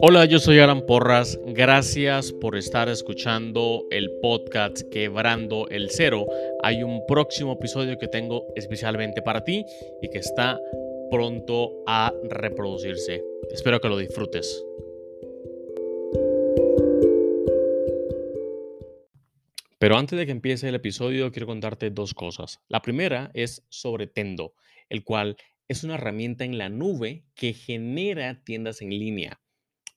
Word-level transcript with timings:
Hola, 0.00 0.26
yo 0.26 0.38
soy 0.38 0.60
Alan 0.60 0.86
Porras. 0.86 1.40
Gracias 1.44 2.30
por 2.30 2.54
estar 2.54 2.88
escuchando 2.88 3.84
el 3.90 4.12
podcast 4.22 4.82
Quebrando 4.92 5.66
el 5.70 5.90
Cero. 5.90 6.24
Hay 6.62 6.84
un 6.84 7.04
próximo 7.08 7.54
episodio 7.54 7.98
que 7.98 8.06
tengo 8.06 8.46
especialmente 8.54 9.22
para 9.22 9.42
ti 9.42 9.64
y 10.00 10.08
que 10.08 10.18
está 10.18 10.60
pronto 11.10 11.82
a 11.88 12.12
reproducirse. 12.30 13.24
Espero 13.50 13.80
que 13.80 13.88
lo 13.88 13.98
disfrutes. 13.98 14.64
Pero 19.80 19.96
antes 19.96 20.16
de 20.16 20.26
que 20.26 20.32
empiece 20.32 20.68
el 20.68 20.76
episodio, 20.76 21.32
quiero 21.32 21.48
contarte 21.48 21.90
dos 21.90 22.14
cosas. 22.14 22.60
La 22.68 22.82
primera 22.82 23.32
es 23.34 23.66
sobre 23.68 24.06
Tendo, 24.06 24.54
el 24.90 25.02
cual 25.02 25.36
es 25.66 25.82
una 25.82 25.94
herramienta 25.96 26.44
en 26.44 26.56
la 26.56 26.68
nube 26.68 27.24
que 27.34 27.52
genera 27.52 28.44
tiendas 28.44 28.80
en 28.80 28.90
línea 28.90 29.40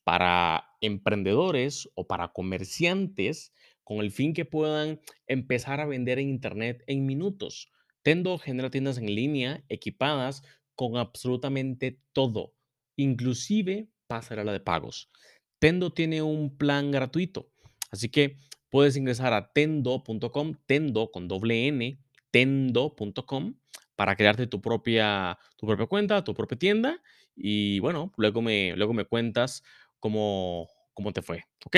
para 0.04 0.76
emprendedores 0.82 1.90
o 1.96 2.08
para 2.08 2.30
comerciantes 2.30 3.54
con 3.84 4.00
el 4.00 4.12
fin 4.12 4.34
que 4.34 4.46
puedan 4.46 5.00
empezar 5.28 5.80
a 5.80 5.86
vender 5.86 6.20
en 6.20 6.30
Internet 6.30 6.84
en 6.88 7.06
minutos. 7.06 7.70
Tendo 8.04 8.38
genera 8.38 8.72
tiendas 8.72 8.98
en 8.98 9.14
línea 9.14 9.64
equipadas 9.70 10.44
con 10.76 10.98
absolutamente 10.98 12.00
todo, 12.14 12.54
inclusive 12.96 13.90
pasarela 14.08 14.52
de 14.52 14.60
pagos. 14.60 15.12
Tendo 15.60 15.94
tiene 15.94 16.22
un 16.22 16.58
plan 16.58 16.90
gratuito, 16.90 17.52
así 17.92 18.10
que 18.10 18.38
puedes 18.70 18.96
ingresar 18.96 19.34
a 19.34 19.52
tendo.com, 19.54 20.56
tendo 20.66 21.12
con 21.12 21.28
doble 21.28 21.68
n, 21.68 22.00
tendo.com 22.32 23.56
para 23.96 24.16
crearte 24.16 24.48
tu 24.48 24.62
propia, 24.62 25.38
tu 25.58 25.68
propia 25.68 25.86
cuenta, 25.86 26.24
tu 26.24 26.34
propia 26.34 26.58
tienda 26.58 27.02
y 27.36 27.80
bueno, 27.80 28.12
luego 28.18 28.42
me, 28.42 28.76
luego 28.76 28.94
me 28.94 29.06
cuentas 29.06 29.64
cómo, 30.02 30.68
cómo 30.94 31.14
te 31.14 31.22
fue. 31.22 31.46
¿Ok? 31.66 31.78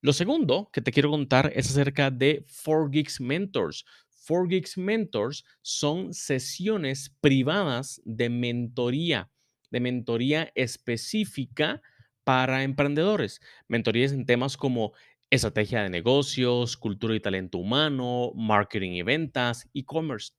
Lo 0.00 0.12
segundo 0.12 0.70
que 0.72 0.80
te 0.80 0.92
quiero 0.92 1.10
contar 1.10 1.52
es 1.54 1.70
acerca 1.70 2.10
de 2.10 2.46
4Geeks 2.46 3.20
Mentors. 3.20 3.84
4Geeks 4.28 4.76
Mentors 4.76 5.44
son 5.62 6.14
sesiones 6.14 7.12
privadas 7.20 8.00
de 8.04 8.28
mentoría, 8.28 9.30
de 9.70 9.80
mentoría 9.80 10.52
específica 10.54 11.82
para 12.24 12.62
emprendedores. 12.62 13.40
Mentorías 13.66 14.12
en 14.12 14.26
temas 14.26 14.56
como 14.56 14.92
estrategia 15.30 15.82
de 15.82 15.90
negocios, 15.90 16.76
cultura 16.76 17.14
y 17.14 17.20
talento 17.20 17.58
humano, 17.58 18.32
marketing 18.34 18.92
y 18.92 19.02
ventas, 19.02 19.68
e-commerce. 19.72 20.32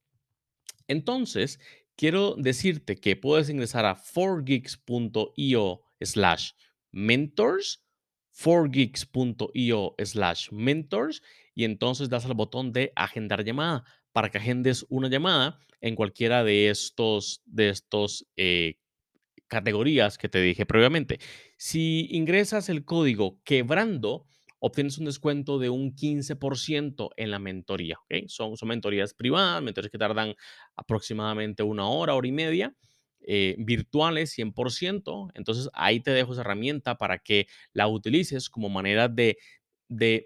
Entonces, 0.87 1.59
quiero 1.95 2.35
decirte 2.37 2.97
que 2.97 3.15
puedes 3.15 3.49
ingresar 3.49 3.85
a 3.85 3.95
4geeks.io 3.95 5.81
slash 5.99 6.51
mentors, 6.93 7.83
4geeks.io 8.31 9.95
slash 9.97 10.51
mentors, 10.51 11.21
y 11.53 11.65
entonces 11.65 12.09
das 12.09 12.25
al 12.25 12.33
botón 12.33 12.71
de 12.71 12.93
agendar 12.95 13.43
llamada 13.43 13.83
para 14.13 14.29
que 14.29 14.37
agendes 14.37 14.85
una 14.89 15.09
llamada 15.09 15.59
en 15.81 15.95
cualquiera 15.95 16.43
de 16.43 16.69
estos, 16.69 17.41
de 17.45 17.69
estos 17.69 18.25
eh, 18.37 18.75
categorías 19.47 20.17
que 20.17 20.29
te 20.29 20.41
dije 20.41 20.65
previamente. 20.65 21.19
Si 21.57 22.07
ingresas 22.11 22.69
el 22.69 22.85
código 22.85 23.41
quebrando, 23.43 24.25
obtienes 24.59 24.97
un 24.97 25.05
descuento 25.05 25.59
de 25.59 25.69
un 25.69 25.93
15% 25.93 27.09
en 27.17 27.31
la 27.31 27.39
mentoría. 27.39 27.99
Son, 28.27 28.55
son 28.55 28.69
mentorías 28.69 29.13
privadas, 29.13 29.61
mentorías 29.61 29.91
que 29.91 29.97
tardan 29.97 30.35
aproximadamente 30.75 31.63
una 31.63 31.87
hora, 31.87 32.15
hora 32.15 32.27
y 32.27 32.31
media 32.31 32.73
eh, 33.25 33.55
virtuales 33.57 34.37
100%. 34.37 35.31
Entonces 35.33 35.69
ahí 35.73 35.99
te 35.99 36.11
dejo 36.11 36.33
esa 36.33 36.41
herramienta 36.41 36.97
para 36.97 37.19
que 37.19 37.47
la 37.73 37.87
utilices 37.87 38.49
como 38.49 38.69
manera 38.69 39.07
de, 39.07 39.37
de 39.89 40.25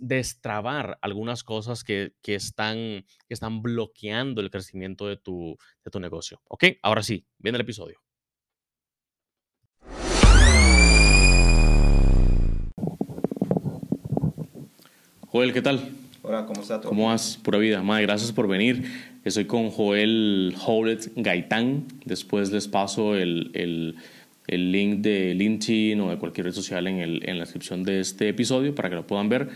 destrabar 0.00 0.98
algunas 1.02 1.44
cosas 1.44 1.84
que, 1.84 2.14
que, 2.22 2.34
están, 2.34 2.76
que 2.76 3.34
están 3.34 3.62
bloqueando 3.62 4.40
el 4.40 4.50
crecimiento 4.50 5.06
de 5.06 5.16
tu, 5.16 5.56
de 5.84 5.90
tu 5.90 6.00
negocio. 6.00 6.40
¿Ok? 6.48 6.64
Ahora 6.82 7.02
sí, 7.02 7.26
viene 7.38 7.56
el 7.56 7.62
episodio. 7.62 8.00
Joel, 15.32 15.52
¿qué 15.52 15.62
tal? 15.62 16.09
¿Cómo 16.46 16.62
estás? 16.62 16.86
¿Cómo 16.86 17.06
vas? 17.06 17.38
Pura 17.42 17.58
vida. 17.58 17.82
Madre, 17.82 18.04
gracias 18.04 18.30
por 18.30 18.46
venir. 18.46 18.84
Estoy 19.24 19.46
con 19.46 19.70
Joel 19.70 20.54
Howlett 20.64 21.10
Gaitán. 21.16 21.86
Después 22.04 22.52
les 22.52 22.68
paso 22.68 23.16
el, 23.16 23.50
el, 23.54 23.96
el, 24.46 24.72
link 24.72 25.00
de 25.00 25.34
LinkedIn 25.34 26.00
o 26.00 26.10
de 26.10 26.18
cualquier 26.18 26.46
red 26.46 26.52
social 26.52 26.86
en, 26.86 26.98
el, 26.98 27.28
en 27.28 27.38
la 27.38 27.44
descripción 27.44 27.82
de 27.82 28.00
este 28.00 28.28
episodio 28.28 28.74
para 28.74 28.88
que 28.88 28.94
lo 28.94 29.06
puedan 29.06 29.28
ver. 29.28 29.48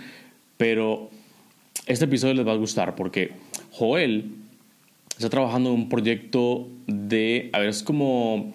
Pero 0.56 1.10
este 1.86 2.06
episodio 2.06 2.34
les 2.34 2.46
va 2.46 2.52
a 2.52 2.56
gustar 2.56 2.96
porque 2.96 3.32
Joel 3.70 4.32
está 5.16 5.30
trabajando 5.30 5.70
en 5.70 5.76
un 5.76 5.88
proyecto 5.88 6.68
de, 6.88 7.50
a 7.52 7.60
ver, 7.60 7.68
es 7.68 7.84
como, 7.84 8.52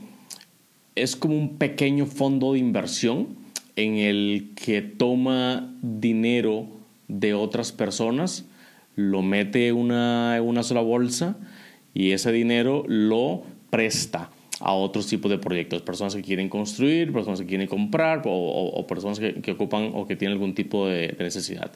es 0.96 1.16
como 1.16 1.38
un 1.38 1.58
pequeño 1.58 2.06
fondo 2.06 2.54
de 2.54 2.60
inversión 2.60 3.30
en 3.78 3.96
el 3.96 4.52
que 4.56 4.82
toma 4.82 5.74
dinero 5.82 6.79
de 7.10 7.34
otras 7.34 7.74
personas, 7.74 8.46
lo 8.96 9.22
mete 9.22 9.74
una, 9.74 10.38
en 10.38 10.44
una 10.44 10.64
sola 10.64 10.82
bolsa 10.82 11.36
y 11.94 12.12
ese 12.12 12.32
dinero 12.32 12.86
lo 12.88 13.44
presta 13.70 14.30
a 14.62 14.74
otros 14.74 15.08
tipos 15.08 15.32
de 15.32 15.38
proyectos, 15.38 15.82
personas 15.82 16.16
que 16.16 16.22
quieren 16.22 16.50
construir, 16.50 17.14
personas 17.14 17.40
que 17.40 17.46
quieren 17.46 17.68
comprar 17.68 18.24
o, 18.26 18.86
personas 18.88 19.20
que, 19.20 19.52
ocupan 19.52 19.92
o 19.94 20.06
que 20.06 20.16
tienen 20.16 20.34
algún 20.34 20.54
tipo 20.54 20.88
de, 20.88 21.16
necesidad. 21.18 21.72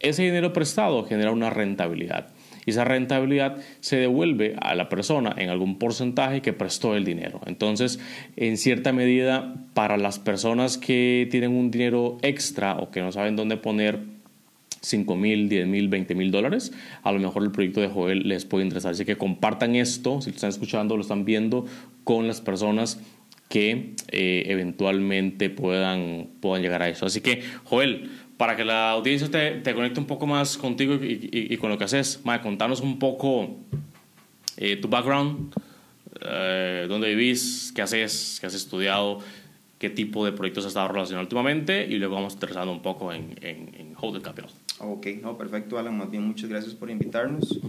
Ese 0.00 0.22
dinero 0.22 0.52
prestado 0.52 1.04
genera 1.04 1.30
una 1.30 1.50
rentabilidad 1.50 2.28
y 2.66 2.70
esa 2.70 2.84
rentabilidad 2.84 3.58
se 3.80 3.96
devuelve 3.96 4.56
a 4.60 4.74
la 4.74 4.88
persona 4.88 5.34
en 5.36 5.50
algún 5.50 5.78
porcentaje 5.78 6.42
que 6.42 6.52
prestó 6.52 6.96
el 6.96 7.04
dinero. 7.04 7.40
Entonces, 7.46 8.00
en 8.36 8.56
cierta 8.56 8.92
medida, 8.92 9.54
para 9.74 9.96
las 9.96 10.18
personas 10.18 10.76
que 10.76 11.28
tienen 11.30 11.52
un 11.52 11.70
dinero 11.70 12.18
extra 12.22 12.76
o 12.76 12.90
que 12.90 13.00
no 13.00 13.12
saben 13.12 13.36
dónde 13.36 13.58
poner 13.58 14.13
5 14.84 15.16
mil, 15.16 15.48
10 15.48 15.66
mil, 15.66 15.88
20 15.88 16.14
mil 16.14 16.30
dólares, 16.30 16.72
a 17.02 17.12
lo 17.12 17.18
mejor 17.18 17.42
el 17.42 17.50
proyecto 17.50 17.80
de 17.80 17.88
Joel 17.88 18.28
les 18.28 18.44
puede 18.44 18.64
interesar. 18.64 18.92
Así 18.92 19.04
que 19.04 19.16
compartan 19.16 19.74
esto, 19.76 20.20
si 20.20 20.30
están 20.30 20.50
escuchando, 20.50 20.96
lo 20.96 21.02
están 21.02 21.24
viendo, 21.24 21.66
con 22.04 22.26
las 22.26 22.40
personas 22.40 23.00
que 23.48 23.94
eh, 24.08 24.44
eventualmente 24.46 25.50
puedan, 25.50 26.28
puedan 26.40 26.62
llegar 26.62 26.82
a 26.82 26.88
eso. 26.88 27.06
Así 27.06 27.20
que, 27.20 27.42
Joel, 27.64 28.10
para 28.36 28.56
que 28.56 28.64
la 28.64 28.90
audiencia 28.90 29.30
te, 29.30 29.52
te 29.60 29.74
conecte 29.74 30.00
un 30.00 30.06
poco 30.06 30.26
más 30.26 30.56
contigo 30.56 30.98
y, 31.00 31.56
con 31.58 31.70
lo 31.70 31.78
que 31.78 31.84
haces, 31.84 32.20
ma, 32.24 32.40
contanos 32.42 32.80
un 32.80 32.98
poco 32.98 33.56
eh, 34.56 34.76
tu 34.76 34.88
background, 34.88 35.54
eh, 36.20 36.86
dónde 36.88 37.08
vivís, 37.14 37.72
qué 37.74 37.82
haces, 37.82 38.38
qué 38.40 38.46
has 38.46 38.54
estudiado, 38.54 39.20
qué 39.78 39.90
tipo 39.90 40.24
de 40.24 40.32
proyectos 40.32 40.64
has 40.64 40.70
estado 40.70 40.88
relacionado 40.88 41.22
últimamente 41.22 41.86
y 41.86 41.96
luego 41.96 42.16
vamos 42.16 42.34
interesando 42.34 42.72
un 42.72 42.82
poco 42.82 43.12
en, 43.12 43.36
en, 43.40 43.74
en 43.78 43.94
Hold 44.00 44.20
Capital. 44.22 44.50
Ok, 44.86 45.06
no, 45.22 45.38
perfecto, 45.38 45.78
Alan. 45.78 45.96
Más 45.96 46.10
bien, 46.10 46.22
muchas 46.22 46.50
gracias 46.50 46.74
por 46.74 46.90
invitarnos. 46.90 47.60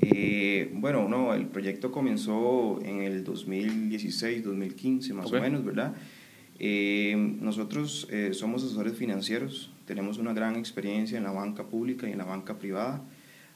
Eh, 0.00 0.70
bueno, 0.74 1.08
no, 1.08 1.34
el 1.34 1.46
proyecto 1.46 1.92
comenzó 1.92 2.80
en 2.82 3.02
el 3.02 3.22
2016, 3.22 4.44
2015, 4.44 5.14
más 5.14 5.30
o 5.30 5.40
menos, 5.40 5.64
¿verdad? 5.64 5.94
Eh, 6.58 7.14
nosotros 7.40 8.06
eh, 8.10 8.30
somos 8.32 8.64
asesores 8.64 8.94
financieros, 8.96 9.72
tenemos 9.86 10.18
una 10.18 10.32
gran 10.32 10.56
experiencia 10.56 11.18
en 11.18 11.24
la 11.24 11.32
banca 11.32 11.64
pública 11.64 12.08
y 12.08 12.12
en 12.12 12.18
la 12.18 12.24
banca 12.24 12.58
privada, 12.58 13.02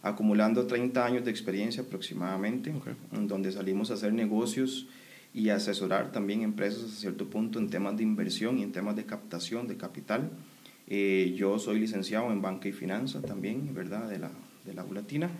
acumulando 0.03 0.67
30 0.67 1.05
años 1.05 1.25
de 1.25 1.31
experiencia 1.31 1.83
aproximadamente, 1.83 2.73
en 3.13 3.29
donde 3.29 3.53
salimos 3.53 3.91
a 3.91 3.95
hacer 3.95 4.13
negocios 4.13 4.89
y 5.33 5.51
asesorar 5.51 6.13
también 6.13 6.43
empresas 6.43 6.85
a 6.85 6.89
cierto 6.89 7.31
punto 7.31 7.59
en 7.59 7.71
temas 7.71 7.97
de 7.97 8.03
inversión 8.03 8.59
y 8.59 8.63
en 8.63 8.73
temas 8.73 8.97
de 8.97 9.05
captación 9.05 9.69
de 9.69 9.77
capital. 9.77 10.31
Eh, 10.91 11.35
yo 11.37 11.59
soy 11.59 11.79
licenciado 11.81 12.33
en 12.33 12.41
banca 12.41 12.69
y 12.69 12.73
finanza 12.73 13.21
también, 13.21 13.75
¿verdad? 13.75 14.09
De 14.09 14.19
la, 14.19 14.31
de 14.65 14.75
la 14.75 14.85
Latina. 14.85 15.31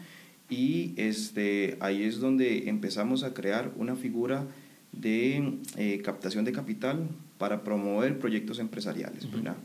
Y 0.51 0.95
este, 0.97 1.77
ahí 1.81 2.03
es 2.03 2.21
donde 2.21 2.69
empezamos 2.69 3.23
a 3.23 3.35
crear 3.35 3.73
una 3.77 3.97
figura 3.97 4.47
de 4.93 5.59
eh, 5.77 6.01
captación 6.03 6.45
de 6.45 6.53
capital 6.53 7.09
para 7.39 7.63
promover 7.65 8.19
proyectos 8.19 8.59
empresariales, 8.59 9.31
¿verdad? 9.31 9.57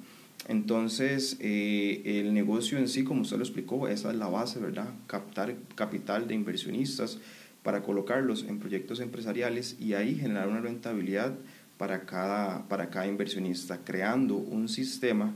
Entonces, 0.47 1.37
eh, 1.39 2.01
el 2.05 2.33
negocio 2.33 2.77
en 2.77 2.87
sí, 2.87 3.03
como 3.03 3.21
usted 3.21 3.37
lo 3.37 3.43
explicó, 3.43 3.87
esa 3.87 4.11
es 4.11 4.17
la 4.17 4.27
base, 4.27 4.59
¿verdad? 4.59 4.89
Captar 5.07 5.55
capital 5.75 6.27
de 6.27 6.35
inversionistas 6.35 7.19
para 7.63 7.81
colocarlos 7.81 8.43
en 8.43 8.59
proyectos 8.59 8.99
empresariales 8.99 9.77
y 9.79 9.93
ahí 9.93 10.15
generar 10.15 10.49
una 10.49 10.59
rentabilidad 10.59 11.33
para 11.77 12.05
cada, 12.05 12.67
para 12.67 12.89
cada 12.89 13.07
inversionista, 13.07 13.79
creando 13.83 14.35
un 14.35 14.69
sistema 14.69 15.33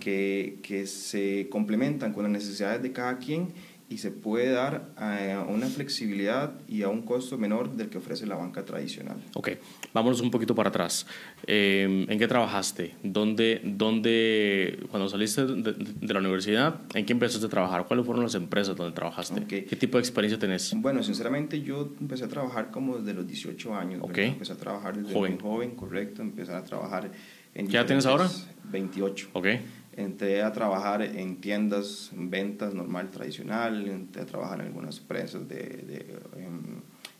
que, 0.00 0.58
que 0.62 0.86
se 0.86 1.48
complementan 1.50 2.12
con 2.12 2.22
las 2.22 2.32
necesidades 2.32 2.82
de 2.82 2.92
cada 2.92 3.18
quien 3.18 3.48
y 3.92 3.98
se 3.98 4.10
puede 4.10 4.52
dar 4.52 4.88
a 4.96 5.44
una 5.46 5.66
flexibilidad 5.66 6.54
y 6.66 6.82
a 6.82 6.88
un 6.88 7.02
costo 7.02 7.36
menor 7.36 7.76
del 7.76 7.90
que 7.90 7.98
ofrece 7.98 8.26
la 8.26 8.36
banca 8.36 8.64
tradicional. 8.64 9.18
Ok, 9.34 9.50
vámonos 9.92 10.22
un 10.22 10.30
poquito 10.30 10.54
para 10.54 10.70
atrás. 10.70 11.06
Eh, 11.46 12.06
¿En 12.08 12.18
qué 12.18 12.26
trabajaste? 12.26 12.94
¿Dónde, 13.02 13.60
dónde 13.62 14.78
cuando 14.90 15.10
saliste 15.10 15.44
de, 15.44 16.14
la 16.14 16.20
universidad, 16.20 16.80
en 16.94 17.04
qué 17.04 17.12
empezaste 17.12 17.44
a 17.44 17.50
trabajar? 17.50 17.84
¿Cuáles 17.86 18.06
fueron 18.06 18.24
las 18.24 18.34
empresas 18.34 18.74
donde 18.74 18.94
trabajaste? 18.94 19.44
¿Qué 19.44 19.76
tipo 19.76 19.98
de 19.98 20.00
experiencia 20.00 20.38
tenés? 20.38 20.72
Bueno, 20.74 21.02
sinceramente 21.02 21.60
yo 21.60 21.92
empecé 22.00 22.24
a 22.24 22.28
trabajar 22.28 22.70
como 22.70 22.96
desde 22.96 23.12
los 23.12 23.26
18 23.26 23.74
años. 23.74 24.00
Okay. 24.04 24.28
Empecé 24.28 24.54
a 24.54 24.56
trabajar 24.56 24.96
desde 24.96 25.12
joven. 25.12 25.32
muy 25.32 25.40
joven, 25.42 25.70
correcto. 25.72 26.22
Empecé 26.22 26.52
a 26.52 26.64
trabajar 26.64 27.10
en... 27.54 27.68
¿Qué 27.68 27.76
edad 27.76 27.84
tienes 27.84 28.06
ahora? 28.06 28.30
28. 28.70 29.28
Ok 29.34 29.46
entré 29.96 30.42
a 30.42 30.52
trabajar 30.52 31.02
en 31.02 31.36
tiendas, 31.36 32.10
en 32.14 32.30
ventas 32.30 32.74
normal, 32.74 33.10
tradicional, 33.10 33.88
entré 33.88 34.22
a 34.22 34.26
trabajar 34.26 34.60
en 34.60 34.66
algunas 34.66 34.98
empresas 34.98 35.48
de, 35.48 36.06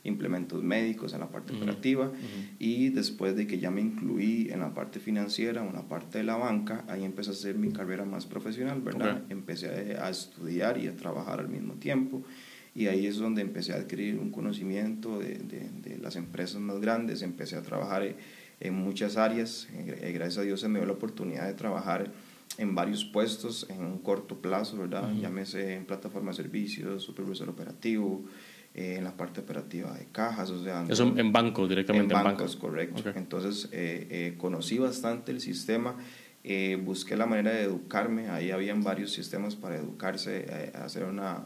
implementos 0.05 0.61
médicos 0.61 1.13
en 1.13 1.21
la 1.21 1.29
parte 1.29 1.55
operativa. 1.55 2.11
y 2.59 2.89
después 2.89 3.37
de 3.37 3.47
que 3.47 3.59
ya 3.59 3.71
me 3.71 3.79
incluí 3.79 4.49
en 4.51 4.59
la 4.59 4.73
parte 4.73 4.99
financiera, 4.99 5.65
en 5.65 5.73
la 5.73 5.83
parte 5.83 6.17
de 6.17 6.25
la 6.25 6.35
banca, 6.35 6.83
ahí 6.89 7.05
empecé 7.05 7.29
a 7.29 7.33
hacer 7.33 7.55
mi 7.55 7.71
carrera 7.71 8.03
más 8.03 8.25
profesional, 8.25 8.81
¿verdad? 8.81 9.23
Empecé 9.29 9.97
a, 9.97 10.09
estudiar 10.09 10.77
y 10.77 10.87
a 10.87 10.95
trabajar 10.95 11.39
al 11.39 11.47
mismo 11.47 11.75
tiempo. 11.75 12.23
Y 12.75 12.87
ahí 12.87 13.05
es 13.05 13.17
donde 13.17 13.41
empecé 13.43 13.71
a 13.71 13.75
adquirir 13.75 14.17
un 14.17 14.31
conocimiento 14.31 15.19
de, 15.19 15.37
de 15.37 15.97
las 15.99 16.15
empresas 16.15 16.59
más 16.59 16.81
grandes, 16.81 17.21
empecé 17.21 17.55
a 17.55 17.61
trabajar 17.61 18.15
en 18.63 18.75
muchas 18.75 19.17
áreas, 19.17 19.67
eh, 19.73 20.11
gracias 20.13 20.39
a 20.39 20.41
Dios 20.43 20.61
se 20.61 20.69
me 20.69 20.79
dio 20.79 20.87
la 20.87 20.93
oportunidad 20.93 21.47
de 21.47 21.53
trabajar 21.53 22.11
en 22.57 22.75
varios 22.75 23.03
puestos 23.05 23.67
en 23.69 23.83
un 23.83 23.99
corto 23.99 24.37
plazo, 24.37 24.77
¿verdad? 24.77 25.11
Llámese 25.13 25.75
en 25.75 25.85
plataforma 25.85 26.31
de 26.31 26.37
servicios, 26.37 27.03
supervisor 27.03 27.49
operativo, 27.49 28.23
eh, 28.75 28.95
en 28.97 29.03
la 29.03 29.15
parte 29.15 29.41
operativa 29.41 29.91
de 29.93 30.07
cajas, 30.11 30.49
o 30.49 30.63
sea... 30.63 30.85
Eso 30.89 31.13
en 31.15 31.31
bancos, 31.31 31.69
directamente 31.69 32.13
en, 32.13 32.23
bancos. 32.23 32.55
correcto. 32.55 33.03
Entonces, 33.15 33.69
eh, 33.71 34.07
eh, 34.09 34.35
conocí 34.37 34.77
bastante 34.77 35.31
el 35.31 35.41
sistema, 35.41 35.95
busqué 36.83 37.15
la 37.15 37.25
manera 37.25 37.51
de 37.51 37.63
educarme, 37.63 38.29
ahí 38.29 38.51
habían 38.51 38.83
varios 38.83 39.13
sistemas 39.13 39.55
para 39.55 39.77
educarse, 39.77 40.73
hacer 40.75 41.05
una 41.05 41.41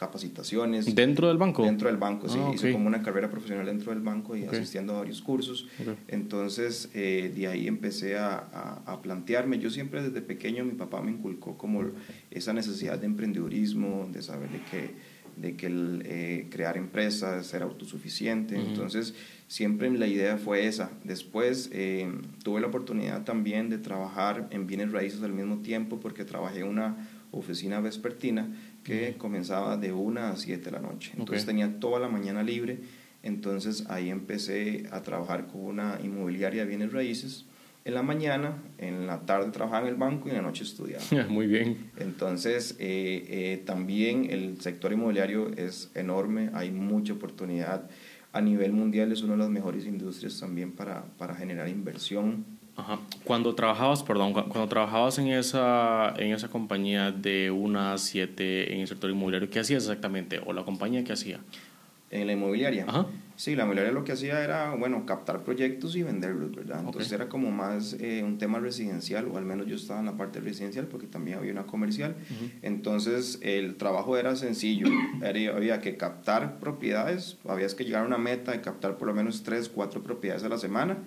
capacitaciones. 0.00 0.94
¿Dentro 0.94 1.28
del 1.28 1.36
banco? 1.36 1.62
Dentro 1.62 1.88
del 1.88 1.98
banco, 1.98 2.26
sí. 2.26 2.38
Ah, 2.42 2.52
Hice 2.54 2.72
como 2.72 2.86
una 2.86 3.02
carrera 3.02 3.28
profesional 3.28 3.66
dentro 3.66 3.92
del 3.92 4.00
banco 4.00 4.34
y 4.34 4.44
asistiendo 4.44 4.96
a 4.96 5.00
varios 5.00 5.20
cursos. 5.20 5.68
Entonces, 6.08 6.88
eh, 6.94 7.30
de 7.36 7.46
ahí 7.48 7.68
empecé 7.68 8.16
a, 8.16 8.38
a, 8.86 9.02
plantearme. 9.02 9.58
Yo 9.58 9.68
siempre 9.68 10.02
desde 10.02 10.22
pequeño, 10.22 10.64
mi 10.64 10.72
papá 10.72 11.02
me 11.02 11.10
inculcó 11.10 11.58
como 11.58 11.82
esa 12.30 12.54
necesidad 12.54 12.98
de 12.98 13.04
emprendedurismo, 13.04 14.08
de 14.10 14.22
saber 14.22 14.48
de 14.48 14.62
que, 14.70 14.94
de 15.36 15.56
que 15.56 15.66
el, 15.66 16.02
eh, 16.06 16.46
crear 16.50 16.78
empresas, 16.78 17.46
ser 17.46 17.62
autosuficiente. 17.62 18.56
Entonces, 18.56 19.14
siempre 19.48 19.90
la 19.90 20.06
idea 20.06 20.38
fue 20.38 20.66
esa. 20.66 20.92
Después, 21.04 21.68
eh, 21.74 22.10
tuve 22.42 22.62
la 22.62 22.68
oportunidad 22.68 23.24
también 23.24 23.68
de 23.68 23.76
trabajar 23.76 24.48
en 24.50 24.66
bienes 24.66 24.92
raíces 24.92 25.22
al 25.22 25.34
mismo 25.34 25.58
tiempo 25.58 26.00
porque 26.00 26.24
trabajé 26.24 26.60
en 26.60 26.68
una 26.68 27.06
oficina 27.32 27.80
vespertina 27.80 28.48
que 28.84 29.16
comenzaba 29.16 29.76
de 29.76 29.92
1 29.92 30.20
a 30.20 30.36
7 30.36 30.64
de 30.64 30.70
la 30.70 30.80
noche. 30.80 31.12
Entonces 31.16 31.46
tenía 31.46 31.80
toda 31.80 32.00
la 32.00 32.08
mañana 32.08 32.42
libre. 32.42 32.78
Entonces 33.22 33.84
ahí 33.88 34.10
empecé 34.10 34.84
a 34.90 35.02
trabajar 35.02 35.46
con 35.46 35.62
una 35.62 35.98
inmobiliaria 36.02 36.62
de 36.62 36.68
bienes 36.68 36.92
raíces. 36.92 37.46
En 37.84 37.94
la 37.94 38.02
mañana, 38.02 38.62
en 38.78 39.06
la 39.06 39.20
tarde 39.20 39.50
trabajaba 39.50 39.86
en 39.86 39.94
el 39.94 39.98
banco 39.98 40.28
y 40.28 40.30
en 40.30 40.36
la 40.36 40.42
noche 40.42 40.64
estudiaba. 40.64 41.02
Muy 41.28 41.46
bien. 41.46 41.90
Entonces 41.98 42.76
eh, 42.78 43.26
eh, 43.28 43.62
también 43.64 44.28
el 44.30 44.60
sector 44.60 44.92
inmobiliario 44.92 45.48
es 45.56 45.90
enorme, 45.94 46.50
hay 46.54 46.70
mucha 46.70 47.12
oportunidad. 47.12 47.88
A 48.32 48.40
nivel 48.40 48.72
mundial 48.72 49.10
es 49.12 49.22
una 49.22 49.32
de 49.32 49.38
las 49.40 49.50
mejores 49.50 49.86
industrias 49.86 50.38
también 50.38 50.72
para, 50.72 51.04
para 51.18 51.34
generar 51.34 51.68
inversión 51.68 52.59
cuando 53.24 53.54
trabajabas, 53.54 54.02
perdón, 54.02 54.32
cuando 54.32 54.66
trabajabas 54.68 55.18
en 55.18 55.28
esa, 55.28 56.14
en 56.16 56.32
esa 56.32 56.48
compañía 56.48 57.12
de 57.12 57.50
una 57.50 57.92
a 57.92 57.98
siete 57.98 58.72
en 58.72 58.80
el 58.80 58.88
sector 58.88 59.10
inmobiliario, 59.10 59.50
¿qué 59.50 59.60
hacías 59.60 59.84
exactamente? 59.84 60.40
¿O 60.44 60.52
la 60.52 60.64
compañía 60.64 61.04
qué 61.04 61.12
hacía? 61.12 61.40
En 62.10 62.26
la 62.26 62.32
inmobiliaria. 62.32 62.86
Sí, 63.36 63.54
la 63.54 63.62
inmobiliaria 63.62 63.92
lo 63.92 64.02
que 64.02 64.12
hacía 64.12 64.42
era, 64.42 64.74
bueno, 64.74 65.06
captar 65.06 65.44
proyectos 65.44 65.94
y 65.94 66.02
venderlos, 66.02 66.50
¿verdad? 66.54 66.82
Entonces 66.84 67.12
era 67.12 67.28
como 67.28 67.52
más 67.52 67.96
eh, 68.00 68.22
un 68.24 68.36
tema 68.36 68.58
residencial, 68.58 69.28
o 69.28 69.38
al 69.38 69.44
menos 69.44 69.68
yo 69.68 69.76
estaba 69.76 70.00
en 70.00 70.06
la 70.06 70.16
parte 70.16 70.40
residencial 70.40 70.86
porque 70.86 71.06
también 71.06 71.38
había 71.38 71.52
una 71.52 71.66
comercial. 71.66 72.16
Entonces 72.62 73.38
el 73.42 73.76
trabajo 73.76 74.16
era 74.16 74.34
sencillo, 74.34 74.88
había 75.22 75.80
que 75.80 75.96
captar 75.96 76.58
propiedades, 76.58 77.38
había 77.48 77.68
que 77.68 77.84
llegar 77.84 78.02
a 78.02 78.06
una 78.06 78.18
meta 78.18 78.50
de 78.50 78.60
captar 78.60 78.98
por 78.98 79.06
lo 79.06 79.14
menos 79.14 79.44
tres, 79.44 79.68
cuatro 79.68 80.02
propiedades 80.02 80.42
a 80.42 80.48
la 80.48 80.58
semana 80.58 80.98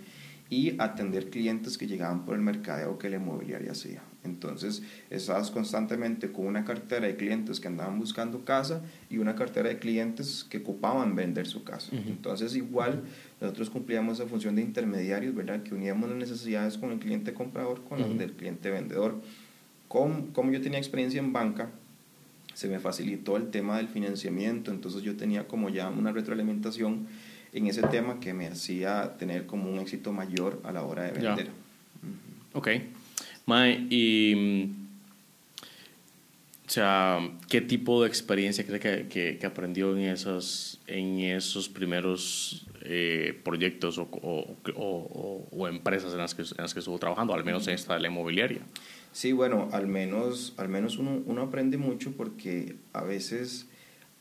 y 0.49 0.75
atender 0.79 1.29
clientes 1.29 1.77
que 1.77 1.87
llegaban 1.87 2.25
por 2.25 2.35
el 2.35 2.41
mercadeo 2.41 2.97
que 2.97 3.09
la 3.09 3.17
inmobiliaria 3.17 3.71
hacía. 3.71 4.03
Entonces, 4.23 4.83
estabas 5.09 5.51
constantemente 5.51 6.31
con 6.31 6.47
una 6.47 6.63
cartera 6.63 7.07
de 7.07 7.15
clientes 7.15 7.59
que 7.59 7.67
andaban 7.67 7.99
buscando 7.99 8.45
casa 8.45 8.81
y 9.09 9.17
una 9.17 9.35
cartera 9.35 9.69
de 9.69 9.79
clientes 9.79 10.45
que 10.49 10.59
ocupaban 10.59 11.15
vender 11.15 11.45
su 11.45 11.63
casa. 11.63 11.91
Entonces, 11.91 12.55
igual, 12.55 13.03
nosotros 13.41 13.69
cumplíamos 13.69 14.19
esa 14.19 14.29
función 14.29 14.55
de 14.55 14.61
intermediarios, 14.61 15.35
¿verdad? 15.35 15.63
Que 15.63 15.73
uníamos 15.73 16.09
las 16.09 16.17
necesidades 16.17 16.77
con 16.77 16.91
el 16.91 16.99
cliente 16.99 17.33
comprador 17.33 17.83
con 17.83 17.99
las 17.99 18.17
del 18.17 18.31
cliente 18.31 18.69
vendedor. 18.69 19.21
Como, 19.89 20.27
como 20.33 20.51
yo 20.51 20.61
tenía 20.61 20.79
experiencia 20.79 21.19
en 21.19 21.33
banca, 21.33 21.69
se 22.53 22.67
me 22.67 22.79
facilitó 22.79 23.35
el 23.35 23.49
tema 23.49 23.77
del 23.77 23.87
financiamiento, 23.87 24.71
entonces 24.71 25.01
yo 25.01 25.17
tenía 25.17 25.47
como 25.47 25.69
ya 25.69 25.89
una 25.89 26.11
retroalimentación 26.11 27.07
en 27.53 27.67
ese 27.67 27.83
tema 27.83 28.19
que 28.19 28.33
me 28.33 28.47
hacía 28.47 29.15
tener 29.17 29.45
como 29.45 29.71
un 29.71 29.79
éxito 29.79 30.11
mayor 30.11 30.59
a 30.63 30.71
la 30.71 30.83
hora 30.83 31.03
de 31.03 31.11
vender. 31.11 31.49
Ok. 32.53 32.69
Mae, 33.45 33.87
y. 33.89 34.71
O 36.65 36.69
sea, 36.73 37.19
¿qué 37.49 37.61
tipo 37.61 38.01
de 38.01 38.07
experiencia 38.07 38.65
cree 38.65 38.79
que, 38.79 39.37
que, 39.37 39.45
aprendió 39.45 39.95
en 39.95 40.03
esos, 40.05 40.79
en 40.87 41.19
esos 41.19 41.69
primeros 41.69 42.65
eh, 42.81 43.39
proyectos 43.43 43.99
o, 43.99 44.07
o, 44.23 45.47
o, 45.51 45.67
empresas 45.67 46.13
en 46.13 46.19
las, 46.19 46.33
que, 46.33 46.41
en 46.41 46.57
las 46.57 46.73
que 46.73 46.79
estuvo 46.79 46.97
trabajando, 46.97 47.33
al 47.33 47.43
menos 47.43 47.67
en 47.67 47.75
esta 47.75 47.93
de 47.93 47.99
la 47.99 48.07
inmobiliaria? 48.07 48.61
Sí, 49.11 49.33
bueno, 49.33 49.69
al 49.71 49.87
menos, 49.87 50.53
al 50.57 50.69
menos 50.69 50.97
uno, 50.97 51.21
uno 51.25 51.43
aprende 51.43 51.77
mucho 51.77 52.13
porque 52.13 52.77
a 52.93 53.03
veces 53.03 53.67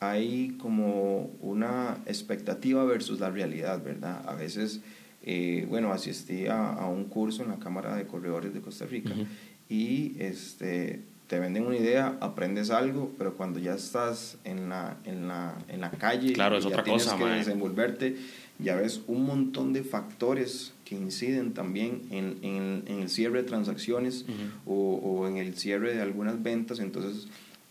hay 0.02 0.56
como 0.58 1.30
una 1.40 1.98
expectativa 2.06 2.84
versus 2.84 3.20
la 3.20 3.30
realidad, 3.30 3.80
¿verdad? 3.84 4.20
A 4.26 4.34
veces, 4.34 4.80
eh, 5.22 5.64
bueno, 5.68 5.92
asistí 5.92 6.46
a, 6.48 6.86
un 6.86 7.04
curso 7.04 7.44
en 7.44 7.50
la 7.50 7.60
Cámara 7.60 7.94
de 7.94 8.04
Corredores 8.04 8.52
de 8.52 8.60
Costa 8.60 8.84
Rica 8.84 9.12
y 9.68 10.16
este, 10.18 11.02
te 11.28 11.38
venden 11.38 11.66
una 11.66 11.76
idea, 11.76 12.18
aprendes 12.20 12.70
algo, 12.70 13.12
pero 13.16 13.34
cuando 13.34 13.60
ya 13.60 13.74
estás 13.74 14.38
en 14.42 14.68
la, 14.68 14.96
en 15.04 15.28
la, 15.28 15.56
en 15.68 15.80
la 15.80 15.92
calle, 15.92 16.32
claro, 16.32 16.56
es 16.56 16.64
ya 16.64 16.70
otra 16.70 16.82
tienes 16.82 17.04
cosa, 17.04 17.16
que 17.16 17.24
desenvolverte, 17.24 18.16
ya 18.58 18.74
ves 18.74 19.02
un 19.06 19.24
montón 19.24 19.72
de 19.72 19.84
factores 19.84 20.72
que 20.84 20.96
inciden 20.96 21.54
también 21.54 22.02
en, 22.10 22.38
en, 22.42 22.82
en 22.88 23.02
el 23.02 23.08
cierre 23.08 23.42
de 23.42 23.48
transacciones 23.48 24.24
o, 24.66 24.96
o 24.96 25.28
en 25.28 25.36
el 25.36 25.56
cierre 25.56 25.94
de 25.94 26.02
algunas 26.02 26.42
ventas, 26.42 26.80
entonces 26.80 27.28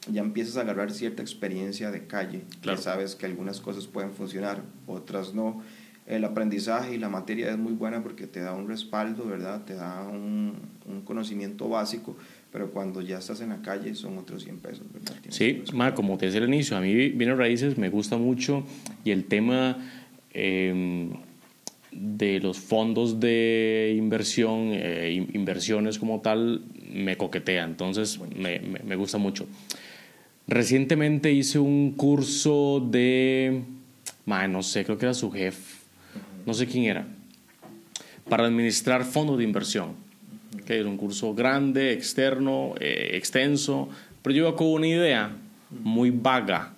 ya 0.07 0.21
empiezas 0.21 0.57
a 0.57 0.61
agarrar 0.61 0.91
cierta 0.91 1.21
experiencia 1.21 1.91
de 1.91 2.07
calle, 2.07 2.41
ya 2.63 2.77
sabes 2.77 3.15
que 3.15 3.25
algunas 3.25 3.61
cosas 3.61 3.87
pueden 3.87 4.11
funcionar, 4.11 4.61
otras 4.87 5.33
no. 5.33 5.61
El 6.07 6.25
aprendizaje 6.25 6.95
y 6.95 6.97
la 6.97 7.09
materia 7.09 7.51
es 7.51 7.57
muy 7.57 7.73
buena 7.73 8.01
porque 8.01 8.25
te 8.25 8.41
da 8.41 8.53
un 8.53 8.67
respaldo, 8.67 9.25
¿verdad? 9.25 9.63
Te 9.63 9.75
da 9.75 10.07
un, 10.07 10.55
un 10.87 11.01
conocimiento 11.01 11.69
básico, 11.69 12.17
pero 12.51 12.71
cuando 12.71 13.01
ya 13.01 13.19
estás 13.19 13.41
en 13.41 13.49
la 13.49 13.61
calle 13.61 13.93
son 13.93 14.17
otros 14.17 14.43
100 14.43 14.57
pesos, 14.57 14.85
¿verdad? 14.91 15.15
sí, 15.29 15.63
como 15.95 16.17
te 16.17 16.25
decía 16.25 16.41
al 16.41 16.47
inicio, 16.47 16.75
a 16.75 16.81
mí 16.81 17.09
Bienes 17.09 17.37
Raíces 17.37 17.77
me 17.77 17.89
gusta 17.89 18.17
mucho 18.17 18.63
y 19.05 19.11
el 19.11 19.25
tema 19.25 19.77
em, 20.33 21.11
de 21.91 22.39
los 22.39 22.57
fondos 22.57 23.19
de 23.19 23.93
inversión, 23.95 24.71
eh, 24.71 25.27
inversiones 25.33 25.99
como 25.99 26.21
tal, 26.21 26.63
me 26.91 27.15
coquetea, 27.15 27.63
entonces 27.63 28.19
me, 28.35 28.59
me, 28.59 28.79
me 28.79 28.95
gusta 28.95 29.19
mucho. 29.19 29.47
Recientemente 30.47 31.31
hice 31.31 31.59
un 31.59 31.91
curso 31.91 32.85
de, 32.91 33.63
no 34.25 34.63
sé, 34.63 34.83
creo 34.83 34.97
que 34.97 35.05
era 35.05 35.13
su 35.13 35.31
jefe, 35.31 35.77
no 36.45 36.53
sé 36.53 36.67
quién 36.67 36.85
era, 36.85 37.07
para 38.27 38.45
administrar 38.45 39.05
fondos 39.05 39.37
de 39.37 39.43
inversión. 39.43 39.93
Que 40.65 40.79
era 40.79 40.89
un 40.89 40.97
curso 40.97 41.33
grande, 41.33 41.93
externo, 41.93 42.75
eh, 42.79 43.11
extenso, 43.13 43.89
pero 44.21 44.35
yo 44.35 44.55
con 44.55 44.67
una 44.67 44.87
idea 44.87 45.31
muy 45.69 46.11
vaga 46.11 46.73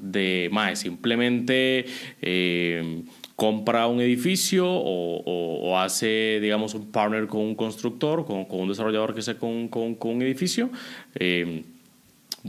de, 0.00 0.48
más 0.50 0.78
simplemente 0.78 1.84
eh, 2.22 3.02
compra 3.36 3.86
un 3.86 4.00
edificio 4.00 4.66
o, 4.66 5.78
hace, 5.78 6.40
digamos, 6.40 6.74
un 6.74 6.90
partner 6.90 7.26
con 7.26 7.42
un 7.42 7.54
constructor, 7.54 8.24
con, 8.24 8.46
un 8.48 8.68
desarrollador 8.68 9.14
que 9.14 9.20
sea 9.20 9.38
con, 9.38 9.68
con, 9.68 9.96
un 10.00 10.22
edificio. 10.22 10.70
Eh, 11.14 11.64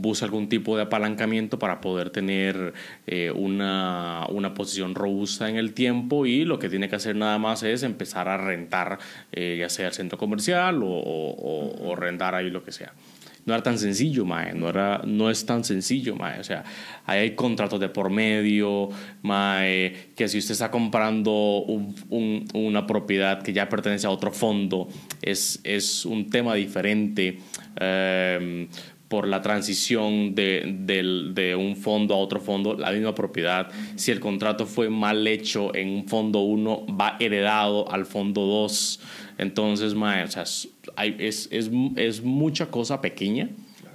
busca 0.00 0.24
algún 0.24 0.48
tipo 0.48 0.76
de 0.76 0.82
apalancamiento 0.84 1.58
para 1.58 1.80
poder 1.80 2.10
tener 2.10 2.72
eh, 3.06 3.30
una, 3.30 4.26
una, 4.30 4.54
posición 4.54 4.94
robusta 4.94 5.48
en 5.48 5.56
el 5.56 5.74
tiempo 5.74 6.26
y 6.26 6.44
lo 6.44 6.58
que 6.58 6.68
tiene 6.68 6.88
que 6.88 6.96
hacer 6.96 7.16
nada 7.16 7.38
más 7.38 7.62
es 7.62 7.82
empezar 7.82 8.28
a 8.28 8.36
rentar, 8.36 8.98
eh, 9.32 9.56
ya 9.58 9.68
sea 9.68 9.88
el 9.88 9.92
centro 9.92 10.18
comercial 10.18 10.80
o, 10.82 11.94
rentar 11.96 12.34
ahí 12.34 12.50
lo 12.50 12.62
que 12.62 12.70
sea 12.70 12.92
no 13.44 13.54
era 13.54 13.62
tan 13.62 13.78
sencillo, 13.78 14.26
mae, 14.26 14.52
no, 14.52 14.68
era, 14.68 15.00
no 15.06 15.30
es 15.30 15.46
tan 15.46 15.64
sencillo, 15.64 16.14
mae, 16.14 16.38
o 16.38 16.44
sea, 16.44 16.64
ahí 17.06 17.20
hay 17.20 17.30
contratos 17.34 17.80
de 17.80 17.88
por 17.88 18.10
medio, 18.10 18.90
mae, 19.22 20.10
que 20.14 20.28
si 20.28 20.36
usted 20.36 20.52
está 20.52 20.70
comprando 20.70 21.32
un, 21.62 22.46
una 22.52 22.86
propiedad 22.86 23.42
que 23.42 23.54
ya 23.54 23.66
pertenece 23.70 24.06
a 24.06 24.10
otro 24.10 24.32
fondo, 24.32 24.88
es, 25.22 25.60
es 25.64 26.04
un 26.04 26.28
tema 26.28 26.54
diferente. 26.56 27.38
Em, 27.80 28.68
por 29.08 29.26
la 29.26 29.40
transición 29.40 30.34
de, 30.34 31.56
un 31.58 31.76
fondo 31.76 32.14
a 32.14 32.18
otro 32.18 32.40
fondo, 32.40 32.74
la 32.74 32.92
misma 32.92 33.14
propiedad. 33.14 33.70
Si 33.96 34.10
el 34.10 34.20
contrato 34.20 34.66
fue 34.66 34.90
mal 34.90 35.26
hecho 35.26 35.74
en 35.74 35.88
un 35.88 36.08
fondo 36.08 36.40
1, 36.40 36.86
va 36.88 37.16
heredado 37.18 37.90
al 37.90 38.04
fondo 38.04 38.42
2. 38.42 39.00
Entonces, 39.38 39.94
mae, 39.94 40.24
es, 40.24 41.48
es, 41.50 41.70
es, 41.96 42.22
mucha 42.22 42.66
cosa 42.66 43.00
pequeña 43.00 43.48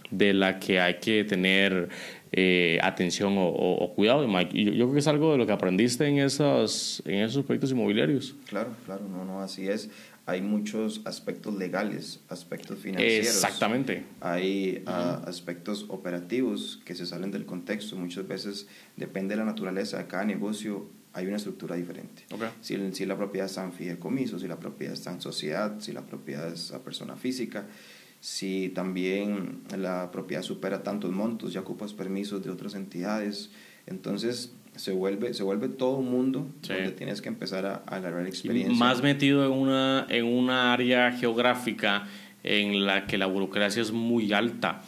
de 0.10 0.34
la 0.34 0.60
que 0.60 0.79
hay 0.79 0.96
que 0.96 1.24
tener 1.24 1.89
eh, 2.36 2.80
atención 2.82 3.36
o, 3.38 3.94
cuidado. 3.96 4.25
Yo, 4.25 4.50
yo, 4.52 4.86
creo 4.86 4.94
que 4.94 5.00
es 5.00 5.08
algo 5.08 5.34
de 5.34 5.38
lo 5.38 5.46
que 5.46 5.52
aprendiste 5.52 6.08
en, 6.08 6.18
esas, 6.18 7.04
en 7.06 7.20
esos 7.20 7.46
proyectos 7.46 7.72
inmobiliarios. 7.72 8.36
Claro, 8.48 8.72
claro, 8.86 9.08
no, 9.08 9.24
no, 9.24 9.42
así 9.42 9.68
es. 9.68 9.92
Hay 10.25 10.42
muchos 10.42 11.02
aspectos 11.06 11.54
legales, 11.54 12.22
aspectos 12.30 12.80
financieros. 12.80 13.28
Exactamente. 13.28 14.06
Hay 14.20 14.82
ah, 14.88 15.22
aspectos 15.28 15.86
operativos 15.90 16.82
que 16.86 16.96
se 16.96 17.06
salen 17.06 17.30
del 17.30 17.46
contexto. 17.46 17.96
Muchas 17.98 18.28
veces 18.28 18.68
depende 18.98 19.36
de 19.36 19.40
la 19.40 19.46
naturaleza 19.46 20.00
de 20.00 20.08
cada 20.08 20.25
negocio 20.25 20.90
hay 21.16 21.28
una 21.28 21.38
estructura 21.38 21.75
diferente. 21.75 22.24
Si, 22.62 22.75
si, 22.94 23.06
la 23.06 23.16
propiedad 23.16 23.46
está 23.46 23.63
en 23.63 23.72
fideicomiso, 23.72 24.40
si 24.40 24.48
la 24.48 24.60
propiedad 24.60 24.96
está 24.96 25.12
en 25.12 25.22
sociedad, 25.22 25.80
si 25.80 25.92
la 25.92 26.02
propiedad 26.02 26.52
es 26.52 26.72
a 26.72 26.84
persona 26.84 27.16
física, 27.16 27.68
si 28.24 28.70
también 28.70 29.63
la 29.77 30.10
propiedad 30.10 30.44
supera 30.44 30.82
tantos 30.82 31.12
montos, 31.12 31.51
ya 31.51 31.60
ocupas 31.60 31.92
permisos 31.92 32.42
de 32.42 32.51
otras 32.51 32.74
entidades. 32.74 33.51
Entonces 33.86 34.56
se 34.77 34.94
vuelve, 34.94 35.34
se 35.34 35.44
vuelve 35.44 35.68
todo 35.68 35.98
un 35.98 36.10
mundo 36.10 36.48
donde 36.65 36.92
tienes 36.92 37.22
que 37.22 37.27
empezar 37.27 37.65
a, 37.65 37.84
agarrar 37.86 38.25
experiencia. 38.25 38.77
más 38.77 39.03
metido 39.03 39.46
en 39.46 39.51
una, 39.51 40.08
en 40.08 40.24
una 40.24 40.72
área 40.72 41.12
geográfica 41.12 42.08
en 42.44 42.86
la 42.86 43.08
que 43.08 43.18
la 43.18 43.25
burocracia 43.25 43.82
es 43.82 43.92
muy 43.92 44.32
alta. 44.32 44.82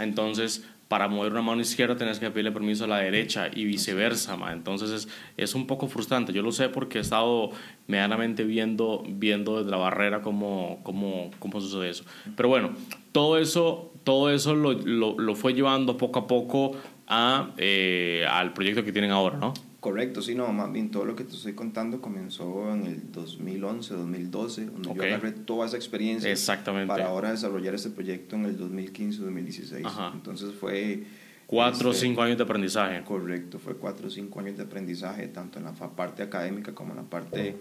Entonces, 0.00 0.64
para 0.90 1.06
mover 1.06 1.30
una 1.30 1.40
mano 1.40 1.60
izquierda 1.60 1.96
tenés 1.96 2.18
que 2.18 2.28
pedirle 2.32 2.50
permiso 2.50 2.82
a 2.82 2.88
la 2.88 2.96
derecha 2.96 3.48
y 3.54 3.64
viceversa, 3.64 4.36
entonces 4.50 4.90
es, 4.90 5.08
es, 5.36 5.54
un 5.54 5.68
poco 5.68 5.86
frustrante. 5.86 6.32
Yo 6.32 6.42
lo 6.42 6.50
sé 6.50 6.68
porque 6.68 6.98
he 6.98 7.00
estado 7.00 7.50
medianamente 7.86 8.42
viendo, 8.42 9.04
viendo 9.06 9.58
desde 9.58 9.70
la 9.70 9.76
barrera 9.76 10.20
cómo, 10.20 10.80
cómo, 10.82 11.30
cómo 11.38 11.60
sucede 11.60 11.90
eso. 11.90 12.04
Pero 12.34 12.48
bueno, 12.48 12.72
todo 13.12 13.38
eso, 13.38 13.92
todo 14.02 14.32
eso 14.32 14.56
lo, 14.56 14.72
lo, 14.72 15.16
lo 15.16 15.36
fue 15.36 15.54
llevando 15.54 15.96
poco 15.96 16.18
a 16.18 16.26
poco 16.26 16.72
a, 17.06 17.50
eh, 17.56 18.26
al 18.28 18.52
proyecto 18.52 18.82
que 18.82 18.90
tienen 18.90 19.12
ahora, 19.12 19.36
¿no? 19.36 19.54
Correcto, 19.80 20.20
sí, 20.20 20.34
no, 20.34 20.52
más 20.52 20.70
bien 20.70 20.90
todo 20.90 21.06
lo 21.06 21.16
que 21.16 21.24
te 21.24 21.34
estoy 21.34 21.54
contando 21.54 22.02
comenzó 22.02 22.70
en 22.74 22.84
el 22.84 23.12
2011, 23.12 23.94
2012, 23.94 24.66
donde 24.66 24.94
yo 24.94 25.02
agarré 25.02 25.32
toda 25.32 25.66
esa 25.66 25.76
experiencia 25.76 26.30
Exactamente. 26.30 26.86
para 26.86 27.06
ahora 27.06 27.30
desarrollar 27.30 27.74
este 27.74 27.88
proyecto 27.88 28.36
en 28.36 28.44
el 28.44 28.58
2015, 28.58 29.22
2016. 29.22 29.86
Entonces 30.12 30.54
fue... 30.54 31.04
Cuatro 31.46 31.88
o 31.88 31.92
este, 31.92 32.06
cinco 32.06 32.22
años 32.22 32.36
de 32.36 32.44
aprendizaje. 32.44 33.02
Correcto, 33.04 33.58
fue 33.58 33.74
cuatro 33.74 34.08
o 34.08 34.10
cinco 34.10 34.38
años 34.40 34.58
de 34.58 34.64
aprendizaje, 34.64 35.26
tanto 35.28 35.58
en 35.58 35.64
la 35.64 35.72
parte 35.72 36.22
académica 36.22 36.74
como 36.74 36.90
en 36.90 36.98
la 36.98 37.04
parte 37.04 37.56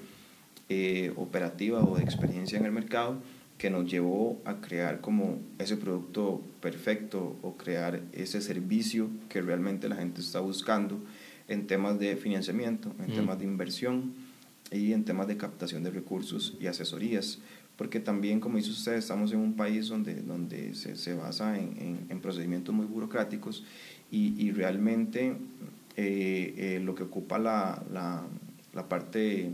eh, 0.68 1.14
operativa 1.16 1.80
o 1.80 1.96
de 1.96 2.04
experiencia 2.04 2.60
en 2.60 2.66
el 2.66 2.72
mercado, 2.74 3.18
que 3.58 3.70
nos 3.70 3.90
llevó 3.90 4.42
a 4.44 4.56
crear 4.56 5.00
como 5.00 5.40
ese 5.58 5.78
producto 5.78 6.42
perfecto 6.62 7.38
o 7.42 7.56
crear 7.56 8.02
ese 8.12 8.42
servicio 8.42 9.10
que 9.30 9.42
realmente 9.42 9.88
la 9.88 9.96
gente 9.96 10.22
está 10.22 10.40
buscando 10.42 11.00
en 11.50 11.68
temas 11.68 12.00
de 12.00 12.16
financiamiento, 12.16 12.94
en 13.00 13.14
temas 13.14 13.40
de 13.40 13.46
inversión 13.46 14.14
y 14.72 14.94
en 14.94 15.04
temas 15.04 15.28
de 15.28 15.38
captación 15.38 15.84
de 15.84 15.92
recursos 15.92 16.56
y 16.60 16.68
asesorías. 16.68 17.40
Porque 17.76 18.00
también, 18.00 18.40
como 18.40 18.58
dice 18.58 18.72
usted, 18.72 18.96
estamos 18.96 19.32
en 19.32 19.40
un 19.40 19.56
país 19.56 19.88
donde, 19.88 20.16
donde 20.16 20.76
se, 20.76 20.96
se 20.96 21.14
basa 21.14 21.58
en, 21.58 22.08
en, 22.10 22.20
procedimientos 22.20 22.76
muy 22.76 22.86
burocráticos 22.86 23.64
y, 24.12 24.36
y 24.38 24.52
realmente 24.52 25.38
eh, 25.96 26.54
eh, 26.58 26.82
lo 26.84 26.94
que 26.94 27.04
ocupa 27.04 27.40
la, 27.40 27.82
la, 27.92 28.26
la, 28.74 28.90
parte 28.90 29.52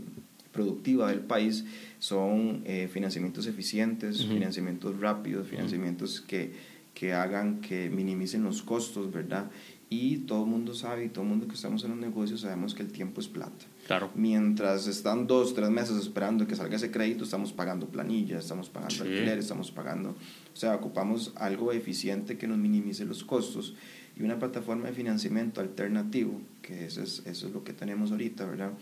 productiva 0.52 1.08
del 1.08 1.20
país 1.20 1.64
son 2.00 2.62
eh, 2.64 2.88
financiamientos 2.92 3.46
eficientes, 3.46 4.26
financiamientos 4.26 4.98
rápidos, 4.98 5.46
financiamientos 5.46 6.20
que, 6.20 6.52
que 6.94 7.12
hagan 7.12 7.60
que 7.60 7.90
minimicen 7.90 8.42
los 8.42 8.62
costos, 8.62 9.12
¿verdad? 9.12 9.50
Y 9.88 10.18
todo 10.18 10.44
el 10.44 10.50
mundo 10.50 10.74
sabe 10.74 11.04
y 11.04 11.08
todo 11.08 11.22
el 11.22 11.30
mundo 11.30 11.46
que 11.46 11.54
estamos 11.54 11.84
en 11.84 11.92
un 11.92 12.00
negocio 12.00 12.36
sabemos 12.36 12.74
que 12.74 12.82
el 12.82 12.90
tiempo 12.90 13.20
es 13.20 13.28
plata. 13.28 13.66
Claro. 13.86 14.10
Mientras 14.16 14.88
están 14.88 15.26
dos, 15.26 15.54
tres 15.54 15.70
meses 15.70 15.96
esperando 15.96 16.46
que 16.46 16.56
salga 16.56 16.76
ese 16.76 16.90
crédito, 16.90 17.24
estamos 17.24 17.52
pagando 17.52 17.86
planillas, 17.86 18.44
estamos 18.44 18.68
pagando 18.68 19.04
alquiler, 19.04 19.38
estamos 19.38 19.70
pagando, 19.70 20.10
o 20.10 20.56
sea, 20.56 20.74
ocupamos 20.74 21.32
algo 21.36 21.72
eficiente 21.72 22.36
que 22.36 22.48
nos 22.48 22.58
minimice 22.58 23.04
los 23.04 23.22
costos 23.22 23.74
y 24.18 24.22
una 24.22 24.38
plataforma 24.38 24.88
de 24.88 24.94
financiamiento 24.94 25.60
alternativo, 25.60 26.40
que 26.62 26.86
eso 26.86 27.02
es, 27.02 27.22
eso 27.26 27.46
es 27.46 27.52
lo 27.52 27.62
que 27.62 27.72
tenemos 27.72 28.10
ahorita, 28.10 28.44
¿verdad? 28.44 28.72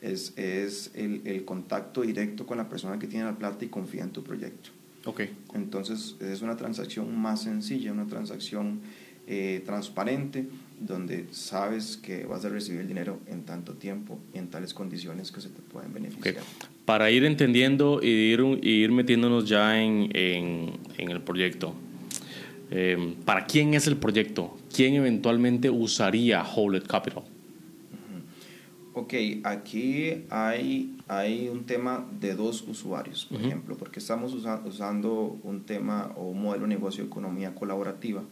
Es, 0.00 0.36
es 0.36 0.92
el, 0.94 1.22
el 1.24 1.44
contacto 1.44 2.02
directo 2.02 2.46
con 2.46 2.58
la 2.58 2.68
persona 2.68 2.98
que 2.98 3.08
tiene 3.08 3.24
la 3.24 3.36
plata 3.36 3.64
y 3.64 3.68
confía 3.68 4.02
en 4.02 4.10
tu 4.10 4.22
proyecto. 4.22 4.70
Ok. 5.04 5.22
Entonces 5.54 6.16
es 6.20 6.42
una 6.42 6.56
transacción 6.56 7.16
más 7.16 7.42
sencilla, 7.42 7.92
una 7.92 8.06
transacción 8.06 8.80
eh, 9.26 9.62
transparente, 9.64 10.46
donde 10.80 11.26
sabes 11.30 11.96
que 11.96 12.26
vas 12.26 12.44
a 12.44 12.48
recibir 12.48 12.80
el 12.80 12.88
dinero 12.88 13.20
en 13.28 13.44
tanto 13.44 13.74
tiempo 13.74 14.18
y 14.34 14.38
en 14.38 14.48
tales 14.48 14.74
condiciones 14.74 15.30
que 15.30 15.40
se 15.40 15.48
te 15.48 15.62
pueden 15.62 15.92
beneficiar. 15.92 16.42
Para 16.84 17.10
ir 17.10 17.24
entendiendo 17.24 18.00
y 18.02 18.08
ir, 18.08 18.40
ir 18.62 18.90
metiéndonos 18.90 19.48
ya 19.48 19.80
en, 19.80 20.10
en, 20.14 21.10
el 21.10 21.20
proyecto, 21.20 21.74
eh, 22.72 23.14
¿para 23.24 23.46
quién 23.46 23.74
es 23.74 23.86
el 23.86 23.96
proyecto? 23.96 24.56
¿Quién 24.74 24.94
eventualmente 24.94 25.70
usaría 25.70 26.42
Howlett 26.42 26.86
Capital? 26.88 27.22
Ok, 28.94 29.14
aquí 29.44 30.24
hay, 30.28 30.96
hay 31.08 31.48
un 31.48 31.64
tema 31.64 32.06
de 32.20 32.34
dos 32.34 32.62
usuarios, 32.68 33.24
por 33.24 33.40
ejemplo, 33.40 33.76
porque 33.78 34.00
estamos 34.00 34.34
usando 34.34 35.38
un 35.44 35.62
tema 35.62 36.12
o 36.16 36.28
un 36.28 36.42
modelo 36.42 36.64
de 36.64 36.74
negocio 36.74 37.02
de 37.04 37.08
economía 37.08 37.54
colaborativa 37.54 38.22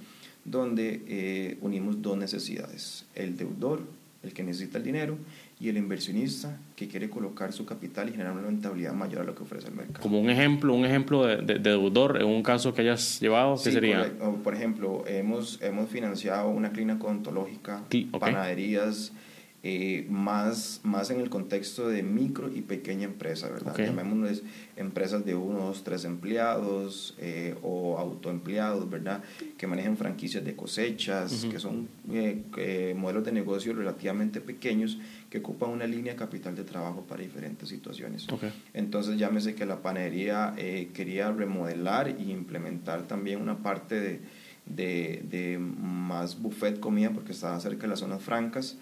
donde 0.45 1.03
eh, 1.07 1.59
unimos 1.61 2.03
dos 2.03 2.17
necesidades, 2.17 3.07
el 3.15 3.37
deudor, 3.37 3.83
el 4.23 4.33
que 4.33 4.43
necesita 4.43 4.79
el 4.79 4.85
dinero, 4.85 5.17
y 5.61 5.69
el 5.69 5.77
inversionista 5.77 6.57
que 6.75 6.89
quiere 6.89 7.11
colocar 7.11 7.53
su 7.53 7.67
capital 7.67 8.09
y 8.09 8.13
generar 8.13 8.33
una 8.33 8.43
rentabilidad 8.43 8.95
mayor 8.95 9.21
a 9.21 9.25
lo 9.25 9.35
que 9.35 9.43
ofrece 9.43 9.69
el 9.69 9.75
mercado. 9.75 10.01
Como 10.01 10.19
un 10.19 10.31
ejemplo, 10.31 10.73
un 10.73 10.87
ejemplo 10.87 11.27
de, 11.27 11.59
deudor 11.59 12.17
en 12.19 12.27
un 12.27 12.43
caso 12.43 12.73
que 12.73 12.81
hayas 12.81 13.21
llevado, 13.21 13.57
¿qué 13.63 13.71
sería? 13.71 14.11
por 14.43 14.55
ejemplo, 14.55 15.05
hemos, 15.07 15.61
hemos 15.61 15.91
financiado 15.91 16.49
una 16.49 16.73
clínica 16.73 17.05
odontológica, 17.05 17.83
panaderías, 18.19 19.13
eh, 19.63 20.07
más, 20.09 20.81
más 20.85 21.11
en 21.11 21.21
el 21.21 21.29
contexto 21.29 21.87
de 21.87 22.03
micro 22.03 22.51
y 22.51 22.63
pequeña 22.63 23.05
empresa, 23.05 23.51
¿verdad? 23.51 23.75
Okay. 23.75 23.85
Llamémosles 23.85 24.43
empresas 24.77 25.27
de 25.27 25.35
uno, 25.35 25.67
dos, 25.67 25.85
tres 25.85 26.07
empleados 26.07 27.15
eh, 27.19 27.55
o 27.63 27.99
autoempleados, 27.99 28.89
¿verdad? 28.89 29.23
Que 29.59 29.67
manejan 29.67 29.99
franquicias 29.99 30.47
de 30.47 30.57
cosechas, 30.57 31.45
que 31.51 31.59
son 31.59 31.89
eh, 32.11 32.95
modelos 32.97 33.23
de 33.23 33.33
negocio 33.33 33.75
relativamente 33.75 34.41
pequeños 34.41 34.99
que 35.29 35.41
ocupan 35.41 35.69
una 35.69 35.87
línea 35.87 36.17
capital 36.17 36.57
de 36.57 36.65
trabajo 36.65 37.03
para 37.03 37.23
diferentes 37.23 37.69
situaciones. 37.69 38.27
Okay. 38.31 38.51
Entonces, 38.73 39.19
llámese 39.19 39.55
que 39.55 39.67
la 39.67 39.83
panadería 39.83 40.55
quería 40.95 41.33
remodelar 41.33 42.17
y 42.19 42.31
implementar 42.33 43.07
también 43.07 43.43
una 43.43 43.59
parte 43.59 44.01
de, 44.01 44.21
de, 44.65 45.23
de 45.29 45.59
más 45.59 46.41
buffet 46.41 46.81
comida 46.81 47.11
porque 47.11 47.33
estaba 47.33 47.61
cerca 47.61 47.83
de 47.83 47.89
las 47.89 47.99
zonas 47.99 48.23
francas 48.23 48.79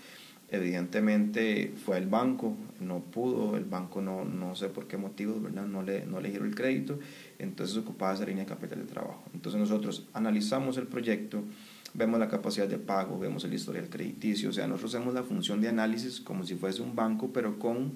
Evidentemente 0.50 1.74
fue 1.84 1.98
el 1.98 2.06
banco, 2.06 2.56
no 2.80 3.00
pudo, 3.00 3.56
el 3.58 3.64
banco 3.64 4.00
no, 4.00 4.24
no 4.24 4.56
sé 4.56 4.68
por 4.68 4.86
qué 4.86 4.96
motivo, 4.96 5.38
¿verdad? 5.40 5.66
No 5.66 5.82
le, 5.82 6.06
no 6.06 6.20
le 6.20 6.30
dieron 6.30 6.48
el 6.48 6.54
crédito, 6.54 6.98
entonces 7.38 7.76
ocupaba 7.76 8.14
esa 8.14 8.24
línea 8.24 8.44
de 8.44 8.48
capital 8.48 8.78
de 8.78 8.86
trabajo. 8.86 9.22
Entonces 9.34 9.60
nosotros 9.60 10.06
analizamos 10.14 10.78
el 10.78 10.86
proyecto, 10.86 11.42
vemos 11.92 12.18
la 12.18 12.28
capacidad 12.28 12.66
de 12.66 12.78
pago, 12.78 13.18
vemos 13.18 13.44
el 13.44 13.52
historial 13.52 13.90
crediticio, 13.90 14.48
o 14.48 14.52
sea, 14.52 14.66
nosotros 14.66 14.94
hacemos 14.94 15.12
la 15.12 15.22
función 15.22 15.60
de 15.60 15.68
análisis 15.68 16.18
como 16.18 16.44
si 16.44 16.54
fuese 16.54 16.80
un 16.80 16.96
banco, 16.96 17.30
pero 17.30 17.58
con 17.58 17.92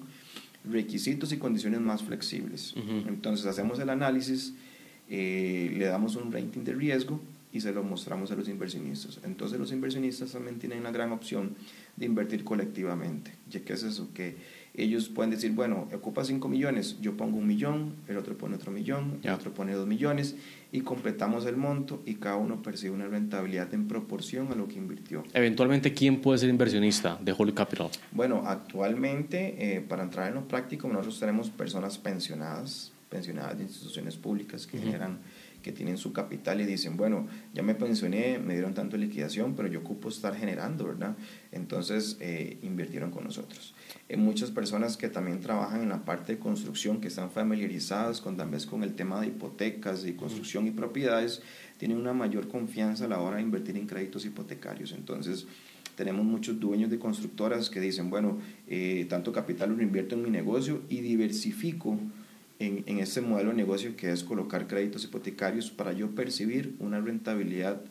requisitos 0.63 1.31
y 1.33 1.37
condiciones 1.37 1.81
más 1.81 2.03
flexibles. 2.03 2.75
Entonces 3.07 3.47
hacemos 3.47 3.79
el 3.79 3.89
análisis, 3.89 4.53
eh, 5.09 5.73
le 5.75 5.85
damos 5.85 6.15
un 6.15 6.31
rating 6.31 6.63
de 6.63 6.73
riesgo 6.73 7.19
y 7.53 7.61
se 7.61 7.71
lo 7.71 7.83
mostramos 7.83 8.31
a 8.31 8.35
los 8.35 8.49
inversionistas. 8.49 9.19
Entonces 9.23 9.59
los 9.59 9.71
inversionistas 9.71 10.31
también 10.31 10.57
tienen 10.57 10.83
la 10.83 10.91
gran 10.91 11.11
opción 11.11 11.55
de 11.95 12.07
invertir 12.07 12.43
colectivamente. 12.43 13.31
¿Ya 13.49 13.61
qué 13.61 13.73
es 13.73 13.83
eso? 13.83 14.09
Que 14.11 14.35
ellos 14.73 15.07
pueden 15.07 15.29
decir, 15.29 15.51
bueno, 15.51 15.87
ocupa 15.93 16.25
5 16.25 16.49
millones, 16.49 16.97
yo 16.99 17.15
pongo 17.15 17.37
un 17.37 17.45
millón, 17.45 17.93
el 18.07 18.17
otro 18.17 18.35
pone 18.35 18.55
otro 18.55 18.71
millón, 18.71 19.19
el 19.21 19.29
otro 19.29 19.53
pone 19.53 19.73
2 19.73 19.85
millones 19.85 20.35
y 20.71 20.81
completamos 20.81 21.45
el 21.45 21.55
monto 21.55 22.01
y 22.07 22.15
cada 22.15 22.37
uno 22.37 22.63
percibe 22.63 22.95
una 22.95 23.07
rentabilidad 23.07 23.71
en 23.75 23.87
proporción 23.87 24.51
a 24.51 24.55
lo 24.55 24.67
que 24.67 24.77
invirtió. 24.79 25.23
Eventualmente, 25.33 25.93
¿quién 25.93 26.21
puede 26.21 26.39
ser 26.39 26.49
inversionista 26.49 27.19
de 27.21 27.35
Holy 27.37 27.53
Capital? 27.53 27.89
Bueno, 28.11 28.45
actualmente, 28.47 29.75
eh, 29.75 29.81
para 29.81 30.01
entrar 30.01 30.29
en 30.29 30.33
lo 30.33 30.47
práctico, 30.47 30.87
nosotros 30.87 31.19
tenemos 31.19 31.51
personas 31.51 31.99
pensionadas, 31.99 32.91
pensionadas 33.11 33.59
de 33.59 33.65
instituciones 33.65 34.15
públicas 34.15 34.65
que 34.65 34.79
generan 34.79 35.19
que 35.63 35.71
tienen 35.71 35.97
su 35.97 36.13
capital 36.13 36.61
y 36.61 36.65
dicen, 36.65 36.97
bueno, 36.97 37.25
ya 37.53 37.63
me 37.63 37.73
pensioné, 37.73 38.37
me 38.37 38.53
dieron 38.53 38.73
tanto 38.73 38.97
liquidación, 38.97 39.55
pero 39.55 39.67
yo 39.67 39.79
ocupo 39.79 40.09
estar 40.09 40.35
generando, 40.35 40.85
¿verdad? 40.85 41.15
Entonces 41.51 42.17
eh, 42.19 42.59
invirtieron 42.61 43.09
con 43.09 43.23
nosotros. 43.23 43.73
Hay 44.09 44.17
muchas 44.17 44.51
personas 44.51 44.97
que 44.97 45.09
también 45.09 45.39
trabajan 45.39 45.81
en 45.81 45.89
la 45.89 46.05
parte 46.05 46.33
de 46.33 46.39
construcción, 46.39 47.01
que 47.01 47.07
están 47.07 47.31
familiarizadas 47.31 48.21
con 48.21 48.37
tal 48.37 48.49
vez 48.49 48.65
con 48.65 48.83
el 48.83 48.93
tema 48.93 49.21
de 49.21 49.27
hipotecas 49.27 50.05
y 50.05 50.13
construcción 50.13 50.67
y 50.67 50.71
propiedades, 50.71 51.41
tienen 51.77 51.97
una 51.97 52.13
mayor 52.13 52.47
confianza 52.49 53.05
a 53.05 53.07
la 53.07 53.19
hora 53.19 53.37
de 53.37 53.43
invertir 53.43 53.77
en 53.77 53.87
créditos 53.87 54.25
hipotecarios. 54.25 54.91
Entonces, 54.91 55.47
tenemos 55.95 56.25
muchos 56.25 56.59
dueños 56.59 56.89
de 56.89 56.99
constructoras 56.99 57.69
que 57.69 57.79
dicen, 57.79 58.09
bueno, 58.09 58.37
eh, 58.67 59.05
tanto 59.09 59.31
capital 59.31 59.75
lo 59.75 59.81
invierto 59.81 60.15
en 60.15 60.23
mi 60.23 60.29
negocio 60.29 60.81
y 60.89 61.01
diversifico 61.01 61.97
en, 62.65 62.83
en 62.85 62.99
este 62.99 63.21
modelo 63.21 63.49
de 63.49 63.55
negocio 63.55 63.95
que 63.95 64.11
es 64.11 64.23
colocar 64.23 64.67
créditos 64.67 65.03
hipotecarios 65.03 65.71
para 65.71 65.93
yo 65.93 66.11
percibir 66.11 66.75
una 66.79 66.99
rentabilidad 66.99 67.81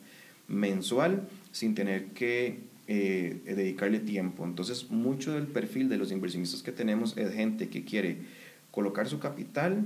mensual 0.47 1.27
sin 1.51 1.75
tener 1.75 2.07
que 2.07 2.59
eh, 2.87 3.41
dedicarle 3.45 3.99
tiempo. 3.99 4.43
Entonces, 4.45 4.91
mucho 4.91 5.33
del 5.33 5.47
perfil 5.47 5.87
de 5.87 5.97
los 5.97 6.11
inversionistas 6.11 6.63
que 6.63 6.71
tenemos 6.71 7.17
es 7.17 7.33
gente 7.33 7.69
que 7.69 7.85
quiere 7.85 8.17
colocar 8.71 9.07
su 9.07 9.19
capital, 9.19 9.85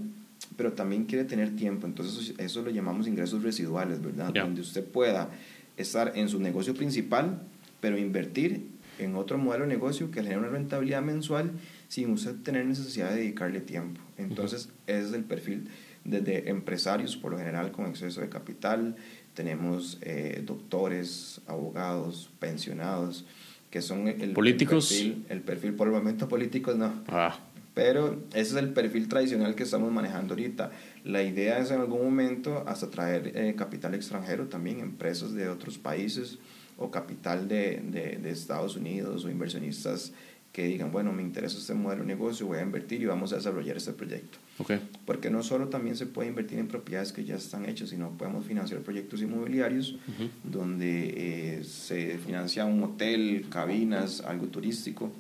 pero 0.56 0.74
también 0.74 1.06
quiere 1.06 1.24
tener 1.24 1.56
tiempo. 1.56 1.86
Entonces, 1.86 2.34
eso, 2.40 2.64
lo 2.64 2.72
llamamos 2.72 3.08
ingresos 3.08 3.44
residuales, 3.44 4.02
¿verdad? 4.02 4.34
Donde 4.34 4.62
usted 4.62 4.84
pueda 4.84 5.30
estar 5.78 6.14
en 6.16 6.28
su 6.28 6.40
negocio 6.40 6.74
principal, 6.74 7.44
pero 7.82 8.00
invertir 8.00 8.66
en 8.98 9.16
otro 9.16 9.38
modelo 9.38 9.66
de 9.66 9.70
negocio 9.70 10.10
que 10.10 10.22
genere 10.24 10.40
una 10.40 10.50
rentabilidad 10.50 11.04
mensual 11.04 11.52
sin 11.88 12.10
usted 12.10 12.36
tener 12.38 12.66
necesidad 12.66 13.12
de 13.12 13.18
dedicarle 13.18 13.62
tiempo. 13.62 14.02
Entonces, 14.18 14.70
ese 14.88 15.08
es 15.08 15.14
el 15.14 15.24
perfil 15.24 15.70
desde 16.08 16.50
empresarios, 16.50 17.18
por 17.18 17.32
lo 17.32 17.38
general, 17.38 17.72
con 17.72 17.86
exceso 17.86 18.22
de 18.22 18.30
capital, 18.30 18.96
tenemos 19.34 20.00
eh, 20.02 20.42
doctores, 20.46 21.42
abogados, 21.48 22.32
pensionados, 22.40 23.26
que 23.70 23.82
son 23.82 24.08
el, 24.08 24.32
políticos. 24.32 24.90
El 25.30 25.42
perfil, 25.42 25.74
por 25.74 25.88
el 25.88 25.94
momento 25.94 26.30
políticos 26.30 26.78
no. 26.78 26.94
Ah. 27.10 27.38
Pero 27.74 28.24
ese 28.32 28.52
es 28.52 28.56
el 28.56 28.70
perfil 28.70 29.08
tradicional 29.10 29.54
que 29.54 29.64
estamos 29.64 29.92
manejando 29.92 30.34
ahorita. 30.34 30.72
La 31.04 31.22
idea 31.22 31.60
es 31.60 31.70
en 31.72 31.82
algún 31.82 32.04
momento 32.06 32.64
hasta 32.66 32.90
traer 32.90 33.34
eh, 33.36 33.54
capital 33.56 33.94
extranjero 33.94 34.46
también, 34.48 34.80
empresas 34.80 35.34
de 35.34 35.50
otros 35.50 35.78
países 35.78 36.40
o 36.78 36.90
capital 36.90 37.48
de, 37.48 37.82
de, 37.84 38.18
de 38.18 38.30
Estados 38.32 38.78
Unidos 38.78 39.26
o 39.26 39.30
inversionistas 39.30 40.14
que 40.58 40.66
digan, 40.66 40.92
bueno, 40.92 41.14
me 41.14 41.22
interesa 41.22 41.60
este 41.60 41.76
modelo 41.76 42.02
de 42.02 42.08
negocio, 42.08 42.48
voy 42.48 42.58
a 42.58 42.64
invertir 42.64 43.00
y 43.04 43.06
vamos 43.06 43.32
a 43.32 43.36
desarrollar 43.36 43.78
este 43.78 43.94
proyecto. 43.94 44.40
Okay. 44.58 44.80
Porque 45.06 45.30
no 45.30 45.44
solo 45.44 45.68
también 45.68 45.96
se 45.96 46.08
puede 46.08 46.30
invertir 46.30 46.58
en 46.58 46.68
propiedades 46.68 47.12
que 47.12 47.24
ya 47.24 47.36
están 47.36 47.70
hechas, 47.70 47.90
sino 47.90 48.10
podemos 48.18 48.44
financiar 48.44 48.82
proyectos 48.82 49.22
inmobiliarios 49.22 49.98
donde 50.44 51.60
eh, 51.60 51.64
se 51.64 52.18
financia 52.18 52.66
un 52.66 52.82
hotel, 52.82 53.46
cabinas, 53.52 54.22
algo 54.22 54.48
turístico, 54.48 55.12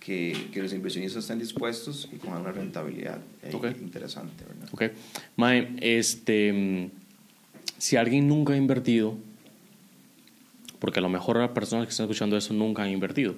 que, 0.00 0.48
que, 0.50 0.62
los 0.62 0.72
inversionistas 0.72 1.24
estén 1.24 1.38
dispuestos 1.38 2.08
y 2.10 2.16
con 2.16 2.32
una 2.32 2.52
rentabilidad 2.52 3.18
eh, 3.42 3.52
interesante. 3.82 4.44
¿verdad? 4.48 4.68
Ok. 4.72 4.82
Mae, 5.36 5.76
este, 5.82 6.88
si 7.76 7.96
alguien 7.96 8.28
nunca 8.28 8.54
ha 8.54 8.56
invertido, 8.56 9.18
porque 10.78 11.00
a 11.00 11.02
lo 11.02 11.10
mejor 11.10 11.36
las 11.36 11.50
personas 11.50 11.84
que 11.84 11.90
están 11.90 12.04
escuchando 12.04 12.38
eso 12.38 12.54
nunca 12.54 12.82
han 12.82 12.88
invertido, 12.88 13.34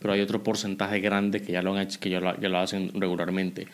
pero 0.00 0.12
hay 0.12 0.20
otro 0.20 0.42
porcentaje 0.42 1.00
grande 1.00 1.42
que 1.42 1.52
ya 1.52 1.62
lo 1.62 1.74
han 1.74 1.82
hecho, 1.82 2.00
que 2.00 2.10
ya 2.10 2.20
lo, 2.20 2.38
ya 2.40 2.48
lo 2.48 2.58
hacen 2.58 2.90
regularmente. 2.94 3.66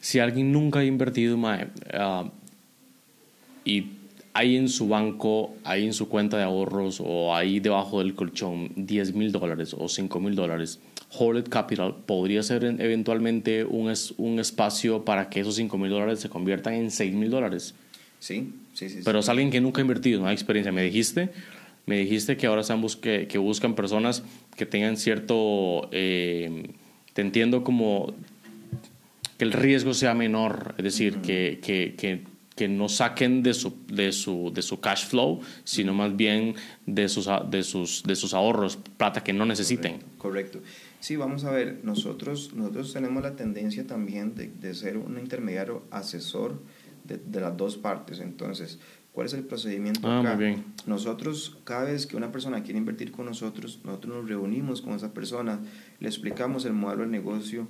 Si 0.00 0.18
alguien 0.18 0.52
nunca 0.52 0.80
ha 0.80 0.84
invertido, 0.84 1.36
mae, 1.36 1.68
uh, 1.94 2.30
y 3.64 3.86
hay 4.32 4.56
en 4.56 4.68
su 4.68 4.88
banco, 4.88 5.54
hay 5.64 5.84
en 5.84 5.92
su 5.92 6.08
cuenta 6.08 6.36
de 6.36 6.44
ahorros 6.44 7.02
o 7.04 7.34
ahí 7.34 7.60
debajo 7.60 7.98
del 7.98 8.14
colchón 8.14 8.70
10 8.76 9.14
mil 9.14 9.32
dólares 9.32 9.74
o 9.76 9.88
5 9.88 10.20
mil 10.20 10.34
dólares, 10.34 10.80
Hold 11.18 11.48
Capital 11.48 11.96
podría 12.06 12.42
ser 12.42 12.64
eventualmente 12.64 13.64
un, 13.64 13.90
es, 13.90 14.14
un 14.16 14.38
espacio 14.38 15.04
para 15.04 15.28
que 15.28 15.40
esos 15.40 15.56
5 15.56 15.76
mil 15.76 15.90
dólares 15.90 16.20
se 16.20 16.28
conviertan 16.28 16.74
en 16.74 16.90
6 16.90 17.12
mil 17.14 17.30
dólares. 17.30 17.74
Sí, 18.20 18.52
sí, 18.74 18.88
sí. 18.88 19.00
Pero 19.04 19.18
es 19.18 19.28
alguien 19.28 19.50
que 19.50 19.60
nunca 19.60 19.80
ha 19.80 19.82
invertido, 19.82 20.20
no 20.20 20.28
hay 20.28 20.34
experiencia. 20.34 20.70
Me 20.70 20.82
dijiste, 20.82 21.30
me 21.86 21.98
dijiste 21.98 22.36
que 22.36 22.46
ahora 22.46 22.60
están 22.60 22.84
que, 23.00 23.26
que 23.26 23.38
buscan 23.38 23.74
personas 23.74 24.22
que 24.56 24.66
tengan 24.66 24.96
cierto, 24.96 25.88
eh, 25.92 26.70
te 27.14 27.22
entiendo 27.22 27.64
como 27.64 28.14
que 29.38 29.44
el 29.44 29.52
riesgo 29.52 29.94
sea 29.94 30.14
menor, 30.14 30.74
es 30.76 30.84
decir, 30.84 31.22
que, 31.22 31.60
que, 31.62 31.94
que, 31.96 32.24
que, 32.54 32.68
no 32.68 32.90
saquen 32.90 33.42
de 33.42 33.54
su, 33.54 33.74
de, 33.86 34.12
su, 34.12 34.52
de 34.54 34.60
su 34.60 34.80
cash 34.80 35.06
flow, 35.06 35.40
sino 35.64 35.94
más 35.94 36.14
bien 36.14 36.56
de 36.84 37.08
sus, 37.08 37.26
de, 37.48 37.62
sus, 37.62 38.02
de 38.02 38.16
sus 38.16 38.34
ahorros, 38.34 38.78
plata 38.98 39.24
que 39.24 39.32
no 39.32 39.46
necesiten. 39.46 40.00
Correcto. 40.18 40.60
Sí, 41.00 41.16
vamos 41.16 41.44
a 41.44 41.50
ver, 41.50 41.80
nosotros, 41.82 42.52
nosotros 42.52 42.92
tenemos 42.92 43.22
la 43.22 43.34
tendencia 43.34 43.86
también 43.86 44.34
de, 44.34 44.48
de 44.48 44.74
ser 44.74 44.98
un 44.98 45.18
intermediario 45.18 45.84
asesor 45.90 46.60
de, 47.04 47.16
de, 47.16 47.40
las 47.40 47.56
dos 47.56 47.78
partes. 47.78 48.20
Entonces, 48.20 48.78
¿Cuál 49.12 49.26
es 49.26 49.34
el 49.34 49.44
procedimiento 49.44 50.06
ah, 50.08 50.20
acá? 50.20 50.34
Muy 50.36 50.44
bien. 50.44 50.64
Nosotros, 50.86 51.58
cada 51.64 51.84
vez 51.84 52.06
que 52.06 52.16
una 52.16 52.30
persona 52.30 52.62
quiere 52.62 52.78
invertir 52.78 53.10
con 53.10 53.26
nosotros, 53.26 53.80
nosotros 53.84 54.16
nos 54.16 54.28
reunimos 54.28 54.82
con 54.82 54.94
esa 54.94 55.12
persona, 55.12 55.60
le 55.98 56.08
explicamos 56.08 56.64
el 56.64 56.74
modelo 56.74 57.02
de 57.02 57.08
negocio 57.08 57.66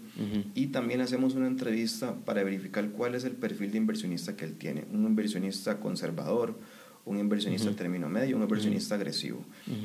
y 0.55 0.69
también 0.69 1.01
hacemos 1.01 1.35
una 1.35 1.47
entrevista 1.47 2.15
para 2.25 2.43
verificar 2.43 2.91
cuál 2.91 3.15
es 3.15 3.25
el 3.25 3.33
perfil 3.33 3.73
de 3.73 3.79
inversionista 3.79 4.37
que 4.37 4.45
él 4.45 4.55
tiene. 4.57 4.85
Un 4.93 5.07
inversionista 5.07 5.81
conservador, 5.81 6.59
un 7.07 7.19
inversionista 7.19 7.71
término 7.73 8.09
medio, 8.09 8.37
un 8.37 8.43
inversionista 8.43 8.95
agresivo. 8.95 9.45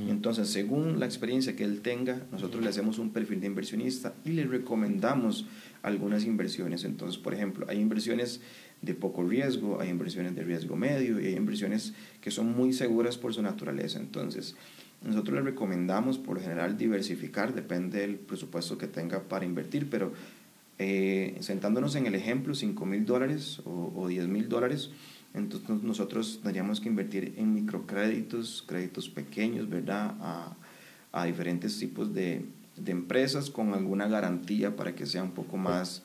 Entonces, 0.09 0.49
según 0.49 0.99
la 0.99 1.05
experiencia 1.05 1.55
que 1.55 1.63
él 1.63 1.81
tenga, 1.81 2.25
nosotros 2.31 2.61
le 2.61 2.69
hacemos 2.69 2.99
un 2.99 3.11
perfil 3.11 3.39
de 3.39 3.47
inversionista 3.47 4.13
y 4.25 4.31
le 4.31 4.43
recomendamos 4.43 5.45
algunas 5.81 6.25
inversiones. 6.25 6.83
Entonces, 6.83 7.17
por 7.17 7.33
ejemplo, 7.33 7.65
hay 7.69 7.79
inversiones 7.79 8.41
de 8.81 8.93
poco 8.93 9.23
riesgo, 9.23 9.79
hay 9.81 9.89
inversiones 9.89 10.35
de 10.35 10.43
riesgo 10.43 10.75
medio 10.75 11.19
y 11.19 11.27
hay 11.27 11.35
inversiones 11.35 11.93
que 12.21 12.31
son 12.31 12.55
muy 12.55 12.73
seguras 12.73 13.17
por 13.17 13.33
su 13.33 13.41
naturaleza. 13.41 13.99
Entonces, 13.99 14.55
nosotros 15.03 15.35
le 15.35 15.41
recomendamos 15.41 16.17
por 16.17 16.35
lo 16.37 16.41
general 16.41 16.77
diversificar, 16.77 17.53
depende 17.53 18.01
del 18.01 18.15
presupuesto 18.15 18.77
que 18.77 18.87
tenga 18.87 19.23
para 19.23 19.45
invertir, 19.45 19.89
pero 19.89 20.13
eh, 20.77 21.37
sentándonos 21.39 21.95
en 21.95 22.05
el 22.05 22.15
ejemplo, 22.15 22.53
5 22.53 22.85
mil 22.85 23.05
dólares 23.05 23.61
o, 23.65 23.93
o 23.95 24.07
10 24.07 24.27
mil 24.27 24.49
dólares, 24.49 24.91
entonces 25.33 25.83
nosotros 25.83 26.39
tendríamos 26.41 26.79
que 26.79 26.89
invertir 26.89 27.33
en 27.37 27.53
microcréditos, 27.53 28.63
créditos 28.67 29.09
pequeños, 29.09 29.69
¿verdad? 29.69 30.15
A, 30.21 30.55
a 31.11 31.25
diferentes 31.25 31.77
tipos 31.77 32.13
de, 32.13 32.45
de 32.77 32.91
empresas 32.91 33.49
con 33.49 33.73
alguna 33.73 34.07
garantía 34.07 34.75
para 34.75 34.95
que 34.95 35.05
sea 35.05 35.23
un 35.23 35.31
poco 35.31 35.57
más 35.57 36.03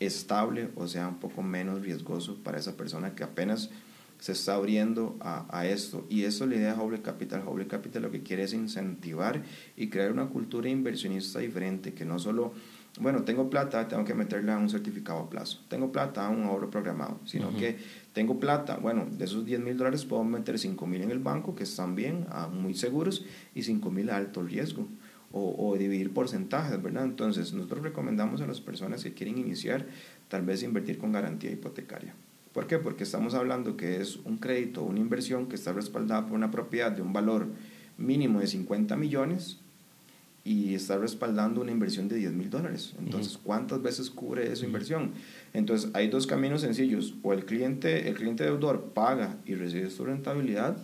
estable 0.00 0.70
o 0.76 0.86
sea 0.86 1.08
un 1.08 1.18
poco 1.18 1.42
menos 1.42 1.82
riesgoso 1.82 2.36
para 2.42 2.58
esa 2.58 2.76
persona 2.76 3.14
que 3.14 3.24
apenas 3.24 3.70
se 4.18 4.32
está 4.32 4.54
abriendo 4.54 5.16
a, 5.20 5.46
a 5.50 5.66
esto. 5.66 6.06
Y 6.08 6.24
eso 6.24 6.46
la 6.46 6.56
idea 6.56 6.74
de 6.74 6.80
Hubble 6.80 7.02
Capital. 7.02 7.46
Hubble 7.46 7.66
Capital 7.66 8.02
lo 8.02 8.10
que 8.10 8.22
quiere 8.22 8.44
es 8.44 8.54
incentivar 8.54 9.42
y 9.76 9.88
crear 9.88 10.12
una 10.12 10.28
cultura 10.28 10.68
inversionista 10.68 11.40
diferente, 11.40 11.92
que 11.92 12.04
no 12.04 12.18
solo, 12.18 12.54
bueno, 13.00 13.24
tengo 13.24 13.50
plata, 13.50 13.86
tengo 13.86 14.04
que 14.04 14.14
meterle 14.14 14.52
a 14.52 14.56
un 14.56 14.70
certificado 14.70 15.18
a 15.18 15.28
plazo, 15.28 15.60
tengo 15.68 15.92
plata 15.92 16.26
a 16.26 16.30
un 16.30 16.44
ahorro 16.44 16.70
programado, 16.70 17.20
sino 17.26 17.54
que 17.56 17.76
tengo 18.12 18.40
plata, 18.40 18.78
bueno, 18.78 19.06
de 19.10 19.24
esos 19.24 19.44
10 19.44 19.60
mil 19.60 19.76
dólares 19.76 20.04
puedo 20.04 20.24
meter 20.24 20.58
5 20.58 20.86
mil 20.86 21.02
en 21.02 21.10
el 21.10 21.18
banco, 21.18 21.54
que 21.54 21.64
están 21.64 21.94
bien, 21.94 22.26
muy 22.52 22.74
seguros, 22.74 23.26
y 23.54 23.62
5 23.62 23.90
mil 23.90 24.08
a 24.10 24.16
alto 24.16 24.42
riesgo 24.42 24.88
o, 25.36 25.76
dividir 25.76 26.12
porcentajes, 26.12 26.80
¿verdad? 26.80 27.04
Entonces, 27.04 27.52
nosotros 27.52 27.82
recomendamos 27.82 28.40
a 28.40 28.46
las 28.46 28.60
personas 28.60 29.02
que 29.02 29.14
quieren 29.14 29.36
iniciar, 29.36 29.84
tal 30.28 30.42
vez 30.42 30.62
invertir 30.62 30.96
con 30.96 31.10
garantía 31.10 31.50
hipotecaria. 31.50 32.14
¿Por 32.52 32.68
qué? 32.68 32.78
Porque 32.78 33.02
estamos 33.02 33.34
hablando 33.34 33.76
que 33.76 34.00
es 34.00 34.16
un 34.24 34.38
crédito 34.38 34.82
o 34.82 34.84
una 34.84 35.00
inversión 35.00 35.48
que 35.48 35.56
está 35.56 35.72
respaldada 35.72 36.26
por 36.26 36.36
una 36.36 36.52
propiedad 36.52 36.92
de 36.92 37.02
un 37.02 37.12
valor 37.12 37.48
mínimo 37.98 38.38
de 38.38 38.46
50 38.46 38.94
millones 38.96 39.58
y 40.44 40.74
está 40.74 40.98
respaldando 40.98 41.62
una 41.62 41.72
inversión 41.72 42.06
de 42.06 42.16
10 42.16 42.32
mil 42.32 42.50
dólares. 42.50 42.94
Entonces, 43.00 43.36
¿cuántas 43.36 43.82
veces 43.82 44.10
cubre 44.10 44.52
esa 44.52 44.64
inversión? 44.64 45.12
Entonces, 45.52 45.90
hay 45.94 46.08
dos 46.08 46.28
caminos 46.28 46.60
sencillos. 46.60 47.14
O 47.24 47.32
el 47.32 47.44
cliente, 47.44 48.08
el 48.08 48.14
cliente 48.14 48.44
deudor 48.44 48.92
paga 48.94 49.36
y 49.46 49.56
recibe 49.56 49.90
su 49.90 50.04
rentabilidad, 50.04 50.76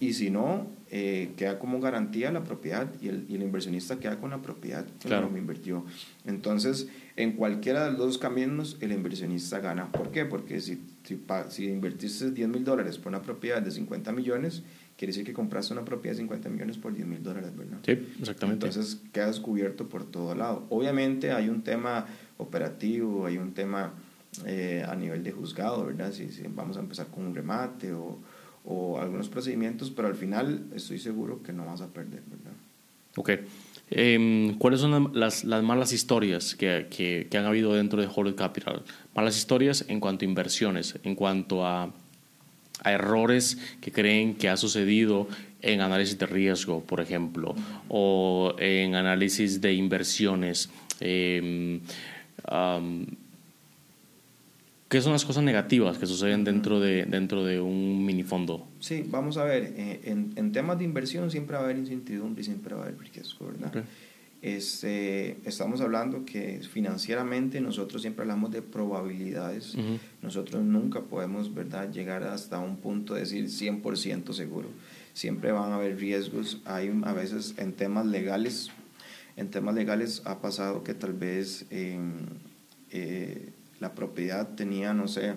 y 0.00 0.14
si 0.14 0.30
no, 0.30 0.66
eh, 0.90 1.32
queda 1.36 1.58
como 1.58 1.80
garantía 1.80 2.30
la 2.30 2.44
propiedad 2.44 2.88
y 3.00 3.08
el, 3.08 3.26
y 3.28 3.34
el 3.34 3.42
inversionista 3.42 3.98
queda 3.98 4.20
con 4.20 4.30
la 4.30 4.40
propiedad 4.40 4.86
que 5.00 5.08
claro. 5.08 5.28
me 5.28 5.40
invirtió. 5.40 5.84
Entonces, 6.24 6.88
en 7.16 7.32
cualquiera 7.32 7.86
de 7.86 7.90
los 7.92 7.98
dos 7.98 8.18
caminos, 8.18 8.76
el 8.80 8.92
inversionista 8.92 9.58
gana. 9.58 9.90
¿Por 9.90 10.12
qué? 10.12 10.24
Porque 10.26 10.60
si, 10.60 10.80
si, 11.02 11.20
si 11.48 11.66
invertiste 11.66 12.30
10 12.30 12.48
mil 12.48 12.64
dólares 12.64 12.98
por 12.98 13.08
una 13.08 13.20
propiedad 13.20 13.60
de 13.60 13.72
50 13.72 14.12
millones, 14.12 14.62
quiere 14.96 15.10
decir 15.10 15.26
que 15.26 15.32
compraste 15.32 15.72
una 15.72 15.84
propiedad 15.84 16.14
de 16.14 16.22
50 16.22 16.50
millones 16.50 16.78
por 16.78 16.94
10 16.94 17.06
mil 17.08 17.22
dólares, 17.22 17.50
¿verdad? 17.56 17.78
Sí, 17.84 17.92
exactamente. 18.20 18.66
Entonces 18.66 19.00
quedas 19.12 19.40
cubierto 19.40 19.88
por 19.88 20.04
todo 20.04 20.36
lado. 20.36 20.66
Obviamente 20.70 21.32
hay 21.32 21.48
un 21.48 21.62
tema 21.62 22.06
operativo, 22.38 23.26
hay 23.26 23.38
un 23.38 23.54
tema 23.54 23.92
eh, 24.46 24.84
a 24.86 24.94
nivel 24.94 25.24
de 25.24 25.32
juzgado, 25.32 25.84
¿verdad? 25.84 26.12
Si, 26.12 26.28
si, 26.30 26.44
vamos 26.48 26.76
a 26.76 26.80
empezar 26.80 27.08
con 27.08 27.26
un 27.26 27.34
remate 27.34 27.92
o, 27.92 28.18
o, 28.66 28.98
algunos 29.00 29.28
procedimientos, 29.28 29.90
pero 29.90 30.08
al 30.08 30.14
final 30.14 30.66
estoy 30.74 30.98
seguro 30.98 31.42
que 31.42 31.52
no 31.52 31.64
vas 31.64 31.80
a 31.80 31.88
perder, 31.88 32.22
¿verdad? 32.26 32.52
Ok. 33.16 33.30
Eh, 33.88 34.54
¿Cuáles 34.58 34.80
son 34.80 35.12
las, 35.14 35.44
las 35.44 35.62
malas 35.62 35.92
historias 35.92 36.56
que, 36.56 36.88
que, 36.90 37.28
que, 37.30 37.38
han 37.38 37.44
habido 37.44 37.72
dentro 37.74 38.00
de 38.00 38.08
Hollywood 38.12 38.36
Capital? 38.36 38.82
Malas 39.14 39.36
historias 39.36 39.84
en 39.88 40.00
cuanto 40.00 40.24
a 40.24 40.28
inversiones, 40.28 40.98
en 41.04 41.14
cuanto 41.14 41.64
a 41.64 41.92
a 42.82 42.92
errores 42.92 43.58
que 43.80 43.90
creen 43.90 44.34
que 44.34 44.48
ha 44.48 44.56
sucedido 44.56 45.28
en 45.62 45.80
análisis 45.80 46.18
de 46.18 46.26
riesgo, 46.26 46.82
por 46.82 47.00
ejemplo, 47.00 47.54
o 47.88 48.54
en 48.58 48.94
análisis 48.94 49.60
de 49.60 49.74
inversiones. 49.74 50.70
Eh, 51.00 51.80
¿Qué 54.88 55.00
son 55.00 55.12
las 55.12 55.24
cosas 55.24 55.42
negativas 55.42 55.98
que 55.98 56.06
suceden 56.06 56.44
dentro 56.44 56.78
de, 56.78 57.06
dentro 57.06 57.44
de 57.44 57.60
un 57.60 58.04
minifondo? 58.04 58.68
Sí, 58.78 59.04
vamos 59.08 59.36
a 59.36 59.44
ver, 59.44 59.74
eh, 59.76 60.00
en, 60.04 60.32
en, 60.36 60.52
temas 60.52 60.78
de 60.78 60.84
inversión 60.84 61.28
siempre 61.30 61.56
va 61.56 61.62
a 61.62 61.64
haber 61.64 61.78
incertidumbre 61.78 62.42
y 62.42 62.44
siempre 62.44 62.74
va 62.74 62.82
a 62.82 62.84
haber 62.84 62.98
riesgo, 62.98 63.46
¿verdad? 63.46 63.84
Este, 64.42 65.38
estamos 65.44 65.80
hablando 65.80 66.24
que 66.24 66.60
financieramente 66.60 67.60
nosotros 67.60 68.02
siempre 68.02 68.22
hablamos 68.22 68.52
de 68.52 68.62
probabilidades. 68.62 69.74
Nosotros 70.22 70.62
nunca 70.62 71.00
podemos 71.00 71.52
¿verdad? 71.52 71.90
llegar 71.90 72.22
hasta 72.22 72.60
un 72.60 72.76
punto 72.76 73.14
de 73.14 73.20
decir 73.20 73.46
100% 73.46 74.32
seguro. 74.34 74.68
Siempre 75.14 75.50
van 75.50 75.72
a 75.72 75.76
haber 75.76 75.98
riesgos. 75.98 76.60
Hay 76.64 76.92
a 77.04 77.12
veces 77.12 77.54
en 77.56 77.72
temas 77.72 78.06
legales, 78.06 78.70
en 79.36 79.50
temas 79.50 79.74
legales 79.74 80.22
ha 80.26 80.40
pasado 80.40 80.84
que 80.84 80.94
tal 80.94 81.14
vez 81.14 81.66
eh, 81.70 81.98
la 83.80 83.94
propiedad 83.94 84.48
tenía, 84.54 84.94
no 84.94 85.08
sé, 85.08 85.34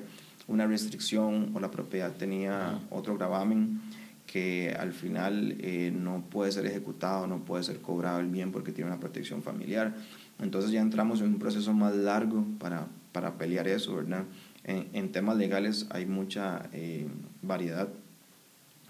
una 0.48 0.66
restricción 0.66 1.52
o 1.54 1.60
la 1.60 1.72
propiedad 1.72 2.12
tenía 2.14 2.80
otro 2.90 3.18
gravamen 3.18 3.82
que 4.26 4.76
al 4.80 4.94
final 4.94 5.56
eh, 5.60 5.92
no 5.96 6.24
puede 6.30 6.52
ser 6.52 6.66
ejecutado, 6.66 7.26
no 7.28 7.46
puede 7.46 7.64
ser 7.64 7.80
cobrado 7.82 8.20
el 8.20 8.28
bien 8.28 8.52
porque 8.52 8.72
tiene 8.72 8.92
una 8.92 9.00
protección 9.00 9.42
familiar. 9.42 9.96
Entonces 10.40 10.72
ya 10.72 10.82
entramos 10.82 11.22
en 11.22 11.28
un 11.28 11.40
proceso 11.40 11.74
más 11.74 11.96
largo 11.96 12.46
para, 12.60 12.88
para 13.12 13.38
pelear 13.38 13.68
eso, 13.68 13.96
¿verdad? 13.96 14.26
En, 14.64 14.88
en 14.94 15.12
temas 15.12 15.38
legales 15.38 15.88
hay 15.90 16.06
mucha 16.06 16.70
eh, 16.74 17.08
variedad, 17.42 17.90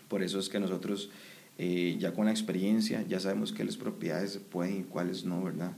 por 0.10 0.24
eso 0.24 0.40
es 0.40 0.50
que 0.50 0.60
nosotros 0.60 1.10
eh, 1.58 1.98
ya 2.00 2.14
con 2.14 2.26
la 2.26 2.32
experiencia 2.32 3.06
ya 3.08 3.20
sabemos 3.20 3.52
qué 3.52 3.66
propiedades 3.66 4.38
pueden 4.38 4.78
y 4.78 4.84
cuáles 4.84 5.24
no, 5.26 5.44
¿verdad? 5.44 5.72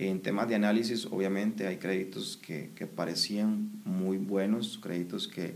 En 0.00 0.22
temas 0.22 0.48
de 0.48 0.54
análisis, 0.54 1.06
obviamente 1.06 1.66
hay 1.66 1.76
créditos 1.76 2.36
que, 2.36 2.70
que 2.74 2.86
parecían 2.86 3.70
muy 3.84 4.16
buenos, 4.16 4.78
créditos 4.78 5.26
que 5.26 5.54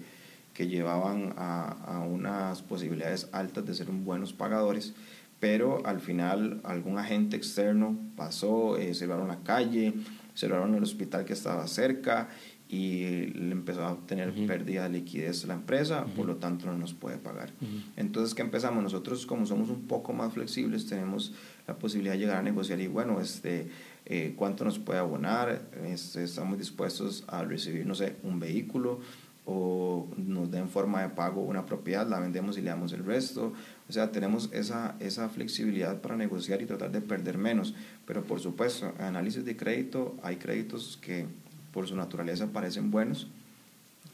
que 0.54 0.68
llevaban 0.68 1.34
a, 1.36 1.70
a, 1.86 2.00
unas 2.00 2.62
posibilidades 2.62 3.28
altas 3.32 3.64
de 3.64 3.74
ser 3.74 3.86
buenos 3.90 4.32
pagadores, 4.32 4.94
pero 5.40 5.84
al 5.86 6.00
final 6.00 6.60
algún 6.64 6.98
agente 6.98 7.36
externo 7.36 7.96
pasó, 8.16 8.76
eh, 8.76 8.94
cerraron 8.94 9.28
la 9.28 9.40
calle, 9.42 9.94
cerraron 10.34 10.74
el 10.74 10.82
hospital 10.82 11.24
que 11.24 11.32
estaba 11.32 11.66
cerca 11.66 12.28
y 12.68 13.26
le 13.34 13.52
empezó 13.52 13.84
a 13.84 13.98
tener 14.06 14.32
pérdida 14.46 14.84
de 14.84 14.90
liquidez 14.90 15.44
la 15.44 15.54
empresa, 15.54 16.06
por 16.16 16.26
lo 16.26 16.36
tanto 16.36 16.66
no 16.66 16.78
nos 16.78 16.94
puede 16.94 17.18
pagar. 17.18 17.50
Entonces, 17.96 18.34
¿qué 18.34 18.40
empezamos? 18.40 18.82
Nosotros, 18.82 19.26
como 19.26 19.44
somos 19.44 19.68
un 19.68 19.82
poco 19.82 20.14
más 20.14 20.32
flexibles, 20.32 20.86
tenemos 20.86 21.34
la 21.66 21.76
posibilidad 21.76 22.14
de 22.14 22.20
llegar 22.20 22.38
a 22.38 22.42
negociar 22.42 22.80
y 22.80 22.86
bueno, 22.86 23.20
este, 23.20 23.68
eh, 24.06 24.34
cuánto 24.36 24.64
nos 24.64 24.78
puede 24.78 24.98
abonar, 24.98 25.62
este, 25.84 26.24
estamos 26.24 26.58
dispuestos 26.58 27.24
a 27.28 27.44
recibir, 27.44 27.86
no 27.86 27.94
sé, 27.94 28.16
un 28.22 28.40
vehículo, 28.40 29.00
o 29.44 30.06
nos 30.16 30.50
den 30.50 30.68
forma 30.68 31.02
de 31.02 31.08
pago 31.08 31.42
una 31.42 31.66
propiedad, 31.66 32.06
la 32.06 32.20
vendemos 32.20 32.56
y 32.58 32.62
le 32.62 32.70
damos 32.70 32.92
el 32.92 33.04
resto. 33.04 33.52
O 33.88 33.92
sea, 33.92 34.12
tenemos 34.12 34.48
esa, 34.52 34.94
esa 35.00 35.28
flexibilidad 35.28 36.00
para 36.00 36.16
negociar 36.16 36.62
y 36.62 36.66
tratar 36.66 36.92
de 36.92 37.00
perder 37.00 37.38
menos. 37.38 37.74
Pero 38.06 38.22
por 38.22 38.40
supuesto, 38.40 38.92
en 38.98 39.04
análisis 39.04 39.44
de 39.44 39.56
crédito 39.56 40.14
hay 40.22 40.36
créditos 40.36 40.98
que 41.00 41.26
por 41.72 41.88
su 41.88 41.96
naturaleza 41.96 42.52
parecen 42.52 42.90
buenos, 42.90 43.28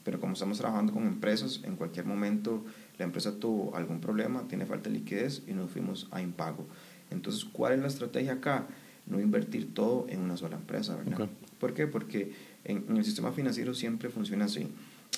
pero 0.05 0.21
como 0.21 0.33
estamos 0.33 0.59
trabajando 0.59 0.93
con 0.93 1.07
empresas, 1.07 1.61
en 1.65 1.77
cualquier 1.77 2.07
momento 2.07 2.65
la 2.99 3.05
empresa 3.05 3.39
tuvo 3.39 3.77
algún 3.77 4.01
problema, 4.01 4.45
tiene 4.49 4.65
falta 4.65 4.89
de 4.89 4.97
liquidez 4.97 5.43
y 5.47 5.53
nos 5.53 5.71
fuimos 5.71 6.09
a 6.11 6.23
impago. 6.23 6.67
Entonces, 7.11 7.45
¿cuál 7.45 7.75
es 7.75 7.81
la 7.81 7.89
estrategia 7.89 8.35
acá? 8.35 8.67
No 9.09 9.21
invertir 9.21 9.73
todo 9.75 10.07
en 10.09 10.21
una 10.21 10.37
sola 10.37 10.57
empresa, 10.57 10.97
¿verdad? 10.97 11.29
¿Por 11.59 11.75
qué? 11.75 11.87
Porque 11.87 12.33
en, 12.65 12.85
en 12.89 12.97
el 12.97 13.05
sistema 13.05 13.33
financiero 13.33 13.75
siempre 13.75 14.11
funciona 14.11 14.45
así 14.45 14.67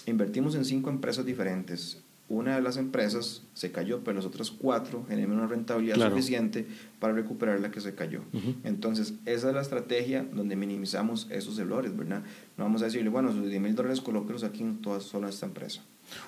invertimos 0.06 0.54
en 0.54 0.64
cinco 0.64 0.90
empresas 0.90 1.24
diferentes. 1.24 2.02
Una 2.28 2.54
de 2.54 2.62
las 2.62 2.76
empresas 2.76 3.42
se 3.54 3.72
cayó, 3.72 4.04
pero 4.04 4.16
las 4.16 4.24
otras 4.24 4.52
cuatro 4.52 5.04
generan 5.08 5.32
una 5.32 5.48
rentabilidad 5.48 6.10
suficiente 6.10 6.64
para 7.00 7.12
recuperar 7.12 7.58
la 7.58 7.72
que 7.72 7.80
se 7.80 7.96
cayó. 7.96 8.20
Entonces, 8.62 9.14
esa 9.26 9.48
es 9.48 9.54
la 9.54 9.60
estrategia 9.60 10.24
donde 10.32 10.54
minimizamos 10.54 11.26
esos 11.30 11.58
errores, 11.58 11.96
¿verdad? 11.96 12.22
No 12.56 12.62
vamos 12.62 12.82
a 12.82 12.84
decirle, 12.84 13.08
bueno, 13.08 13.32
sus 13.32 13.48
10 13.48 13.60
mil 13.60 13.74
dólares 13.74 14.00
colóquelos 14.00 14.44
aquí 14.44 14.62
en 14.62 14.80
toda 14.80 15.00
solo 15.00 15.26
esta 15.26 15.46
empresa. 15.46 15.82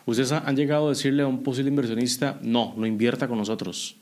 ¿Ustedes 0.05 0.33
han 0.33 0.57
llegado 0.57 0.87
a 0.87 0.91
decirle 0.91 1.23
a 1.23 1.29
un 1.29 1.45
posible 1.45 1.71
inversionista, 1.71 2.41
no, 2.43 2.75
no 2.77 2.85
invierta 2.85 3.29
con 3.29 3.39
nosotros? 3.39 3.97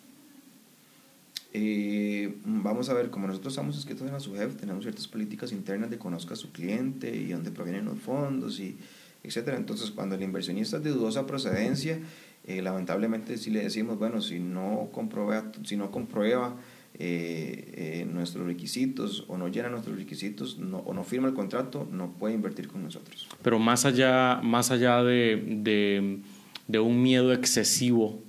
Eh, 1.52 2.36
vamos 2.44 2.88
a 2.88 2.94
ver, 2.94 3.10
como 3.10 3.26
nosotros 3.26 3.52
estamos 3.52 3.76
escritos 3.76 4.06
en 4.06 4.12
la 4.12 4.20
SUGEF, 4.20 4.56
tenemos 4.56 4.84
ciertas 4.84 5.08
políticas 5.08 5.52
internas 5.52 5.90
de 5.90 5.98
conozca 5.98 6.34
a 6.34 6.36
su 6.36 6.52
cliente 6.52 7.14
y 7.14 7.30
dónde 7.30 7.50
provienen 7.50 7.86
los 7.86 7.98
fondos 7.98 8.60
y 8.60 8.76
etcétera. 9.22 9.56
Entonces, 9.56 9.90
cuando 9.90 10.14
el 10.14 10.22
inversionista 10.22 10.78
es 10.78 10.84
de 10.84 10.90
dudosa 10.90 11.26
procedencia, 11.26 11.98
eh, 12.46 12.62
lamentablemente 12.62 13.36
si 13.36 13.50
le 13.50 13.62
decimos, 13.62 13.98
bueno, 13.98 14.20
si 14.20 14.38
no 14.38 14.88
comprueba, 14.92 15.52
si 15.64 15.76
no 15.76 15.90
comprueba 15.90 16.56
eh, 16.98 18.00
eh, 18.02 18.08
nuestros 18.10 18.46
requisitos 18.46 19.24
o 19.28 19.36
no 19.36 19.48
llena 19.48 19.68
nuestros 19.68 19.96
requisitos 19.96 20.58
no, 20.58 20.78
o 20.78 20.94
no 20.94 21.04
firma 21.04 21.28
el 21.28 21.34
contrato, 21.34 21.86
no 21.90 22.12
puede 22.12 22.34
invertir 22.34 22.68
con 22.68 22.82
nosotros. 22.82 23.28
Pero 23.42 23.58
más 23.58 23.84
allá, 23.84 24.40
más 24.42 24.70
allá 24.70 25.02
de, 25.02 25.42
de, 25.62 26.20
de 26.66 26.78
un 26.78 27.02
miedo 27.02 27.32
excesivo 27.32 28.22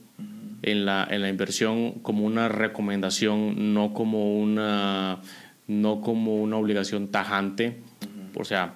en, 0.63 0.85
la, 0.85 1.07
en 1.09 1.21
la 1.21 1.29
inversión 1.29 1.93
como 2.01 2.25
una 2.25 2.49
recomendación, 2.49 3.73
no 3.73 3.93
como 3.93 4.39
una, 4.39 5.21
no 5.67 6.01
como 6.01 6.41
una 6.41 6.57
obligación 6.57 7.09
tajante, 7.09 7.77
o 8.35 8.43
sea, 8.43 8.75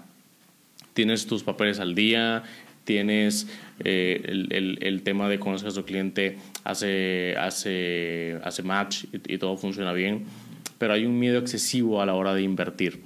tienes 0.94 1.28
tus 1.28 1.44
papeles 1.44 1.80
al 1.80 1.96
día, 1.96 2.44
tienes 2.84 3.48
eh, 3.84 4.22
el, 4.26 4.48
el, 4.52 4.78
el, 4.82 5.02
tema 5.04 5.28
de 5.28 5.40
conocer 5.40 5.70
a 5.70 5.74
tu 5.74 5.84
cliente, 5.84 6.38
hace, 6.64 7.36
hace, 7.38 8.40
hace 8.44 8.64
match 8.64 9.06
y, 9.12 9.34
y, 9.34 9.38
todo 9.38 9.58
funciona 9.58 9.92
bien, 9.94 10.26
pero 10.78 10.94
hay 10.94 11.06
un 11.06 11.18
miedo 11.20 11.40
excesivo 11.40 12.02
a 12.02 12.06
la 12.06 12.14
hora 12.14 12.34
de 12.34 12.42
invertir. 12.42 13.02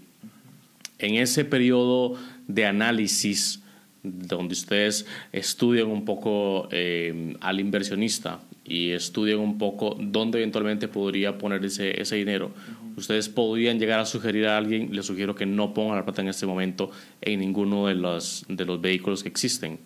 En 0.98 1.16
ese 1.16 1.46
periodo 1.46 2.18
de 2.48 2.66
análisis, 2.66 3.64
donde 4.04 4.54
ustedes 4.54 5.06
estudian 5.32 5.88
un 5.88 6.06
poco 6.06 6.68
eh, 6.72 7.36
al 7.42 7.60
inversionista 7.60 8.40
y 8.70 8.92
estudian 8.92 9.40
un 9.40 9.58
poco 9.58 9.98
dónde 10.00 10.38
eventualmente 10.38 10.88
podría 10.88 11.38
poner 11.38 11.66
ese, 11.66 12.00
ese 12.00 12.16
dinero, 12.16 12.52
ustedes 12.96 13.28
podrían 13.28 13.80
llegar 13.80 14.00
a 14.00 14.06
sugerir 14.06 14.48
a 14.48 14.58
alguien, 14.58 14.96
les 14.96 15.06
sugiero 15.06 15.36
que 15.36 15.46
no 15.46 15.74
pongan 15.74 15.98
la 15.98 16.06
plata 16.06 16.22
en 16.22 16.28
este 16.28 16.46
momento 16.46 16.92
en 17.22 17.40
ninguno 17.40 17.88
de 17.88 17.96
los, 17.96 18.46
de 18.48 18.66
los 18.66 18.80
vehículos 18.80 19.24
que 19.24 19.30
existen. 19.30 19.80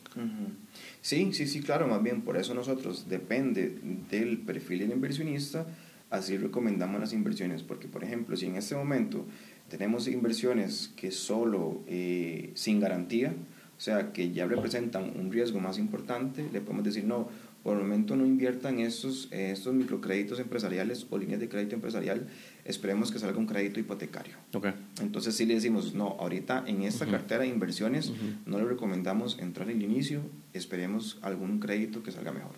Sí, 1.02 1.32
sí, 1.34 1.48
sí, 1.48 1.62
claro, 1.62 1.88
más 1.88 2.04
bien 2.04 2.22
por 2.22 2.38
eso 2.38 2.54
nosotros, 2.54 3.08
depende 3.10 3.78
del 4.12 4.40
perfil 4.40 4.80
del 4.80 4.92
inversionista, 4.92 5.66
así 6.10 6.38
recomendamos 6.38 7.00
las 7.00 7.14
inversiones, 7.14 7.64
porque 7.64 7.88
por 7.88 8.04
ejemplo, 8.04 8.36
si 8.36 8.46
en 8.46 8.58
este 8.58 8.76
momento 8.76 9.26
tenemos 9.70 10.08
inversiones 10.08 10.94
que 10.96 11.12
solo 11.12 11.82
eh, 11.88 12.52
sin 12.54 12.80
garantía, 12.80 13.34
o 13.76 13.82
sea, 13.82 14.14
que 14.14 14.32
ya 14.32 14.46
representan 14.46 15.12
un 15.20 15.32
riesgo 15.32 15.60
más 15.60 15.78
importante, 15.78 16.48
le 16.54 16.62
podemos 16.62 16.86
decir, 16.86 17.04
no, 17.04 17.28
por 17.64 17.78
el 17.78 17.84
momento 17.84 18.16
no 18.18 18.26
inviertan 18.26 18.80
estos, 18.80 19.30
estos 19.32 19.74
microcréditos 19.74 20.40
empresariales 20.40 21.08
o 21.10 21.18
líneas 21.18 21.40
de 21.40 21.48
crédito 21.48 21.76
empresarial, 21.76 22.28
esperemos 22.66 23.10
que 23.10 23.20
salga 23.20 23.38
un 23.38 23.48
crédito 23.48 23.80
hipotecario. 23.80 24.36
Okay. 24.54 24.74
Entonces 25.02 25.36
sí 25.36 25.46
le 25.46 25.56
decimos, 25.56 25.94
no, 25.94 26.18
ahorita 26.20 26.66
en 26.68 26.84
esta 26.84 27.06
cartera 27.06 27.44
de 27.44 27.48
inversiones 27.48 28.12
no 28.46 28.58
le 28.58 28.66
recomendamos 28.66 29.40
entrar 29.40 29.70
en 29.70 29.78
el 29.78 29.84
inicio, 29.84 30.22
esperemos 30.52 31.20
algún 31.22 31.60
crédito 31.60 32.04
que 32.04 32.12
salga 32.12 32.34
mejor. 32.34 32.54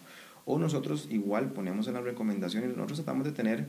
O 0.45 0.57
nosotros 0.57 1.07
igual 1.11 1.51
ponemos 1.53 1.87
en 1.87 1.93
las 1.93 2.03
recomendaciones, 2.03 2.69
nosotros 2.75 2.97
tratamos 2.99 3.25
de 3.25 3.31
tener 3.31 3.67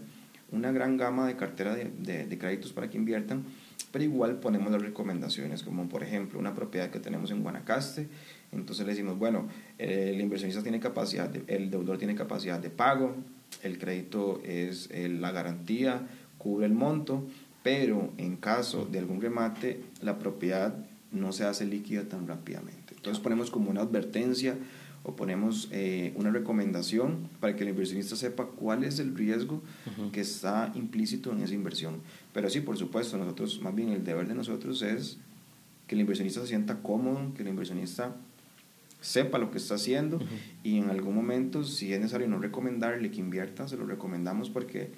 una 0.52 0.72
gran 0.72 0.96
gama 0.96 1.26
de 1.26 1.36
cartera 1.36 1.74
de, 1.74 1.90
de, 2.26 2.38
créditos 2.38 2.72
para 2.72 2.88
que 2.88 2.96
inviertan, 2.96 3.44
pero 3.92 4.04
igual 4.04 4.38
ponemos 4.38 4.70
las 4.70 4.80
recomendaciones, 4.80 5.62
como 5.62 5.88
por 5.88 6.02
ejemplo 6.02 6.38
una 6.38 6.54
propiedad 6.54 6.90
que 6.90 7.00
tenemos 7.00 7.30
en 7.30 7.42
Guanacaste, 7.42 8.08
entonces 8.60 8.86
le 8.86 8.92
decimos, 8.92 9.18
bueno, 9.18 9.48
el 9.78 10.20
inversionista 10.20 10.62
tiene 10.62 10.80
capacidad, 10.80 11.30
el 11.48 11.70
deudor 11.70 11.98
tiene 11.98 12.14
capacidad 12.14 12.58
de 12.58 12.70
pago, 12.70 13.14
el 13.62 13.78
crédito 13.78 14.40
es 14.44 14.90
la 14.92 15.32
garantía, 15.32 16.06
cubre 16.38 16.66
el 16.66 16.72
monto, 16.72 17.26
pero 17.62 18.12
en 18.16 18.36
caso 18.36 18.86
de 18.86 18.98
algún 18.98 19.20
remate, 19.20 19.80
la 20.02 20.18
propiedad 20.18 20.74
no 21.10 21.32
se 21.32 21.44
hace 21.44 21.64
líquida 21.64 22.04
tan 22.04 22.28
rápidamente. 22.28 22.94
Entonces 22.94 23.22
ponemos 23.22 23.50
como 23.50 23.70
una 23.70 23.80
advertencia 23.80 24.56
o 25.02 25.14
ponemos 25.14 25.68
eh, 25.70 26.12
una 26.16 26.30
recomendación 26.30 27.28
para 27.38 27.54
que 27.54 27.62
el 27.62 27.70
inversionista 27.70 28.16
sepa 28.16 28.46
cuál 28.46 28.82
es 28.82 28.98
el 28.98 29.16
riesgo 29.16 29.62
que 30.12 30.20
está 30.20 30.72
implícito 30.74 31.32
en 31.32 31.42
esa 31.42 31.54
inversión. 31.54 32.00
Pero 32.32 32.50
sí, 32.50 32.60
por 32.60 32.76
supuesto, 32.76 33.16
nosotros, 33.16 33.60
más 33.62 33.72
bien 33.72 33.90
el 33.90 34.04
deber 34.04 34.26
de 34.26 34.34
nosotros 34.34 34.82
es 34.82 35.18
que 35.86 35.94
el 35.94 36.00
inversionista 36.00 36.40
se 36.40 36.48
sienta 36.48 36.82
cómodo, 36.82 37.32
que 37.34 37.42
el 37.42 37.48
inversionista 37.48 38.16
sepa 39.06 39.38
lo 39.38 39.52
que 39.52 39.58
está 39.58 39.76
haciendo 39.76 40.18
y 40.64 40.78
en 40.78 40.90
algún 40.90 41.14
momento, 41.14 41.62
si 41.62 41.92
es 41.92 42.00
necesario 42.00 42.26
no 42.26 42.38
recomendarle 42.38 43.12
que 43.12 43.20
invierta, 43.20 43.68
se 43.68 43.76
lo 43.76 43.86
recomendamos 43.86 44.50
porque 44.50 44.90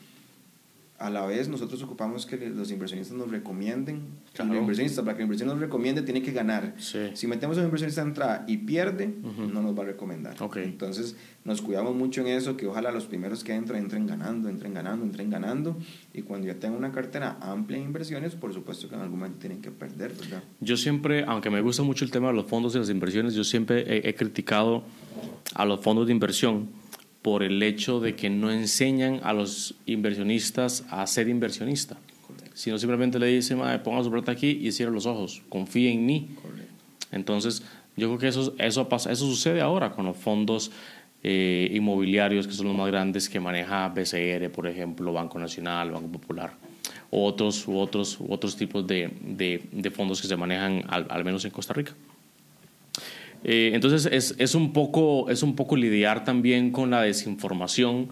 a 0.99 1.11
la 1.11 1.25
vez 1.27 1.49
nosotros 1.49 1.81
ocupamos 1.83 2.27
que 2.27 2.37
los 2.51 2.73
inversionistas 2.73 3.17
nos 3.17 3.31
recomienden. 3.31 4.03
Claro. 4.33 4.53
El 4.53 4.59
inversionista, 4.59 5.03
para 5.03 5.17
que 5.17 5.23
el 5.23 5.27
inversionista 5.27 5.55
nos 5.55 5.61
recomiende, 5.61 6.03
tiene 6.03 6.23
que 6.23 6.33
ganar. 6.33 6.75
Si 6.79 7.27
metemos 7.27 7.57
a 7.57 7.61
un 7.61 7.67
inversionista 7.67 8.03
en 8.03 8.09
entrada 8.09 8.45
y 8.49 8.57
pierde, 8.59 9.15
no 9.53 9.63
nos 9.63 9.79
va 9.79 9.85
a 9.85 9.87
recomendar. 9.87 10.37
Entonces, 10.57 11.17
nos 11.45 11.63
cuidamos 11.63 11.95
mucho 11.95 12.21
en 12.23 12.29
eso, 12.29 12.57
que 12.57 12.67
ojalá 12.67 12.91
los 12.91 13.07
primeros 13.07 13.45
que 13.45 13.55
entren, 13.55 13.85
entren 13.85 14.07
ganando, 14.07 14.49
entren 14.49 14.75
ganando, 14.75 15.05
entren 15.05 15.31
ganando. 15.31 15.77
Y 16.13 16.23
cuando 16.23 16.49
ya 16.49 16.55
tengan 16.55 16.79
una 16.79 16.91
cartera 16.91 17.39
amplia 17.41 17.79
de 17.79 17.85
inversiones, 17.85 18.35
por 18.35 18.53
supuesto 18.53 18.89
que 18.89 18.97
en 18.97 19.03
algún 19.03 19.21
momento 19.21 19.39
tienen 19.39 19.63
que 19.63 19.71
perder, 19.71 20.13
¿verdad? 20.15 20.43
Yo 20.61 20.77
siempre, 20.77 21.25
aunque 21.25 21.49
me 21.49 21.61
gusta 21.61 21.85
mucho 21.85 22.05
el 22.05 22.11
tema 22.11 22.29
de 22.29 22.35
los 22.35 22.47
fondos 22.47 22.75
y 22.75 22.79
las 22.79 22.91
inversiones, 22.91 23.35
yo 23.35 23.45
siempre 23.45 23.85
he, 23.87 24.09
he 24.09 24.15
criticado 24.15 24.83
a 25.55 25.65
los 25.65 25.81
fondos 25.81 26.07
de 26.07 26.13
inversión 26.13 26.69
por 27.23 27.43
el 27.43 27.63
hecho 27.63 28.01
de 28.01 28.15
que 28.15 28.31
no 28.31 28.51
enseñan 28.51 29.21
a 29.23 29.33
los 29.33 29.75
inversionistas 29.87 30.85
a 30.91 31.07
ser 31.07 31.29
inversionista, 31.29 31.97
sino 32.55 32.79
simplemente 32.79 33.19
le 33.19 33.27
dicen, 33.27 33.61
ponga 33.83 34.05
su 34.05 34.11
plata 34.11 34.33
aquí 34.33 34.59
y 34.63 34.73
cierre 34.73 34.93
los 34.93 35.07
ojos, 35.07 35.43
confíe 35.49 35.93
en 35.93 36.07
mí. 36.07 36.29
Entonces, 37.11 37.63
yo 37.97 38.09
creo 38.09 38.19
que 38.19 38.29
eso, 38.29 38.55
eso, 38.59 38.89
pasa, 38.89 39.11
eso 39.11 39.27
sucede 39.27 39.61
ahora 39.61 39.91
con 39.91 40.07
los 40.07 40.17
fondos 40.17 40.71
eh, 41.23 41.69
inmobiliarios, 41.73 42.47
que 42.47 42.53
son 42.53 42.69
los 42.69 42.77
más 42.77 42.87
grandes 42.87 43.29
que 43.29 43.41
maneja 43.41 43.89
BCR, 43.89 44.51
por 44.53 44.67
ejemplo, 44.67 45.13
Banco 45.13 45.39
Nacional, 45.39 45.91
Banco 45.91 46.09
Popular, 46.13 46.53
u 47.11 47.25
otros, 47.25 47.67
u 47.67 47.79
otros, 47.79 48.21
u 48.21 48.33
otros 48.33 48.57
tipos 48.57 48.87
de, 48.87 49.11
de, 49.21 49.91
fondos 49.91 50.23
que 50.23 50.29
se 50.29 50.37
manejan 50.37 50.85
al 50.89 51.25
menos 51.25 51.45
en 51.45 51.51
Costa 51.51 51.75
Rica. 51.75 51.95
Eh, 53.45 53.71
entonces 53.75 54.07
es, 54.11 54.35
es, 54.39 54.55
un 54.55 54.73
poco, 54.73 55.31
es 55.31 55.43
un 55.43 55.55
poco 55.55 55.77
lidiar 55.77 56.25
también 56.25 56.71
con 56.71 56.91
la 56.91 57.03
desinformación 57.03 58.09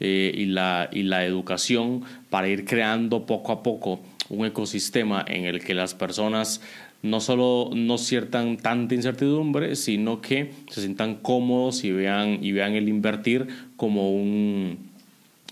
eh, 0.00 0.32
y, 0.34 0.46
la, 0.46 0.88
y 0.90 1.02
la 1.02 1.24
educación 1.24 2.02
para 2.30 2.48
ir 2.48 2.64
creando 2.64 3.26
poco 3.26 3.52
a 3.52 3.62
poco 3.62 4.00
un 4.30 4.46
ecosistema 4.46 5.24
en 5.26 5.44
el 5.44 5.62
que 5.62 5.74
las 5.74 5.94
personas 5.94 6.62
no 7.02 7.20
solo 7.20 7.70
no 7.74 7.98
ciertan 7.98 8.56
tanta 8.56 8.94
incertidumbre, 8.94 9.74
sino 9.76 10.20
que 10.20 10.52
se 10.70 10.80
sientan 10.80 11.16
cómodos 11.16 11.84
y 11.84 11.92
vean, 11.92 12.42
y 12.42 12.52
vean 12.52 12.74
el 12.74 12.88
invertir 12.88 13.48
como 13.76 14.14
un, 14.14 14.78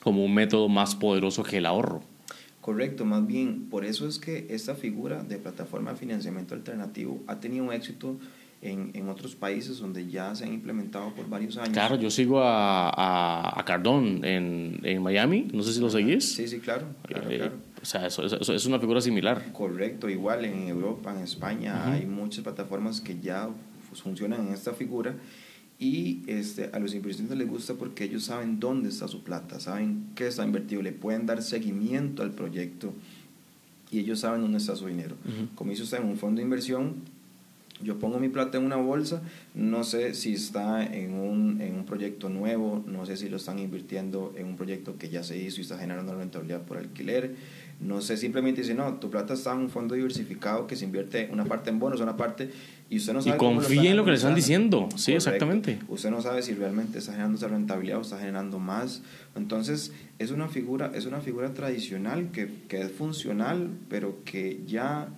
como 0.02 0.24
un 0.24 0.34
método 0.34 0.68
más 0.68 0.94
poderoso 0.94 1.42
que 1.42 1.58
el 1.58 1.66
ahorro. 1.66 2.02
Correcto, 2.60 3.06
más 3.06 3.26
bien, 3.26 3.66
por 3.70 3.86
eso 3.86 4.06
es 4.06 4.18
que 4.18 4.46
esta 4.50 4.74
figura 4.74 5.22
de 5.22 5.38
plataforma 5.38 5.92
de 5.92 5.96
financiamiento 5.96 6.54
alternativo 6.54 7.22
ha 7.26 7.40
tenido 7.40 7.64
un 7.64 7.72
éxito 7.72 8.18
en, 8.60 8.90
en, 8.94 9.08
otros 9.08 9.36
países 9.36 9.78
donde 9.78 10.08
ya 10.08 10.34
se 10.34 10.44
han 10.44 10.52
implementado 10.52 11.14
por 11.14 11.28
varios 11.28 11.56
años. 11.56 11.72
Claro, 11.72 11.96
yo 11.96 12.10
sigo 12.10 12.40
a, 12.40 12.90
a, 12.90 13.60
a 13.60 13.64
Cardón 13.64 14.24
en, 14.24 14.80
en, 14.82 15.02
Miami, 15.02 15.48
no 15.52 15.62
sé 15.62 15.72
si 15.72 15.80
lo 15.80 15.90
seguís. 15.90 16.34
Sí, 16.34 16.48
sí, 16.48 16.58
claro. 16.58 16.86
claro, 17.02 17.30
eh, 17.30 17.36
claro. 17.36 17.52
O 17.80 17.84
sea, 17.84 18.06
eso, 18.06 18.24
eso, 18.24 18.52
es 18.52 18.66
una 18.66 18.80
figura 18.80 19.00
similar. 19.00 19.52
Correcto, 19.52 20.08
igual 20.08 20.44
en 20.44 20.66
Europa, 20.68 21.14
en 21.14 21.22
España, 21.22 21.92
hay 21.92 22.06
muchas 22.06 22.42
plataformas 22.42 23.00
que 23.00 23.20
ya 23.20 23.48
funcionan 23.92 24.48
en 24.48 24.52
esta 24.52 24.72
figura 24.72 25.14
y 25.78 26.22
este, 26.26 26.70
a 26.72 26.78
los 26.80 26.92
inversionistas 26.92 27.38
les 27.38 27.48
gusta 27.48 27.74
porque 27.74 28.04
ellos 28.04 28.24
saben 28.24 28.58
dónde 28.58 28.88
está 28.88 29.06
su 29.06 29.22
plata, 29.22 29.60
saben 29.60 30.06
qué 30.16 30.26
está 30.26 30.44
invertido, 30.44 30.82
le 30.82 30.92
pueden 30.92 31.26
dar 31.26 31.40
seguimiento 31.42 32.22
al 32.24 32.32
proyecto 32.32 32.92
y 33.90 34.00
ellos 34.00 34.20
saben 34.20 34.42
dónde 34.42 34.58
está 34.58 34.74
su 34.74 34.86
dinero. 34.88 35.14
Como 35.54 35.70
dice 35.70 35.84
usted, 35.84 35.98
en 35.98 36.06
un 36.06 36.16
fondo 36.16 36.40
de 36.40 36.42
inversión 36.42 36.96
yo 37.82 37.98
pongo 37.98 38.18
mi 38.18 38.28
plata 38.28 38.58
en 38.58 38.64
una 38.64 38.76
bolsa, 38.76 39.22
no 39.54 39.84
sé 39.84 40.14
si 40.14 40.34
está 40.34 40.84
en 40.84 41.14
un, 41.14 41.60
en 41.60 41.74
un 41.74 41.84
proyecto 41.84 42.28
nuevo, 42.28 42.82
no 42.86 43.06
sé 43.06 43.16
si 43.16 43.28
lo 43.28 43.36
están 43.36 43.58
invirtiendo 43.58 44.34
en 44.36 44.46
un 44.46 44.56
proyecto 44.56 44.98
que 44.98 45.08
ya 45.08 45.22
se 45.22 45.38
hizo 45.38 45.60
y 45.60 45.62
está 45.62 45.78
generando 45.78 46.14
rentabilidad 46.14 46.62
por 46.62 46.78
alquiler, 46.78 47.34
no 47.80 48.00
sé, 48.00 48.16
simplemente 48.16 48.62
dice, 48.62 48.74
no, 48.74 48.94
tu 48.94 49.08
plata 49.08 49.34
está 49.34 49.52
en 49.52 49.58
un 49.58 49.70
fondo 49.70 49.94
diversificado 49.94 50.66
que 50.66 50.74
se 50.74 50.84
invierte 50.84 51.28
una 51.32 51.44
parte 51.44 51.70
en 51.70 51.78
bonos, 51.78 52.00
una 52.00 52.16
parte, 52.16 52.50
y 52.90 52.96
usted 52.96 53.12
no 53.12 53.22
sabe... 53.22 53.36
Y 53.36 53.38
confíe 53.38 53.90
en 53.90 53.96
lo 53.96 54.04
que 54.04 54.10
le 54.10 54.16
están 54.16 54.34
diciendo, 54.34 54.88
sí, 54.96 55.12
exactamente. 55.12 55.78
Usted 55.88 56.10
no 56.10 56.20
sabe 56.20 56.42
si 56.42 56.54
realmente 56.54 56.98
está 56.98 57.12
generando 57.12 57.38
esa 57.38 57.46
rentabilidad 57.46 57.98
o 57.98 58.00
está 58.02 58.18
generando 58.18 58.58
más. 58.58 59.02
Entonces, 59.36 59.92
es 60.18 60.32
una 60.32 60.48
figura, 60.48 60.90
es 60.92 61.06
una 61.06 61.20
figura 61.20 61.54
tradicional 61.54 62.32
que, 62.32 62.50
que 62.66 62.80
es 62.80 62.90
funcional, 62.90 63.70
pero 63.88 64.24
que 64.24 64.60
ya 64.66 65.08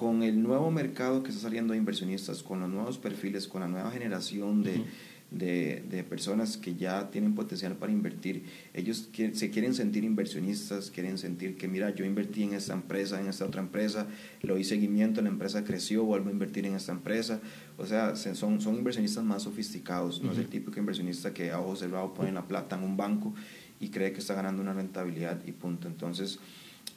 con 0.00 0.22
el 0.22 0.42
nuevo 0.42 0.70
mercado 0.70 1.22
que 1.22 1.28
está 1.28 1.42
saliendo 1.42 1.74
de 1.74 1.78
inversionistas, 1.78 2.42
con 2.42 2.60
los 2.60 2.70
nuevos 2.70 2.96
perfiles, 2.96 3.46
con 3.46 3.60
la 3.60 3.68
nueva 3.68 3.90
generación 3.90 4.62
de, 4.62 4.82
de, 5.30 5.84
de 5.90 6.02
personas 6.04 6.56
que 6.56 6.74
ya 6.74 7.10
tienen 7.10 7.34
potencial 7.34 7.76
para 7.76 7.92
invertir, 7.92 8.44
ellos 8.72 9.10
se 9.34 9.50
quieren 9.50 9.74
sentir 9.74 10.04
inversionistas, 10.04 10.90
quieren 10.90 11.18
sentir 11.18 11.58
que, 11.58 11.68
mira, 11.68 11.94
yo 11.94 12.06
invertí 12.06 12.44
en 12.44 12.54
esta 12.54 12.72
empresa, 12.72 13.20
en 13.20 13.26
esta 13.26 13.44
otra 13.44 13.60
empresa, 13.60 14.06
lo 14.40 14.54
di 14.54 14.64
seguimiento, 14.64 15.20
la 15.20 15.28
empresa 15.28 15.64
creció, 15.64 16.02
vuelvo 16.04 16.30
a 16.30 16.32
invertir 16.32 16.64
en 16.64 16.76
esta 16.76 16.92
empresa. 16.92 17.38
O 17.76 17.84
sea, 17.84 18.16
son, 18.16 18.58
son 18.62 18.76
inversionistas 18.76 19.22
más 19.22 19.42
sofisticados, 19.42 20.22
no 20.22 20.32
es 20.32 20.38
el 20.38 20.46
típico 20.46 20.80
inversionista 20.80 21.34
que 21.34 21.50
a 21.50 21.60
ojos 21.60 21.80
cerrados 21.80 22.12
pone 22.16 22.32
la 22.32 22.48
plata 22.48 22.76
en 22.76 22.84
un 22.84 22.96
banco 22.96 23.34
y 23.78 23.90
cree 23.90 24.14
que 24.14 24.20
está 24.20 24.32
ganando 24.32 24.62
una 24.62 24.72
rentabilidad 24.72 25.42
y 25.46 25.52
punto. 25.52 25.88
Entonces, 25.88 26.38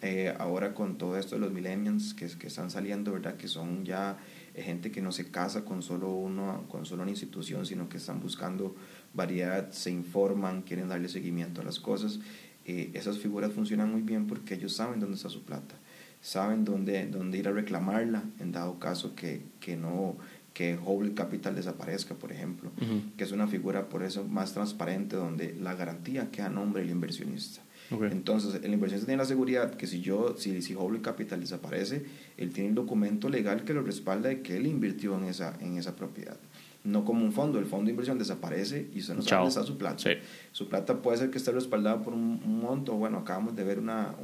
eh, 0.03 0.35
ahora 0.37 0.73
con 0.73 0.97
todo 0.97 1.17
esto 1.17 1.35
de 1.35 1.41
los 1.41 1.53
millennials 1.53 2.13
que, 2.13 2.27
que 2.27 2.47
están 2.47 2.69
saliendo, 2.69 3.13
¿verdad? 3.13 3.37
Que 3.37 3.47
son 3.47 3.85
ya 3.85 4.17
eh, 4.53 4.61
gente 4.61 4.91
que 4.91 5.01
no 5.01 5.13
se 5.13 5.31
casa 5.31 5.63
con 5.63 5.81
solo, 5.81 6.11
uno, 6.11 6.65
con 6.67 6.85
solo 6.85 7.03
una 7.03 7.11
institución, 7.11 7.65
sino 7.65 7.87
que 7.87 7.95
están 7.95 8.19
buscando 8.19 8.75
variedad, 9.13 9.71
se 9.71 9.91
informan, 9.91 10.63
quieren 10.63 10.89
darle 10.89 11.07
seguimiento 11.07 11.61
a 11.61 11.63
las 11.63 11.79
cosas. 11.79 12.19
Eh, 12.65 12.91
esas 12.93 13.17
figuras 13.17 13.53
funcionan 13.53 13.93
muy 13.93 14.01
bien 14.01 14.27
porque 14.27 14.55
ellos 14.55 14.75
saben 14.75 14.99
dónde 14.99 15.15
está 15.15 15.29
su 15.29 15.43
plata, 15.43 15.75
saben 16.19 16.65
dónde, 16.65 17.07
dónde 17.07 17.37
ir 17.37 17.47
a 17.47 17.51
reclamarla 17.51 18.23
en 18.41 18.51
dado 18.51 18.79
caso 18.79 19.15
que, 19.15 19.43
que 19.61 19.77
no 19.77 20.17
que 20.53 20.77
Whole 20.77 21.13
Capital 21.13 21.55
desaparezca, 21.55 22.13
por 22.13 22.31
ejemplo, 22.31 22.71
que 23.17 23.23
es 23.23 23.31
una 23.31 23.47
figura 23.47 23.89
por 23.89 24.03
eso 24.03 24.23
más 24.23 24.53
transparente 24.53 25.15
donde 25.15 25.55
la 25.55 25.73
garantía 25.73 26.29
queda 26.29 26.45
a 26.45 26.49
nombre 26.49 26.83
del 26.83 26.91
inversionista. 26.91 27.61
Entonces, 27.91 28.61
el 28.63 28.73
inversionista 28.73 29.05
tiene 29.05 29.21
la 29.21 29.27
seguridad 29.27 29.75
que 29.75 29.87
si 29.87 30.01
yo, 30.01 30.35
si, 30.37 30.61
si 30.61 30.75
Capital 31.01 31.39
desaparece, 31.39 32.05
él 32.37 32.51
tiene 32.51 32.69
el 32.69 32.75
documento 32.75 33.29
legal 33.29 33.63
que 33.63 33.73
lo 33.73 33.81
respalda 33.81 34.29
de 34.29 34.41
que 34.41 34.57
él 34.57 34.67
invirtió 34.67 35.17
en 35.17 35.25
esa, 35.25 35.55
en 35.59 35.77
esa 35.77 35.95
propiedad. 35.95 36.37
No 36.83 37.05
como 37.05 37.23
un 37.23 37.31
fondo, 37.31 37.59
el 37.59 37.65
fondo 37.65 37.85
de 37.85 37.91
inversión 37.91 38.19
desaparece 38.19 38.89
y 38.93 38.99
usted 38.99 39.15
no 39.15 39.21
sabe 39.21 39.43
dónde 39.43 39.49
está 39.49 39.63
su 39.63 39.77
plata. 39.77 40.03
Su 40.51 40.67
plata 40.67 41.01
puede 41.01 41.17
ser 41.17 41.29
que 41.29 41.37
esté 41.37 41.51
respaldada 41.51 42.01
por 42.01 42.13
un, 42.13 42.41
monto. 42.61 42.93
Bueno, 42.95 43.19
acabamos 43.19 43.55
de 43.55 43.63
ver 43.63 43.79
una, 43.79 44.15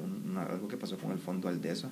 algo 0.50 0.68
que 0.68 0.76
pasó 0.76 0.98
con 0.98 1.12
el 1.12 1.20
fondo 1.20 1.48
Aldesa, 1.48 1.90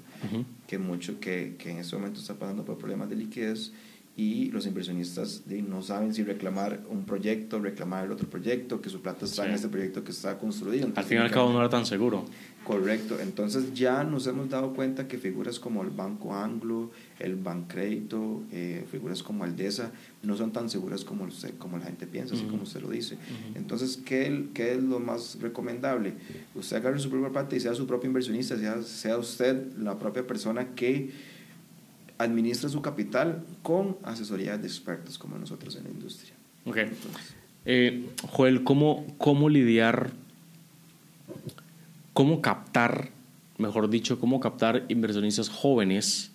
que 0.68 0.78
mucho 0.78 1.22
que, 1.22 1.56
que 1.58 1.72
en 1.72 1.78
este 1.78 1.96
momento 1.96 2.20
está 2.20 2.34
pasando 2.34 2.66
por 2.66 2.78
problemas 2.78 3.10
de 3.10 3.16
liquidez 3.16 3.72
y 4.18 4.50
los 4.50 4.66
inversionistas 4.66 5.44
no 5.46 5.84
saben 5.84 6.12
si 6.12 6.24
reclamar 6.24 6.82
un 6.90 7.06
proyecto, 7.06 7.60
reclamar 7.60 8.06
el 8.06 8.12
otro 8.12 8.28
proyecto, 8.28 8.82
que 8.82 8.90
su 8.90 9.00
plata 9.00 9.26
está 9.26 9.46
en 9.46 9.54
este 9.54 9.68
proyecto 9.68 10.04
que 10.04 10.10
está 10.10 10.40
construido. 10.40 10.90
al 10.96 11.04
fin 11.04 11.20
y 11.20 11.22
al 11.22 11.30
cabo 11.30 11.54
no 11.54 11.60
era 11.60 11.70
tan 11.70 11.86
seguro. 11.86 12.26
Correcto, 12.64 13.20
entonces 13.22 13.76
ya 13.76 14.04
nos 14.04 14.26
hemos 14.26 14.50
dado 14.50 14.74
cuenta 14.74 15.08
que 15.08 15.20
figuras 15.20 15.60
como 15.60 15.84
el 15.84 15.92
Banco 15.92 16.34
Anglo, 16.36 16.90
el 17.20 17.36
Bancrédito, 17.36 18.42
eh, 18.52 18.86
figuras 18.92 19.22
como 19.22 19.44
Aldesa, 19.44 19.92
no 20.24 20.36
son 20.36 20.52
tan 20.52 20.68
seguras 20.68 21.06
como, 21.06 21.24
usted, 21.26 21.54
como 21.60 21.78
la 21.78 21.86
gente 21.86 22.08
piensa, 22.08 22.34
así 22.34 22.46
como 22.46 22.64
usted 22.64 22.82
lo 22.82 22.90
dice. 22.90 23.18
Entonces, 23.54 23.98
¿qué, 24.04 24.48
¿qué, 24.52 24.74
es 24.74 24.84
lo 24.84 25.00
más 25.00 25.38
recomendable? 25.40 26.16
Usted 26.56 26.78
agarre 26.78 26.98
su 26.98 27.12
propia 27.12 27.30
plata 27.30 27.56
y 27.56 27.60
sea 27.60 27.76
su 27.76 27.86
propio 27.86 28.08
inversionista, 28.08 28.58
sea, 28.58 28.82
sea 28.82 29.18
usted 29.20 29.78
la 29.78 29.98
propia 30.00 30.26
persona 30.26 30.74
que 30.74 31.37
administra 32.18 32.70
su 32.70 32.82
capital 32.82 33.44
con 33.62 33.98
asesoría 34.04 34.58
de 34.58 34.68
expertos 34.68 35.18
como 35.18 35.38
nosotros 35.38 35.76
en 35.76 35.84
la 35.84 35.90
industria. 35.90 36.34
Ok. 36.66 36.78
Eh, 37.66 38.10
Joel, 38.30 38.64
¿cómo, 38.64 39.06
¿cómo 39.18 39.50
lidiar, 39.50 40.12
cómo 42.14 42.42
captar, 42.42 43.10
mejor 43.58 43.90
dicho, 43.90 44.20
cómo 44.20 44.40
captar 44.40 44.86
inversionistas 44.88 45.50
jóvenes 45.50 46.32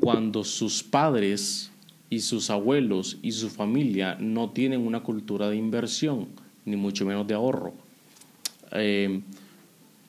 cuando 0.00 0.44
sus 0.44 0.82
padres 0.82 1.70
y 2.10 2.20
sus 2.20 2.50
abuelos 2.50 3.18
y 3.22 3.32
su 3.32 3.50
familia 3.50 4.16
no 4.18 4.50
tienen 4.50 4.86
una 4.86 5.02
cultura 5.02 5.48
de 5.50 5.56
inversión, 5.56 6.28
ni 6.64 6.76
mucho 6.76 7.04
menos 7.04 7.26
de 7.26 7.34
ahorro? 7.34 7.74
Eh, 8.72 9.20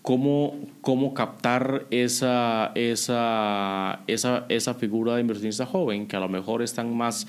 cómo, 0.10 0.56
cómo 0.82 1.14
captar 1.14 1.86
esa, 1.92 2.72
esa, 2.74 4.00
esa, 4.08 4.48
esa, 4.50 4.74
figura 4.74 5.14
de 5.14 5.22
inversionista 5.22 5.68
joven, 5.68 6.08
que 6.08 6.16
a 6.16 6.20
lo 6.20 6.28
mejor 6.28 6.64
están 6.64 6.98
más, 6.98 7.28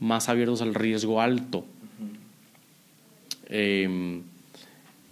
más 0.00 0.30
abiertos 0.30 0.62
al 0.62 0.72
riesgo 0.72 1.20
alto. 1.20 1.66
Em, 3.50 4.22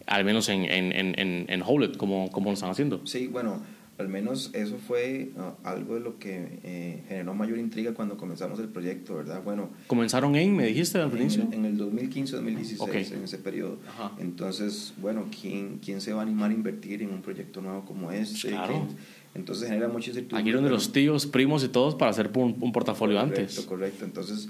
al 0.07 0.25
menos 0.25 0.49
en, 0.49 0.65
en, 0.65 0.93
en, 0.95 1.45
en 1.47 1.63
Howlett, 1.63 1.99
como, 1.99 2.31
como 2.31 2.49
lo 2.49 2.55
están 2.55 2.71
haciendo. 2.71 3.07
Sí, 3.07 3.27
bueno, 3.27 3.61
al 4.01 4.09
menos 4.09 4.51
eso 4.55 4.77
fue 4.79 5.31
ah, 5.39 5.55
algo 5.63 5.95
de 5.95 6.01
lo 6.01 6.19
que 6.19 6.59
eh, 6.65 7.03
generó 7.09 7.35
mayor 7.35 7.59
intriga 7.59 7.93
cuando 7.93 8.17
comenzamos 8.17 8.59
el 8.59 8.69
proyecto, 8.69 9.17
¿verdad? 9.17 9.43
Bueno, 9.45 9.69
¿Comenzaron 9.87 10.35
en, 10.37 10.57
me 10.57 10.67
dijiste 10.67 10.99
al 10.99 11.11
principio? 11.11 11.49
En, 11.53 11.67
el 11.67 11.79
2015-2016, 11.79 13.13
en 13.13 13.25
ese 13.25 13.39
periodo. 13.39 13.79
Entonces, 14.19 14.95
bueno, 15.01 15.27
¿quién, 15.41 15.79
¿quién 15.85 16.01
se 16.01 16.13
va 16.13 16.21
a 16.21 16.23
animar 16.23 16.51
a 16.51 16.55
invertir 16.55 17.03
en 17.03 17.11
un 17.11 17.21
proyecto 17.21 17.61
nuevo 17.61 17.85
como 17.85 18.11
este? 18.11 18.49
Claro. 18.49 18.87
Entonces 19.35 19.69
genera 19.69 19.89
mucha 19.89 20.09
incertidumbre. 20.09 20.41
Aquí 20.41 20.51
donde 20.51 20.71
los 20.71 20.93
tíos, 20.93 21.27
primos 21.27 21.63
y 21.63 21.69
todos 21.69 21.95
para 21.95 22.11
hacer 22.11 22.31
un, 22.35 22.57
un 22.61 22.73
portafolio 22.73 23.19
correcto, 23.19 23.41
antes. 23.41 23.61
Correcto, 23.61 24.05
entonces 24.05 24.49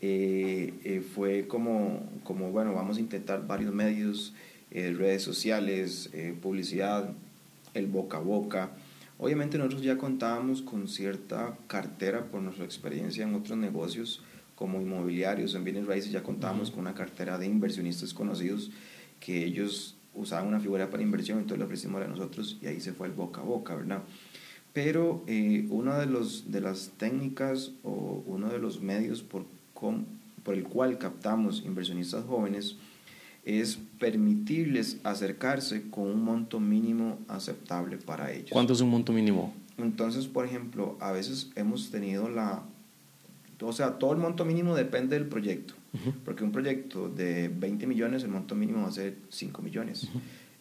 eh, 0.00 0.72
eh, 0.84 1.02
fue 1.14 1.46
como, 1.46 2.02
como, 2.24 2.50
bueno, 2.50 2.74
vamos 2.74 2.96
a 2.96 3.00
intentar 3.00 3.46
varios 3.46 3.72
medios, 3.74 4.32
redes 4.70 5.22
sociales, 5.22 6.10
publicidad, 6.42 7.14
el 7.76 7.86
boca 7.86 8.16
a 8.16 8.20
boca, 8.20 8.70
Obviamente 9.18 9.56
nosotros 9.56 9.82
ya 9.82 9.96
contábamos 9.96 10.60
con 10.60 10.88
cierta 10.88 11.56
cartera 11.66 12.26
por 12.26 12.42
nuestra 12.42 12.64
experiencia 12.64 13.24
en 13.24 13.34
otros 13.34 13.56
negocios 13.56 14.22
como 14.54 14.80
inmobiliarios, 14.80 15.54
en 15.54 15.64
bienes 15.64 15.86
raíces, 15.86 16.12
ya 16.12 16.22
contábamos 16.22 16.70
con 16.70 16.80
una 16.80 16.94
cartera 16.94 17.38
de 17.38 17.46
inversionistas 17.46 18.12
conocidos 18.12 18.70
que 19.20 19.44
ellos 19.44 19.96
usaban 20.14 20.48
una 20.48 20.60
figura 20.60 20.90
para 20.90 21.02
inversión, 21.02 21.38
entonces 21.38 21.58
lo 21.58 21.66
ofrecimos 21.66 22.02
a 22.02 22.08
nosotros 22.08 22.58
y 22.62 22.66
ahí 22.66 22.80
se 22.80 22.92
fue 22.92 23.06
el 23.06 23.12
boca 23.12 23.40
a 23.40 23.44
boca, 23.44 23.74
¿verdad? 23.74 24.02
Pero 24.72 25.22
eh, 25.26 25.66
una 25.70 25.98
de, 25.98 26.06
los, 26.06 26.50
de 26.50 26.60
las 26.60 26.92
técnicas 26.98 27.72
o 27.82 28.22
uno 28.26 28.48
de 28.48 28.58
los 28.58 28.80
medios 28.80 29.22
por, 29.22 29.44
por 30.42 30.54
el 30.54 30.64
cual 30.64 30.98
captamos 30.98 31.62
inversionistas 31.64 32.24
jóvenes 32.24 32.76
es 33.46 33.78
permitirles 34.00 34.98
acercarse 35.04 35.88
con 35.88 36.08
un 36.08 36.22
monto 36.22 36.58
mínimo 36.58 37.20
aceptable 37.28 37.96
para 37.96 38.32
ellos. 38.32 38.50
¿Cuánto 38.50 38.72
es 38.72 38.80
un 38.80 38.90
monto 38.90 39.12
mínimo? 39.12 39.54
Entonces, 39.78 40.26
por 40.26 40.44
ejemplo, 40.44 40.98
a 41.00 41.12
veces 41.12 41.50
hemos 41.54 41.90
tenido 41.90 42.28
la... 42.28 42.64
O 43.60 43.72
sea, 43.72 43.98
todo 43.98 44.12
el 44.12 44.18
monto 44.18 44.44
mínimo 44.44 44.74
depende 44.74 45.16
del 45.16 45.28
proyecto, 45.28 45.74
porque 46.24 46.44
un 46.44 46.52
proyecto 46.52 47.08
de 47.08 47.48
20 47.48 47.86
millones, 47.86 48.24
el 48.24 48.30
monto 48.30 48.54
mínimo 48.54 48.82
va 48.82 48.88
a 48.88 48.92
ser 48.92 49.16
5 49.30 49.62
millones. 49.62 50.08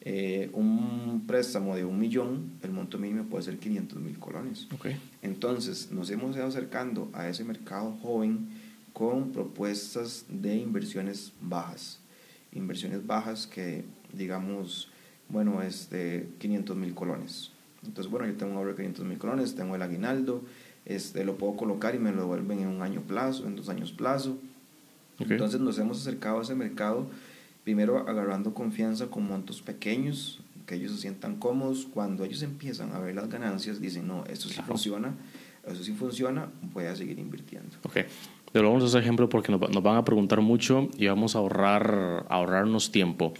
Eh, 0.01 0.49
un 0.53 1.23
préstamo 1.25 1.75
de 1.75 1.83
un 1.83 1.99
millón, 1.99 2.51
el 2.61 2.71
monto 2.71 2.99
mínimo 2.99 3.23
puede 3.23 3.43
ser 3.43 3.57
500 3.57 3.99
mil 3.99 4.17
colones. 4.19 4.67
Okay. 4.75 4.97
Entonces, 5.23 5.91
nos 5.91 6.09
hemos 6.11 6.35
ido 6.35 6.45
acercando 6.45 7.09
a 7.13 7.27
ese 7.27 7.43
mercado 7.43 7.97
joven 8.03 8.47
con 8.93 9.31
propuestas 9.31 10.25
de 10.29 10.55
inversiones 10.55 11.33
bajas 11.41 11.99
inversiones 12.55 13.05
bajas 13.05 13.47
que, 13.47 13.83
digamos, 14.13 14.89
bueno, 15.29 15.61
es 15.61 15.89
de 15.89 16.27
500 16.39 16.75
mil 16.75 16.93
colones. 16.95 17.51
Entonces, 17.85 18.11
bueno, 18.11 18.25
yo 18.27 18.33
tengo 18.33 18.53
un 18.53 18.57
ahorro 18.57 18.71
de 18.71 18.77
500 18.77 19.05
mil 19.05 19.17
colones, 19.17 19.55
tengo 19.55 19.75
el 19.75 19.81
aguinaldo, 19.81 20.43
este, 20.85 21.23
lo 21.23 21.37
puedo 21.37 21.55
colocar 21.55 21.95
y 21.95 21.99
me 21.99 22.11
lo 22.11 22.21
devuelven 22.21 22.59
en 22.59 22.67
un 22.67 22.81
año 22.81 23.01
plazo, 23.01 23.45
en 23.45 23.55
dos 23.55 23.69
años 23.69 23.91
plazo. 23.91 24.37
Entonces 25.19 25.61
nos 25.61 25.79
hemos 25.79 26.01
acercado 26.01 26.39
a 26.39 26.41
ese 26.41 26.55
mercado, 26.55 27.07
primero 27.63 28.07
agarrando 28.07 28.53
confianza 28.53 29.07
con 29.07 29.27
montos 29.27 29.61
pequeños, 29.61 30.41
que 30.65 30.75
ellos 30.75 30.91
se 30.93 30.97
sientan 30.99 31.37
cómodos. 31.37 31.87
Cuando 31.91 32.25
ellos 32.25 32.41
empiezan 32.41 32.91
a 32.93 32.99
ver 32.99 33.15
las 33.15 33.29
ganancias, 33.29 33.79
dicen, 33.79 34.07
no, 34.07 34.25
esto 34.25 34.49
sí 34.49 34.61
funciona, 34.61 35.13
eso 35.65 35.83
sí 35.83 35.93
funciona, 35.93 36.49
voy 36.73 36.85
a 36.85 36.95
seguir 36.95 37.17
invirtiendo. 37.19 37.77
Okay. 37.83 38.05
Lo 38.61 38.69
vamos 38.69 38.83
a 38.83 38.87
hacer 38.87 39.01
ejemplo 39.01 39.27
porque 39.27 39.51
nos, 39.51 39.59
van 39.59 39.97
a 39.97 40.05
preguntar 40.05 40.39
mucho 40.41 40.89
y 40.97 41.07
vamos 41.07 41.35
a 41.35 41.39
ahorrar, 41.39 42.25
ahorrarnos 42.29 42.91
tiempo. 42.91 43.33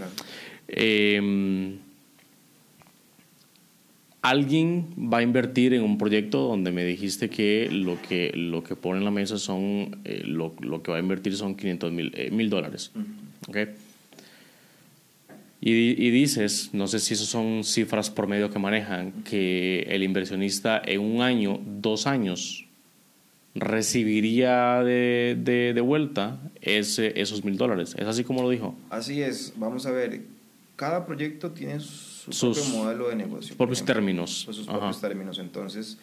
Em, 0.67 1.78
alguien 4.21 4.88
va 4.97 5.19
a 5.19 5.21
invertir 5.21 5.73
en 5.73 5.84
un 5.84 5.97
proyecto 5.97 6.39
donde 6.39 6.71
me 6.71 6.84
dijiste 6.84 7.30
que 7.30 7.69
lo 7.71 8.01
que, 8.01 8.32
lo 8.36 8.63
que 8.63 8.75
pone 8.75 8.99
en 8.99 9.06
la 9.06 9.12
mesa 9.12 9.38
son, 9.38 10.01
eh, 10.04 10.23
lo, 10.25 10.54
lo, 10.60 10.84
que 10.84 10.91
va 10.91 10.97
a 10.97 10.99
invertir 10.99 11.36
son 11.38 11.56
500 11.56 11.91
mil 11.91 12.12
eh, 12.15 12.32
mil 12.32 12.49
dólares. 12.49 12.91
Y, 15.62 15.71
y, 15.71 16.12
dices, 16.12 16.71
no 16.73 16.88
sé 16.88 16.99
si 16.99 17.13
esas 17.13 17.28
son 17.28 17.63
cifras 17.63 18.10
por 18.10 18.28
medio 18.28 18.51
que 18.51 18.60
manejan, 18.60 19.12
que 19.23 19.88
el 19.89 20.04
inversionista 20.04 20.82
en 20.86 20.99
un 20.99 21.21
año, 21.21 21.60
dos 21.65 22.06
años, 22.06 22.64
recibiría 23.56 24.84
de, 24.84 25.38
de, 25.39 25.74
de 25.74 25.82
vuelta 25.82 26.39
ese, 26.62 27.20
esos 27.20 27.44
mil 27.44 27.58
dólares. 27.58 27.96
¿Es 27.98 28.06
así 28.06 28.24
como 28.24 28.41
lo 28.41 28.50
dijo? 28.50 28.76
Así 28.89 29.22
es. 29.22 29.54
Vamos 29.56 29.86
a 29.86 29.91
ver, 29.91 30.22
cada 30.76 31.06
proyecto 31.06 31.52
tiene 31.52 31.80
su 31.80 32.32
Sus 32.32 32.60
propio 32.60 32.80
modelo 32.84 33.10
de 33.10 33.15
negocio. 33.15 33.56
Propios 33.56 33.84
términos. 33.84 34.44
Pues 34.46 34.58
sus 34.58 34.68
propios 34.68 35.00
términos. 35.00 35.39
Entonces, 35.39 35.98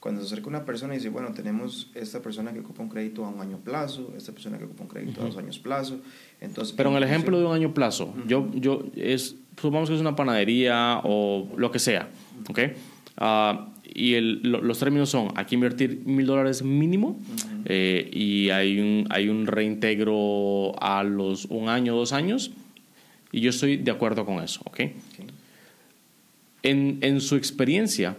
cuando 0.00 0.20
se 0.20 0.26
acerca 0.26 0.48
una 0.48 0.64
persona 0.64 0.94
y 0.94 0.98
dice, 0.98 1.08
bueno, 1.08 1.32
tenemos 1.32 1.90
esta 1.94 2.20
persona 2.20 2.52
que 2.52 2.60
ocupa 2.60 2.82
un 2.82 2.88
crédito 2.88 3.24
a 3.24 3.30
un 3.30 3.40
año 3.40 3.58
plazo, 3.58 4.12
esta 4.16 4.32
persona 4.32 4.58
que 4.58 4.64
ocupa 4.64 4.82
un 4.82 4.88
crédito 4.88 5.22
a 5.22 5.24
dos 5.24 5.36
años 5.38 5.58
plazo. 5.58 5.98
Entonces, 6.40 6.74
Pero 6.76 6.90
en 6.90 6.96
el 6.96 7.02
ejemplo 7.04 7.38
de 7.38 7.46
un 7.46 7.52
año 7.52 7.72
plazo, 7.72 8.14
yo, 8.26 8.48
yo 8.54 8.84
es, 8.94 9.34
supongamos 9.56 9.88
que 9.88 9.94
es 9.94 10.00
una 10.00 10.14
panadería 10.14 11.00
o 11.04 11.48
lo 11.56 11.70
que 11.72 11.78
sea, 11.78 12.10
¿ok? 12.48 12.58
Uh, 13.20 13.77
y 13.94 14.14
el, 14.14 14.42
los 14.42 14.78
términos 14.78 15.10
son, 15.10 15.28
aquí 15.36 15.54
invertir 15.54 16.02
mil 16.04 16.26
dólares 16.26 16.62
mínimo 16.62 17.18
eh, 17.64 18.08
y 18.12 18.50
hay 18.50 18.78
un, 18.78 19.06
hay 19.10 19.28
un 19.28 19.46
reintegro 19.46 20.80
a 20.82 21.02
los 21.02 21.46
un 21.46 21.68
año, 21.68 21.96
dos 21.96 22.12
años 22.12 22.50
y 23.32 23.40
yo 23.40 23.50
estoy 23.50 23.76
de 23.76 23.90
acuerdo 23.90 24.24
con 24.24 24.42
eso, 24.42 24.60
¿ok? 24.64 24.80
En, 26.62 26.98
en, 27.02 27.20
su 27.20 27.36
experiencia, 27.36 28.16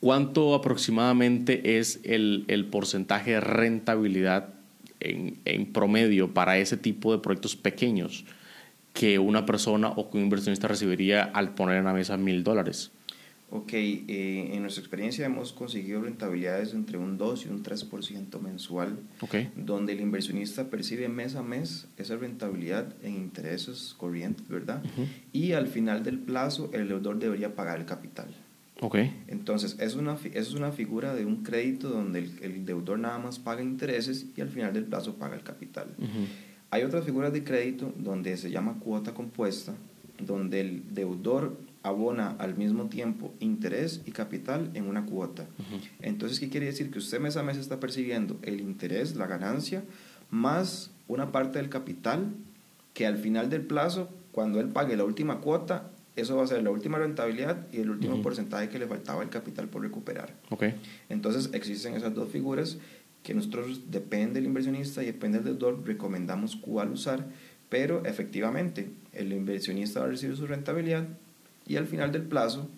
¿cuánto 0.00 0.54
aproximadamente 0.54 1.78
es 1.78 2.00
el, 2.04 2.44
el 2.48 2.66
porcentaje 2.66 3.32
de 3.32 3.40
rentabilidad 3.40 4.48
en, 5.00 5.38
en, 5.44 5.66
promedio 5.72 6.34
para 6.34 6.58
ese 6.58 6.76
tipo 6.76 7.12
de 7.12 7.18
proyectos 7.18 7.56
pequeños 7.56 8.24
que 8.92 9.18
una 9.18 9.46
persona 9.46 9.88
o 9.88 10.10
que 10.10 10.18
un 10.18 10.24
inversionista 10.24 10.68
recibiría 10.68 11.22
al 11.22 11.54
poner 11.54 11.78
en 11.78 11.84
la 11.84 11.94
mesa 11.94 12.16
mil 12.16 12.44
dólares? 12.44 12.90
Ok, 13.54 13.74
eh, 13.74 14.48
en 14.54 14.62
nuestra 14.62 14.80
experiencia 14.80 15.26
hemos 15.26 15.52
conseguido 15.52 16.00
rentabilidades 16.00 16.72
entre 16.72 16.96
un 16.96 17.18
2 17.18 17.44
y 17.44 17.48
un 17.50 17.62
3% 17.62 18.40
mensual, 18.40 18.98
okay. 19.20 19.52
donde 19.54 19.92
el 19.92 20.00
inversionista 20.00 20.70
percibe 20.70 21.10
mes 21.10 21.34
a 21.34 21.42
mes 21.42 21.86
esa 21.98 22.16
rentabilidad 22.16 22.94
en 23.02 23.14
intereses 23.14 23.94
corrientes, 23.98 24.48
¿verdad? 24.48 24.82
Y 25.34 25.52
al 25.52 25.66
final 25.66 26.02
del 26.02 26.18
plazo 26.18 26.70
el 26.72 26.88
deudor 26.88 27.18
debería 27.18 27.54
pagar 27.54 27.78
el 27.78 27.84
capital. 27.84 28.28
Okay. 28.80 29.22
Entonces, 29.28 29.76
es 29.80 29.96
una, 29.96 30.16
es 30.32 30.54
una 30.54 30.72
figura 30.72 31.14
de 31.14 31.26
un 31.26 31.42
crédito 31.42 31.90
donde 31.90 32.20
el, 32.40 32.64
deudor 32.64 33.00
nada 33.00 33.18
más 33.18 33.38
paga 33.38 33.62
intereses 33.62 34.28
y 34.34 34.40
al 34.40 34.48
final 34.48 34.72
del 34.72 34.84
plazo 34.84 35.16
paga 35.16 35.36
el 35.36 35.42
capital. 35.42 35.88
Hay 36.70 36.84
otras 36.84 37.04
figuras 37.04 37.34
de 37.34 37.44
crédito 37.44 37.92
donde 37.98 38.34
se 38.38 38.50
llama 38.50 38.78
cuota 38.80 39.12
compuesta, 39.12 39.74
donde 40.18 40.60
el 40.60 40.94
deudor 40.94 41.58
abona 41.82 42.36
al 42.38 42.56
mismo 42.56 42.88
tiempo 42.88 43.34
interés 43.40 44.02
y 44.06 44.12
capital 44.12 44.70
en 44.74 44.86
una 44.86 45.04
cuota. 45.06 45.46
Entonces, 46.00 46.38
¿qué 46.38 46.48
quiere 46.48 46.66
decir? 46.66 46.90
Que 46.90 46.98
usted 46.98 47.20
mes 47.20 47.36
a 47.36 47.42
mes 47.42 47.56
está 47.56 47.80
percibiendo 47.80 48.38
el 48.42 48.60
interés, 48.60 49.16
la 49.16 49.26
ganancia, 49.26 49.82
más 50.30 50.90
una 51.08 51.32
parte 51.32 51.58
del 51.58 51.68
capital 51.68 52.32
que 52.94 53.06
al 53.06 53.18
final 53.18 53.50
del 53.50 53.62
plazo, 53.62 54.08
cuando 54.32 54.60
él 54.60 54.68
pague 54.68 54.96
la 54.96 55.04
última 55.04 55.40
cuota, 55.40 55.90
eso 56.14 56.36
va 56.36 56.44
a 56.44 56.46
ser 56.46 56.62
la 56.62 56.70
última 56.70 56.98
rentabilidad 56.98 57.66
y 57.72 57.78
el 57.80 57.90
último 57.90 58.20
porcentaje 58.22 58.68
que 58.68 58.78
le 58.78 58.86
faltaba 58.86 59.22
el 59.22 59.30
capital 59.30 59.68
por 59.68 59.82
recuperar. 59.82 60.34
Okay. 60.50 60.74
Entonces 61.08 61.50
existen 61.54 61.94
esas 61.94 62.14
dos 62.14 62.30
figuras 62.30 62.78
que 63.22 63.34
nosotros, 63.34 63.90
depende 63.90 64.34
del 64.34 64.46
inversionista 64.46 65.02
y 65.02 65.06
depende 65.06 65.38
del 65.38 65.58
deudor, 65.58 65.86
recomendamos 65.86 66.56
cuál 66.56 66.90
usar, 66.90 67.26
pero 67.68 68.04
efectivamente 68.04 68.90
el 69.12 69.32
inversionista 69.32 70.00
va 70.00 70.06
a 70.06 70.08
recibir 70.10 70.36
su 70.36 70.46
rentabilidad 70.46 71.06
y 71.66 71.76
al 71.76 71.86
final 71.86 72.12
del 72.12 72.22
plazo 72.22 72.68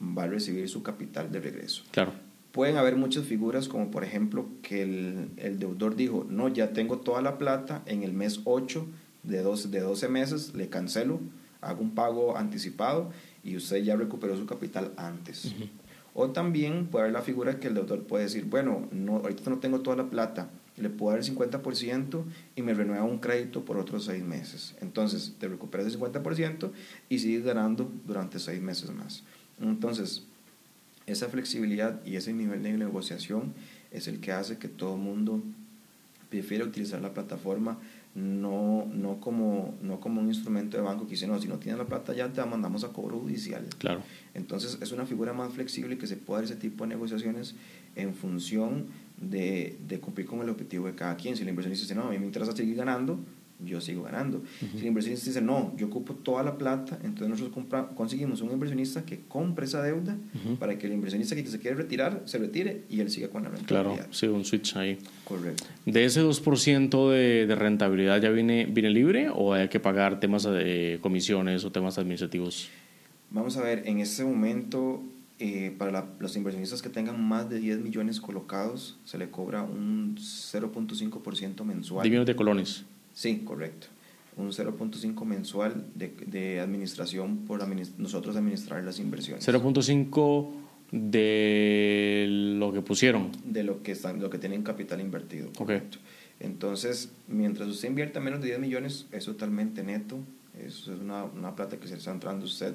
va 0.00 0.24
a 0.24 0.26
recibir 0.28 0.68
su 0.68 0.82
capital 0.82 1.30
de 1.30 1.40
regreso. 1.40 1.84
Claro. 1.90 2.12
Pueden 2.52 2.76
haber 2.76 2.96
muchas 2.96 3.24
figuras, 3.24 3.68
como 3.68 3.90
por 3.90 4.04
ejemplo 4.04 4.46
que 4.62 4.82
el, 4.82 5.30
el 5.36 5.58
deudor 5.58 5.96
dijo, 5.96 6.26
no, 6.28 6.48
ya 6.48 6.72
tengo 6.72 6.98
toda 6.98 7.22
la 7.22 7.38
plata, 7.38 7.82
en 7.86 8.02
el 8.02 8.12
mes 8.12 8.40
8 8.44 8.86
de 9.22 9.42
12, 9.42 9.68
de 9.68 9.80
12 9.80 10.08
meses 10.08 10.54
le 10.54 10.68
cancelo, 10.68 11.20
hago 11.60 11.80
un 11.80 11.94
pago 11.94 12.36
anticipado 12.36 13.10
y 13.42 13.56
usted 13.56 13.78
ya 13.78 13.96
recuperó 13.96 14.36
su 14.36 14.46
capital 14.46 14.92
antes. 14.96 15.54
O 16.14 16.30
también 16.30 16.86
puede 16.86 17.04
haber 17.04 17.14
la 17.14 17.22
figura 17.22 17.58
que 17.58 17.68
el 17.68 17.74
deudor 17.74 18.02
puede 18.02 18.24
decir, 18.24 18.44
bueno, 18.44 18.86
no, 18.90 19.16
ahorita 19.16 19.48
no 19.48 19.58
tengo 19.58 19.80
toda 19.80 19.96
la 19.96 20.10
plata, 20.10 20.50
le 20.76 20.88
puedo 20.90 21.16
dar 21.16 21.24
el 21.24 21.36
50% 21.36 22.24
y 22.56 22.62
me 22.62 22.74
renueva 22.74 23.04
un 23.04 23.18
crédito 23.18 23.64
por 23.64 23.76
otros 23.76 24.04
seis 24.04 24.24
meses. 24.24 24.74
Entonces, 24.80 25.34
te 25.38 25.48
recuperas 25.48 25.86
el 25.86 25.98
50% 25.98 26.70
y 27.08 27.18
sigues 27.18 27.44
ganando 27.44 27.90
durante 28.06 28.38
seis 28.38 28.62
meses 28.62 28.90
más. 28.90 29.22
Entonces, 29.60 30.24
esa 31.06 31.28
flexibilidad 31.28 32.00
y 32.04 32.16
ese 32.16 32.32
nivel 32.32 32.62
de 32.62 32.72
negociación 32.72 33.52
es 33.90 34.08
el 34.08 34.20
que 34.20 34.32
hace 34.32 34.58
que 34.58 34.68
todo 34.68 34.94
el 34.94 35.00
mundo 35.00 35.42
prefiera 36.30 36.64
utilizar 36.64 37.00
la 37.02 37.12
plataforma 37.12 37.78
no, 38.14 38.86
no, 38.92 39.20
como, 39.20 39.74
no 39.80 39.98
como 39.98 40.20
un 40.20 40.28
instrumento 40.28 40.76
de 40.76 40.82
banco 40.82 41.04
que 41.04 41.12
dice, 41.12 41.26
no, 41.26 41.40
si 41.40 41.48
no 41.48 41.58
tienes 41.58 41.78
la 41.78 41.86
plata 41.86 42.12
ya 42.12 42.30
te 42.30 42.44
mandamos 42.44 42.84
a 42.84 42.88
cobro 42.88 43.18
judicial. 43.18 43.66
Claro. 43.78 44.02
Entonces 44.34 44.78
es 44.82 44.92
una 44.92 45.06
figura 45.06 45.32
más 45.32 45.52
flexible 45.52 45.96
que 45.96 46.06
se 46.06 46.16
puede 46.16 46.42
dar 46.42 46.44
ese 46.44 46.56
tipo 46.56 46.84
de 46.84 46.88
negociaciones 46.88 47.54
en 47.96 48.14
función 48.14 48.86
de, 49.22 49.76
de 49.86 50.00
cumplir 50.00 50.26
con 50.26 50.40
el 50.40 50.48
objetivo 50.48 50.86
de 50.86 50.94
cada 50.94 51.16
quien. 51.16 51.36
Si 51.36 51.42
el 51.42 51.48
inversionista 51.48 51.84
dice, 51.84 51.94
no, 51.94 52.08
a 52.08 52.10
mí 52.10 52.18
me 52.18 52.26
interesa 52.26 52.54
seguir 52.54 52.76
ganando, 52.76 53.18
yo 53.64 53.80
sigo 53.80 54.02
ganando. 54.02 54.42
Si 54.58 54.80
el 54.80 54.86
inversionista 54.86 55.26
dice, 55.26 55.40
no, 55.40 55.72
yo 55.76 55.86
ocupo 55.86 56.14
toda 56.14 56.42
la 56.42 56.58
plata, 56.58 56.98
entonces 57.02 57.28
nosotros 57.28 57.64
conseguimos 57.94 58.40
un 58.40 58.50
inversionista 58.50 59.04
que 59.04 59.20
compre 59.28 59.66
esa 59.66 59.82
deuda 59.82 60.16
para 60.58 60.76
que 60.78 60.86
el 60.86 60.92
inversionista 60.92 61.36
que 61.36 61.46
se 61.46 61.58
quiere 61.58 61.76
retirar 61.76 62.22
se 62.24 62.38
retire 62.38 62.82
y 62.90 63.00
él 63.00 63.10
siga 63.10 63.28
con 63.28 63.44
la 63.44 63.50
rentabilidad. 63.50 63.94
Claro, 63.94 64.12
sí, 64.12 64.26
un 64.26 64.44
switch 64.44 64.76
ahí. 64.76 64.98
Correcto. 65.24 65.64
¿De 65.86 66.04
ese 66.04 66.22
2% 66.22 67.10
de, 67.10 67.46
de 67.46 67.54
rentabilidad 67.54 68.20
ya 68.20 68.30
viene, 68.30 68.66
viene 68.66 68.90
libre 68.90 69.28
o 69.32 69.54
hay 69.54 69.68
que 69.68 69.80
pagar 69.80 70.20
temas 70.20 70.42
de 70.44 70.98
comisiones 71.00 71.64
o 71.64 71.70
temas 71.70 71.98
administrativos? 71.98 72.68
Vamos 73.30 73.56
a 73.56 73.62
ver, 73.62 73.84
en 73.86 74.00
este 74.00 74.24
momento 74.24 75.02
eh, 75.44 75.74
para 75.76 76.06
los 76.20 76.36
inversionistas 76.36 76.82
que 76.82 76.88
tengan 76.88 77.20
más 77.20 77.50
de 77.50 77.58
10 77.58 77.80
millones 77.80 78.20
colocados, 78.20 79.00
se 79.04 79.18
le 79.18 79.28
cobra 79.28 79.64
un 79.64 80.14
0.5% 80.16 81.64
mensual. 81.64 82.08
¿De 82.08 82.24
de 82.24 82.36
colones? 82.36 82.84
Sí, 83.12 83.42
correcto. 83.44 83.88
Un 84.36 84.52
0.5 84.52 85.24
mensual 85.24 85.84
de, 85.96 86.14
de, 86.28 86.60
administración 86.60 87.38
por 87.38 87.60
nosotros 87.98 88.36
administrar 88.36 88.84
las 88.84 89.00
inversiones. 89.00 89.44
0.5 89.48 90.48
de 90.92 92.26
lo 92.28 92.72
que 92.72 92.80
pusieron. 92.80 93.32
De 93.44 93.64
lo 93.64 93.82
que, 93.82 93.90
están, 93.90 94.22
lo 94.22 94.30
que 94.30 94.38
tienen 94.38 94.62
capital 94.62 95.00
invertido. 95.00 95.50
Correcto. 95.58 95.98
Entonces, 96.38 97.10
mientras 97.26 97.68
usted 97.68 97.88
invierta 97.88 98.20
menos 98.20 98.40
de 98.42 98.46
10 98.46 98.60
millones, 98.60 99.06
es 99.10 99.24
totalmente 99.24 99.82
neto. 99.82 100.20
Eso 100.64 100.94
es 100.94 101.00
una, 101.00 101.24
una 101.24 101.56
plata 101.56 101.80
que 101.80 101.88
se 101.88 101.96
está 101.96 102.12
entrando 102.12 102.44
usted 102.44 102.74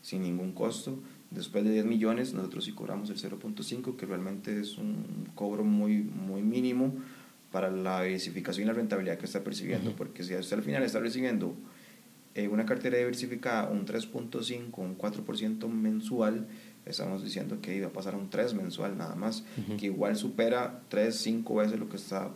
sin 0.00 0.22
ningún 0.22 0.52
costo. 0.52 0.98
Después 1.30 1.64
de 1.64 1.72
10 1.72 1.84
millones, 1.86 2.34
nosotros 2.34 2.64
sí 2.64 2.72
cobramos 2.72 3.10
el 3.10 3.16
0.5, 3.16 3.96
que 3.96 4.06
realmente 4.06 4.60
es 4.60 4.78
un 4.78 5.28
cobro 5.34 5.64
muy, 5.64 5.98
muy 5.98 6.42
mínimo 6.42 6.92
para 7.50 7.70
la 7.70 8.02
diversificación 8.02 8.64
y 8.64 8.66
la 8.68 8.74
rentabilidad 8.74 9.18
que 9.18 9.26
está 9.26 9.42
percibiendo, 9.42 9.92
porque 9.96 10.22
si 10.22 10.34
usted 10.34 10.56
al 10.56 10.62
final 10.62 10.82
está 10.82 11.00
recibiendo 11.00 11.54
eh, 12.34 12.48
una 12.48 12.66
cartera 12.66 12.98
diversificada 12.98 13.68
un 13.70 13.86
3.5, 13.86 14.70
un 14.76 14.98
4% 14.98 15.68
mensual, 15.68 16.46
estamos 16.84 17.24
diciendo 17.24 17.58
que 17.60 17.76
iba 17.76 17.88
a 17.88 17.92
pasar 17.92 18.14
a 18.14 18.18
un 18.18 18.30
3 18.30 18.54
mensual 18.54 18.96
nada 18.98 19.14
más, 19.14 19.44
que 19.78 19.86
igual 19.86 20.16
supera 20.16 20.82
3, 20.88 21.14
5 21.16 21.54
veces 21.54 21.78
lo 21.78 21.88
que 21.88 21.96
está 21.96 22.30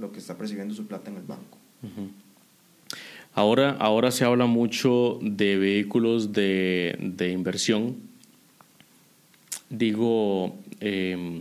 lo 0.00 0.12
que 0.12 0.18
está 0.18 0.36
percibiendo 0.36 0.74
su 0.74 0.86
plata 0.86 1.10
en 1.10 1.18
el 1.18 1.22
banco. 1.22 1.58
Ahora, 3.34 3.72
ahora 3.78 4.10
se 4.10 4.24
habla 4.24 4.46
mucho 4.46 5.18
de 5.22 5.56
vehículos 5.56 6.32
de, 6.32 6.96
de 7.00 7.30
inversión. 7.30 7.96
Digo, 9.70 10.56
eh, 10.80 11.40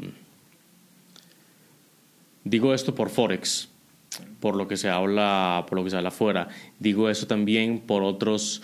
Digo 2.49 2.73
esto 2.73 2.95
por 2.95 3.09
Forex, 3.09 3.69
por 4.39 4.55
lo 4.55 4.67
que 4.67 4.75
se 4.75 4.89
habla, 4.89 5.65
por 5.67 5.77
lo 5.77 5.83
que 5.83 5.91
se 5.91 5.97
habla 5.97 6.09
afuera. 6.09 6.47
Digo 6.79 7.07
eso 7.07 7.27
también 7.27 7.79
por 7.79 8.01
otros, 8.01 8.63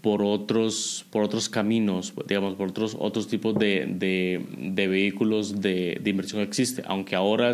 por 0.00 0.22
otros, 0.22 1.04
por 1.10 1.22
otros 1.22 1.50
caminos, 1.50 2.14
digamos, 2.26 2.54
por 2.54 2.70
otros, 2.70 2.96
otros 2.98 3.28
tipos 3.28 3.54
de, 3.58 3.84
de, 3.88 4.88
vehículos 4.88 5.60
de, 5.60 5.98
de, 6.00 6.10
inversión 6.10 6.40
existe. 6.40 6.82
Aunque 6.86 7.14
ahora, 7.14 7.52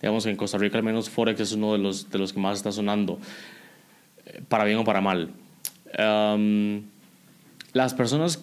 digamos, 0.00 0.24
en 0.24 0.36
Costa 0.36 0.56
Rica 0.56 0.78
al 0.78 0.84
menos 0.84 1.10
Forex 1.10 1.40
es 1.40 1.52
uno 1.52 1.72
de 1.72 1.78
los, 1.78 2.10
de 2.10 2.18
los 2.18 2.32
que 2.32 2.40
más 2.40 2.56
está 2.56 2.72
sonando, 2.72 3.18
eh, 4.24 4.40
para 4.48 4.64
bien 4.64 4.78
o 4.78 4.84
para 4.84 5.02
mal. 5.02 5.30
las 7.74 7.92
personas 7.92 8.42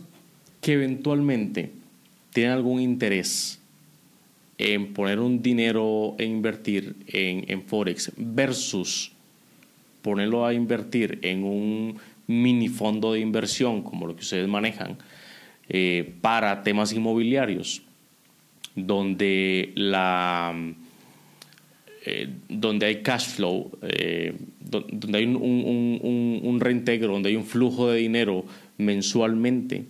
que 0.62 0.74
eventualmente 0.74 1.72
tienen 2.36 2.52
algún 2.52 2.82
interés 2.82 3.62
en 4.58 4.94
poner 4.94 5.22
un 5.22 5.42
dinero 5.42 6.16
e 6.18 6.26
invertir 6.26 6.98
en, 7.08 7.46
en 7.48 7.64
Forex 7.64 8.12
versus 8.18 9.14
ponerlo 10.02 10.46
a 10.46 10.54
invertir 10.54 11.20
en 11.22 11.46
un 11.46 11.98
mini 12.28 12.68
fondo 12.68 13.14
de 13.14 13.22
inversión 13.22 13.84
como 13.84 14.06
lo 14.06 14.16
que 14.18 14.24
ustedes 14.24 14.50
manejan 14.50 14.98
eh, 15.70 16.14
para 16.20 16.62
temas 16.62 16.92
inmobiliarios 16.92 17.84
donde 18.76 19.72
la 19.76 20.54
eh, 22.06 22.28
donde 22.50 22.86
hay 22.86 23.02
cash 23.02 23.28
flow 23.28 23.72
eh, 23.82 24.36
donde 24.60 25.20
hay 25.20 25.24
un, 25.24 25.38
un, 25.38 26.00
un, 26.04 26.42
un, 26.44 26.60
reintegro 26.60 27.14
donde 27.14 27.30
hay 27.30 27.38
un 27.38 27.46
flujo 27.46 27.90
de 27.90 28.00
dinero 28.00 28.44
mensualmente 28.78 29.86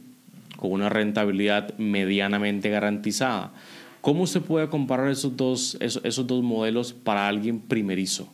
con 0.70 0.82
una 0.82 0.89
rentabilidad 0.89 1.78
medianamente 1.78 2.70
garantizada 2.70 3.53
¿Cómo 4.05 4.28
se 4.28 4.39
puede 4.39 4.70
comparar 4.70 5.09
esos 5.09 5.36
dos, 5.36 5.76
esos, 5.80 6.28
dos 6.28 6.43
modelos 6.43 6.93
para 6.93 7.28
alguien 7.28 7.59
primerizo? 7.59 8.32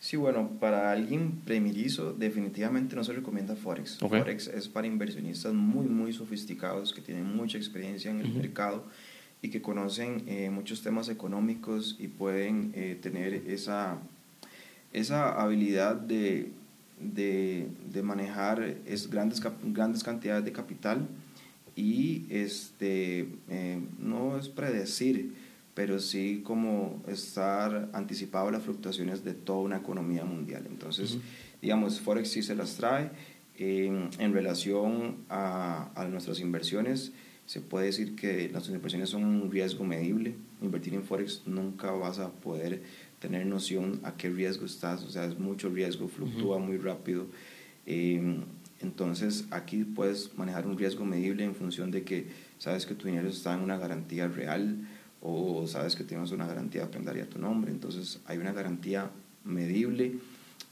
Sí, 0.00 0.16
bueno, 0.16 0.48
para 0.58 0.90
alguien 0.90 1.42
primerizo 1.44 2.14
definitivamente 2.14 2.96
no 2.96 3.04
se 3.04 3.12
recomienda 3.12 3.54
Forex. 3.54 3.98
Forex 3.98 4.48
es 4.48 4.68
para 4.68 4.86
inversionistas 4.86 5.52
muy, 5.52 5.84
muy 5.84 6.14
sofisticados 6.14 6.94
que 6.94 7.02
tienen 7.02 7.36
mucha 7.36 7.58
experiencia 7.58 8.10
en 8.10 8.20
el 8.20 8.32
mercado 8.32 8.86
y 9.42 9.50
que 9.50 9.60
conocen 9.60 10.24
eh, 10.26 10.48
muchos 10.48 10.80
temas 10.80 11.10
económicos 11.10 11.96
y 11.98 12.08
pueden 12.08 12.72
eh, 12.74 12.98
tener 12.98 13.34
esa, 13.46 13.98
esa 14.94 15.38
habilidad 15.38 15.96
de, 15.96 16.50
de, 16.98 17.66
de 17.92 18.02
manejar 18.02 18.76
es 18.86 19.10
grandes, 19.10 19.42
grandes 19.64 20.02
cantidades 20.02 20.46
de 20.46 20.52
capital 20.52 21.06
y 21.76 22.26
este, 22.30 23.28
eh, 23.48 23.80
no 23.98 24.38
es 24.38 24.48
predecir, 24.48 25.34
pero 25.74 26.00
sí 26.00 26.42
como 26.44 27.02
estar 27.08 27.88
anticipado 27.92 28.48
a 28.48 28.52
las 28.52 28.62
fluctuaciones 28.62 29.24
de 29.24 29.34
toda 29.34 29.60
una 29.60 29.78
economía 29.78 30.24
mundial. 30.24 30.64
Entonces, 30.68 31.18
digamos, 31.60 32.00
Forex 32.00 32.28
sí 32.28 32.42
se 32.42 32.54
las 32.54 32.76
trae. 32.76 33.10
en 33.58 34.32
relación 34.32 35.18
a, 35.28 35.90
a, 35.94 36.08
nuestras 36.08 36.40
inversiones, 36.40 37.12
se 37.46 37.60
puede 37.60 37.86
decir 37.86 38.16
que 38.16 38.48
las 38.48 38.68
inversiones 38.68 39.10
son 39.10 39.24
un 39.24 39.50
riesgo 39.50 39.84
medible. 39.84 40.34
Invertir 40.60 40.94
en 40.94 41.04
Forex 41.04 41.42
nunca 41.46 41.90
vas 41.92 42.18
a 42.18 42.30
poder 42.30 42.82
tener 43.18 43.46
noción 43.46 44.00
a 44.02 44.16
qué 44.16 44.28
riesgo 44.28 44.66
estás, 44.66 45.04
o 45.04 45.10
sea, 45.10 45.26
es 45.26 45.38
mucho 45.38 45.68
riesgo, 45.68 46.08
fluctúa 46.08 46.58
muy 46.58 46.76
rápido. 46.76 47.26
Eh, 47.86 48.42
entonces 48.82 49.46
aquí 49.50 49.84
puedes 49.84 50.36
manejar 50.36 50.66
un 50.66 50.78
riesgo 50.78 51.04
medible 51.04 51.44
en 51.44 51.54
función 51.54 51.90
de 51.90 52.02
que 52.02 52.28
sabes 52.58 52.86
que 52.86 52.94
tu 52.94 53.06
dinero 53.06 53.28
está 53.28 53.54
en 53.54 53.60
una 53.60 53.78
garantía 53.78 54.28
real 54.28 54.76
o 55.20 55.66
sabes 55.66 55.94
que 55.96 56.04
tienes 56.04 56.32
una 56.32 56.46
garantía 56.46 56.86
de 56.86 57.22
a 57.22 57.26
tu 57.26 57.38
nombre. 57.38 57.70
Entonces 57.70 58.20
hay 58.26 58.38
una 58.38 58.52
garantía 58.52 59.10
medible. 59.44 60.14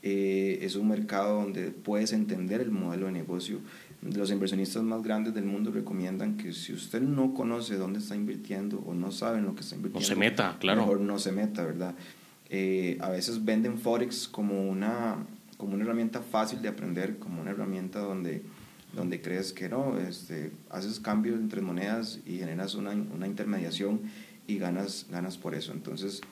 Eh, 0.03 0.59
es 0.63 0.77
un 0.77 0.89
mercado 0.89 1.43
donde 1.43 1.71
puedes 1.71 2.13
entender 2.13 2.61
el 2.61 2.71
modelo 2.71 3.07
de 3.07 3.13
negocio 3.13 3.61
los 4.03 4.31
inversionistas 4.31 4.83
más 4.83 5.03
grandes 5.03 5.35
del 5.35 5.45
mundo 5.45 5.71
recomiendan 5.71 6.37
que 6.37 6.53
si 6.53 6.73
usted 6.73 7.03
no 7.03 7.35
conoce 7.35 7.77
dónde 7.77 7.99
está 7.99 8.17
invirtiendo 8.17 8.83
o 8.87 8.95
no 8.95 9.13
sabe 9.13 9.39
en 9.39 9.45
lo 9.45 9.55
que 9.55 9.61
está 9.61 9.77
invirtiendo, 9.77 10.09
no 10.09 10.15
se 10.15 10.19
meta, 10.19 10.57
claro. 10.59 10.83
Mejor 10.83 11.01
no 11.01 11.19
se 11.19 11.33
meta, 11.33 11.65
¿verdad? 11.65 11.95
Eh, 12.49 12.97
a 13.01 13.11
veces 13.11 13.45
venden 13.45 13.79
Forex 13.79 14.27
como 14.27 14.69
una, 14.69 15.19
como 15.61 15.75
una 15.75 15.85
herramienta 15.85 16.23
fácil 16.23 16.63
de 16.63 16.69
aprender, 16.69 17.19
como 17.19 17.43
una 17.43 17.51
herramienta 17.51 18.01
donde, 18.01 18.43
donde 18.95 19.21
crees 19.21 19.53
que 19.53 19.69
no, 19.69 19.99
este, 19.99 20.53
haces 20.71 20.99
cambios 20.99 21.39
entre 21.39 21.61
monedas 21.61 22.21
y 22.25 22.39
generas 22.39 22.75
una, 22.75 22.93
una 22.93 23.27
intermediación 23.27 24.01
y 24.47 24.57
ganas, 24.57 25.07
ganas 25.11 25.37
por 25.37 25.55
eso. 25.55 25.73
Entonces, 25.73 26.23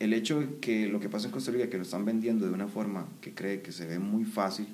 el 0.00 0.14
hecho 0.14 0.40
de 0.40 0.56
que 0.60 0.88
lo 0.88 0.98
que 0.98 1.10
pasa 1.10 1.26
en 1.26 1.32
Costa 1.32 1.50
Rica, 1.52 1.68
que 1.68 1.76
lo 1.76 1.82
están 1.82 2.06
vendiendo 2.06 2.46
de 2.46 2.52
una 2.52 2.68
forma 2.68 3.06
que 3.20 3.34
cree 3.34 3.60
que 3.60 3.70
se 3.70 3.86
ve 3.86 3.98
muy 3.98 4.24
fácil 4.24 4.66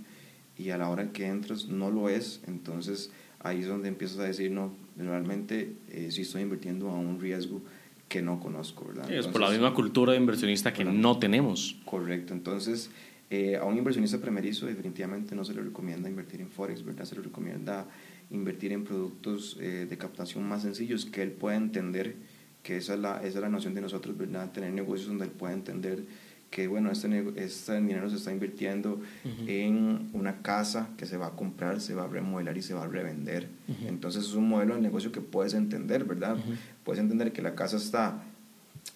y 0.57 0.71
a 0.71 0.79
la 0.79 0.89
hora 0.89 1.11
que 1.11 1.27
entras 1.27 1.67
no 1.67 1.91
lo 1.91 2.09
es, 2.09 2.43
entonces 2.47 3.11
ahí 3.41 3.63
es 3.63 3.67
donde 3.67 3.89
empiezas 3.89 4.21
a 4.21 4.25
decir, 4.25 4.53
no, 4.53 4.73
realmente 4.97 5.73
eh, 5.91 6.13
sí 6.13 6.23
estoy 6.23 6.43
invirtiendo 6.43 6.91
a 6.91 6.95
un 6.95 7.21
riesgo 7.21 7.61
que 8.09 8.23
no 8.23 8.39
conozco, 8.39 8.85
¿verdad? 8.87 9.11
es 9.11 9.27
por 9.27 9.41
la 9.41 9.51
misma 9.51 9.75
cultura 9.75 10.13
de 10.13 10.19
inversionista 10.19 10.73
que 10.73 10.85
no 10.85 11.19
tenemos. 11.19 11.81
Correcto, 11.85 12.35
entonces 12.35 12.91
eh, 13.35 13.57
a 13.57 13.65
un 13.65 13.79
inversionista 13.79 14.19
primerizo 14.19 14.67
definitivamente 14.67 15.35
no 15.35 15.43
se 15.43 15.55
le 15.55 15.63
recomienda 15.63 16.07
invertir 16.07 16.43
en 16.43 16.51
Forex, 16.51 16.85
¿verdad? 16.85 17.07
Se 17.07 17.15
le 17.15 17.23
recomienda 17.23 17.87
invertir 18.31 18.73
en 18.73 18.85
productos 18.85 19.57
eh, 19.59 19.87
de 19.89 19.97
captación 19.97 20.47
más 20.47 20.61
sencillos 20.61 21.07
que 21.07 21.23
él 21.23 21.31
pueda 21.31 21.57
entender 21.57 22.15
que 22.63 22.77
esa 22.77 22.93
es 22.93 23.01
la, 23.01 23.17
esa 23.21 23.39
es 23.39 23.41
la 23.41 23.49
noción 23.49 23.73
de 23.73 23.81
nosotros, 23.81 24.19
¿verdad? 24.19 24.53
Tener 24.53 24.75
negocios 24.75 25.09
donde 25.09 25.25
él 25.25 25.31
pueda 25.31 25.55
entender 25.55 26.05
que, 26.51 26.69
bueno, 26.69 26.91
este, 26.91 27.25
este 27.37 27.81
dinero 27.81 28.11
se 28.11 28.17
está 28.17 28.33
invirtiendo 28.33 29.01
en 29.47 30.11
una 30.13 30.43
casa 30.43 30.91
que 30.99 31.07
se 31.07 31.17
va 31.17 31.29
a 31.29 31.31
comprar, 31.31 31.81
se 31.81 31.95
va 31.95 32.05
a 32.05 32.09
remodelar 32.09 32.59
y 32.59 32.61
se 32.61 32.75
va 32.75 32.85
a 32.85 32.87
revender. 32.87 33.49
Entonces 33.87 34.27
es 34.27 34.35
un 34.35 34.47
modelo 34.47 34.75
de 34.75 34.83
negocio 34.83 35.11
que 35.11 35.23
puedes 35.23 35.55
entender, 35.55 36.05
¿verdad? 36.05 36.37
Puedes 36.85 37.01
entender 37.01 37.33
que 37.33 37.41
la 37.41 37.55
casa 37.55 37.79
está 37.79 38.23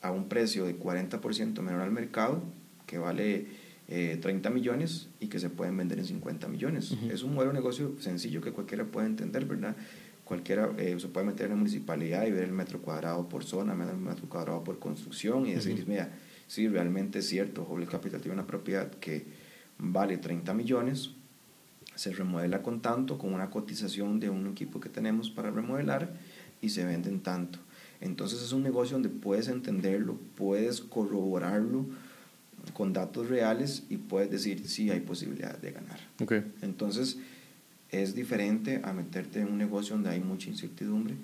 a 0.03 0.11
un 0.11 0.29
precio 0.29 0.67
de 0.67 0.79
40% 0.79 1.63
menor 1.63 1.81
al 1.81 1.91
mercado, 1.91 2.43
que 2.87 2.99
vale 2.99 3.47
30 3.89 4.49
eh, 4.49 4.53
millones 4.53 5.09
y 5.21 5.29
que 5.29 5.39
se 5.39 5.49
pueden 5.49 5.77
vender 5.77 5.99
en 5.99 6.07
50 6.07 6.49
millones. 6.49 6.97
Es 7.11 7.23
un 7.23 7.35
modelo 7.35 7.53
de 7.53 7.59
negocio 7.59 7.95
sencillo 8.01 8.41
que 8.41 8.53
cualquiera 8.53 8.85
puede 8.85 9.07
entender, 9.07 9.45
¿verdad? 9.45 9.77
cualquiera 10.27 10.73
eh, 10.77 10.97
se 10.99 11.07
puede 11.07 11.25
meter 11.25 11.47
en 11.47 11.51
la 11.51 11.57
municipalidad 11.57 12.27
y 12.27 12.33
ver 12.33 12.43
el 12.43 12.53
metro 12.53 12.83
cuadrado 12.83 13.29
por 13.29 13.45
zona, 13.45 13.73
el 13.73 13.97
metro 13.97 14.29
cuadrado 14.29 14.65
por 14.65 14.81
construcción 14.81 15.47
y 15.47 15.55
decir, 15.55 15.85
mira, 15.87 16.11
sí, 16.49 16.67
realmente 16.67 17.21
es 17.21 17.29
cierto, 17.29 17.65
el 17.79 17.89
capital 17.89 18.21
tiene 18.21 18.35
una 18.35 18.47
propiedad 18.47 18.91
que 18.91 19.25
vale 19.79 20.19
30 20.19 20.53
millones, 20.53 21.13
se 21.95 22.13
remuela 22.13 22.61
con 22.61 22.83
tanto, 22.83 23.19
con 23.19 23.33
una 23.33 23.51
cotización 23.51 24.19
de 24.19 24.29
un 24.29 24.49
equipo 24.49 24.81
que 24.81 24.89
tenemos 24.89 25.31
para 25.31 25.53
remodelar 25.53 26.13
y 26.61 26.71
se 26.71 26.85
venden 26.85 27.21
tanto. 27.21 27.61
Entonces 28.01 28.43
es 28.43 28.53
un 28.53 28.65
negocio 28.65 28.95
donde 28.95 29.09
puedes 29.11 29.47
entenderlo, 29.47 30.19
puedes 30.35 30.81
corroborarlo 30.81 31.87
con 32.73 32.93
datos 32.93 33.29
reales 33.29 33.85
y 33.89 33.97
puedes 33.97 34.31
decir, 34.31 34.67
sí, 34.67 34.91
hay 34.91 35.01
posibilidad 35.01 35.57
de 35.59 35.73
ganar. 35.73 35.99
Okay. 36.21 36.45
Entonces, 36.63 37.19
es 37.91 38.15
diferente 38.15 38.81
a 38.85 38.93
meterte 38.93 39.41
en 39.41 39.49
un 39.49 39.59
negocio 39.59 39.95
donde 39.95 40.11
hay 40.11 40.21
mucha 40.21 40.51
incertidumbre 40.51 41.15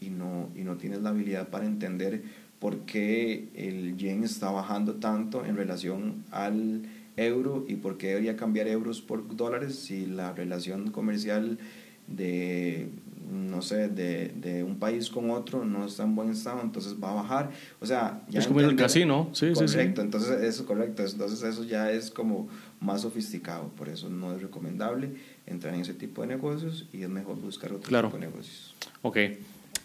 y 0.00 0.10
no, 0.10 0.48
y 0.56 0.62
no 0.62 0.76
tienes 0.76 1.02
la 1.02 1.10
habilidad 1.10 1.48
para 1.48 1.66
entender 1.66 2.22
por 2.58 2.80
qué 2.80 3.48
el 3.54 3.96
yen 3.96 4.22
está 4.22 4.50
bajando 4.50 4.94
tanto 4.94 5.44
en 5.44 5.56
relación 5.56 6.24
al 6.30 6.82
euro 7.16 7.64
y 7.68 7.76
por 7.76 7.98
qué 7.98 8.08
debería 8.08 8.36
cambiar 8.36 8.68
euros 8.68 9.02
por 9.02 9.36
dólares 9.36 9.74
si 9.74 10.06
la 10.06 10.32
relación 10.32 10.90
comercial 10.90 11.58
de 12.06 12.88
no 13.32 13.62
sé, 13.62 13.88
de, 13.88 14.28
de, 14.36 14.62
un 14.62 14.78
país 14.78 15.08
con 15.08 15.30
otro 15.30 15.64
no 15.64 15.86
está 15.86 16.02
en 16.02 16.14
buen 16.14 16.30
estado, 16.30 16.60
entonces 16.60 16.96
va 17.02 17.10
a 17.10 17.14
bajar. 17.14 17.50
O 17.80 17.86
sea, 17.86 18.22
ya 18.28 18.40
es 18.40 18.46
como 18.46 18.60
el 18.60 18.76
casino, 18.76 19.30
sí, 19.32 19.52
correcto, 19.52 19.68
sí, 19.68 19.78
sí. 19.78 20.00
entonces 20.00 20.42
eso 20.42 20.66
correcto, 20.66 21.02
entonces 21.02 21.42
eso 21.42 21.64
ya 21.64 21.90
es 21.90 22.10
como 22.10 22.48
más 22.80 23.02
sofisticado, 23.02 23.68
por 23.70 23.88
eso 23.88 24.10
no 24.10 24.34
es 24.34 24.42
recomendable 24.42 25.10
entrar 25.46 25.74
en 25.74 25.80
ese 25.80 25.94
tipo 25.94 26.20
de 26.20 26.28
negocios 26.28 26.86
y 26.92 27.02
es 27.02 27.08
mejor 27.08 27.36
buscar 27.36 27.72
otro 27.72 28.02
tipo 28.02 28.16
de 28.18 28.26
negocios. 28.26 28.74
Ok, 29.00 29.16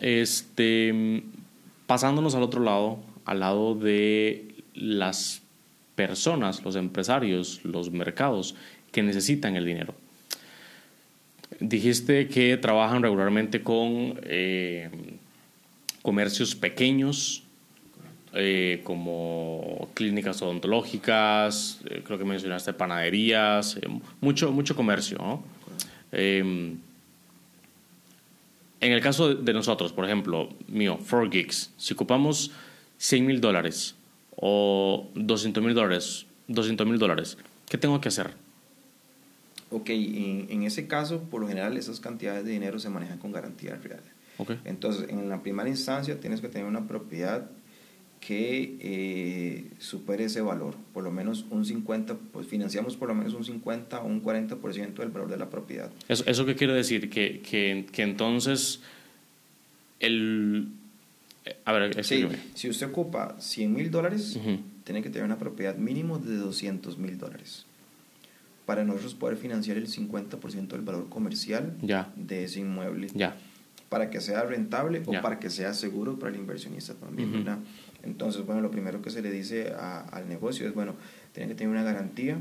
este, 0.02 1.24
pasándonos 1.86 2.36
al 2.36 2.44
otro 2.44 2.62
lado, 2.62 3.00
al 3.24 3.40
lado 3.40 3.76
de 3.76 4.56
las 4.74 5.42
personas, 5.96 6.64
los 6.64 6.76
empresarios, 6.76 7.62
los 7.64 7.92
mercados 7.92 8.56
que 8.92 9.04
necesitan 9.04 9.56
el 9.56 9.66
dinero. 9.66 9.96
Dijiste 11.60 12.28
que 12.28 12.56
trabajan 12.58 13.02
regularmente 13.02 13.64
con 13.64 14.20
eh, 14.24 14.90
comercios 16.04 16.56
pequeños, 16.56 17.44
eh, 18.34 18.82
como 18.84 19.90
clínicas 19.96 20.40
odontológicas, 20.44 21.80
eh, 21.90 22.04
creo 22.06 22.20
que 22.20 22.26
mencionaste 22.26 22.74
panaderías, 22.74 23.80
mucho, 24.22 24.52
mucho 24.52 24.76
comercio. 24.76 25.42
en 26.12 26.82
el 28.80 29.02
caso 29.02 29.34
de 29.34 29.54
nosotros, 29.54 29.92
por 29.92 30.06
ejemplo, 30.06 30.50
mío, 30.68 31.00
4Geeks, 31.00 31.72
si 31.78 31.94
ocupamos 31.96 32.52
100 33.00 33.26
mil 33.26 33.42
dólares 33.42 33.96
o 34.36 35.10
200 35.16 35.64
mil 35.64 35.74
dólares, 35.74 36.28
200 36.48 36.86
mil 36.86 37.00
dólares, 37.00 37.40
¿qué 37.68 37.80
tengo 37.80 38.00
que 38.00 38.10
hacer? 38.10 38.47
Ok, 39.70 39.90
en, 39.90 40.48
en, 40.50 40.64
ese 40.64 40.88
caso, 40.88 41.24
por 41.24 41.42
lo 41.42 41.48
general, 41.48 41.76
esas 41.78 42.00
cantidades 42.00 42.46
de 42.46 42.52
dinero 42.52 42.80
se 42.80 42.90
manejan 42.90 43.18
con 43.18 43.32
garantías 43.32 43.84
reales. 43.84 44.06
Okay. 44.38 44.60
Entonces, 44.66 45.10
en 45.10 45.30
la 45.30 45.42
primera 45.42 45.68
instancia 45.68 46.20
tienes 46.20 46.42
que 46.42 46.48
tener 46.48 46.68
una 46.68 46.88
propiedad 46.88 47.50
que 48.20 48.78
eh, 48.80 49.66
supere 49.80 50.26
ese 50.26 50.42
valor, 50.42 50.76
por 50.94 51.04
lo 51.04 51.12
menos 51.12 51.46
un 51.50 51.66
50, 51.66 52.16
pues 52.32 52.48
financiamos 52.48 52.96
por 52.96 53.10
lo 53.10 53.16
menos 53.16 53.34
un 53.34 53.44
50 53.44 54.02
o 54.02 54.08
un 54.08 54.24
40% 54.24 54.94
del 54.96 55.10
valor 55.10 55.30
de 55.30 55.38
la 55.38 55.50
propiedad. 55.50 55.92
¿Eso, 56.08 56.24
eso 56.26 56.46
qué 56.46 56.56
quiere 56.56 56.74
decir? 56.74 57.10
Que, 57.10 57.42
que, 57.42 57.86
que 57.92 58.04
entonces 58.04 58.82
el... 60.00 60.70
A 61.64 61.72
ver, 61.72 62.04
sí, 62.04 62.28
si 62.56 62.70
usted 62.70 62.88
ocupa 62.88 63.38
100 63.40 63.74
mil 63.74 63.90
dólares, 63.90 64.38
tiene 64.84 65.02
que 65.02 65.10
tener 65.10 65.24
una 65.24 65.38
propiedad 65.38 65.76
mínimo 65.78 66.20
de 66.20 66.36
200 66.36 66.98
mil 66.98 67.18
dólares 67.18 67.67
para 68.68 68.84
nosotros 68.84 69.16
poder 69.16 69.38
financiar 69.38 69.78
el 69.78 69.88
50% 69.88 70.68
del 70.68 70.82
valor 70.82 71.08
comercial 71.08 71.74
de 72.18 72.44
ese 72.44 72.60
inmueble. 72.60 73.08
Ya. 73.16 73.38
Para 73.88 74.10
que 74.10 74.20
sea 74.20 74.44
rentable 74.44 75.02
o 75.06 75.22
para 75.22 75.40
que 75.40 75.50
sea 75.50 75.74
seguro 75.74 76.20
para 76.20 76.34
el 76.34 76.38
inversionista 76.38 76.94
también, 76.94 77.32
¿verdad? 77.32 77.60
Entonces, 78.04 78.46
bueno, 78.46 78.60
lo 78.60 78.70
primero 78.70 79.02
que 79.02 79.10
se 79.10 79.22
le 79.22 79.32
dice 79.32 79.74
al 80.12 80.28
negocio 80.28 80.68
es, 80.68 80.74
bueno, 80.74 80.96
tiene 81.32 81.48
que 81.48 81.56
tener 81.56 81.72
una 81.72 81.84
garantía 81.84 82.38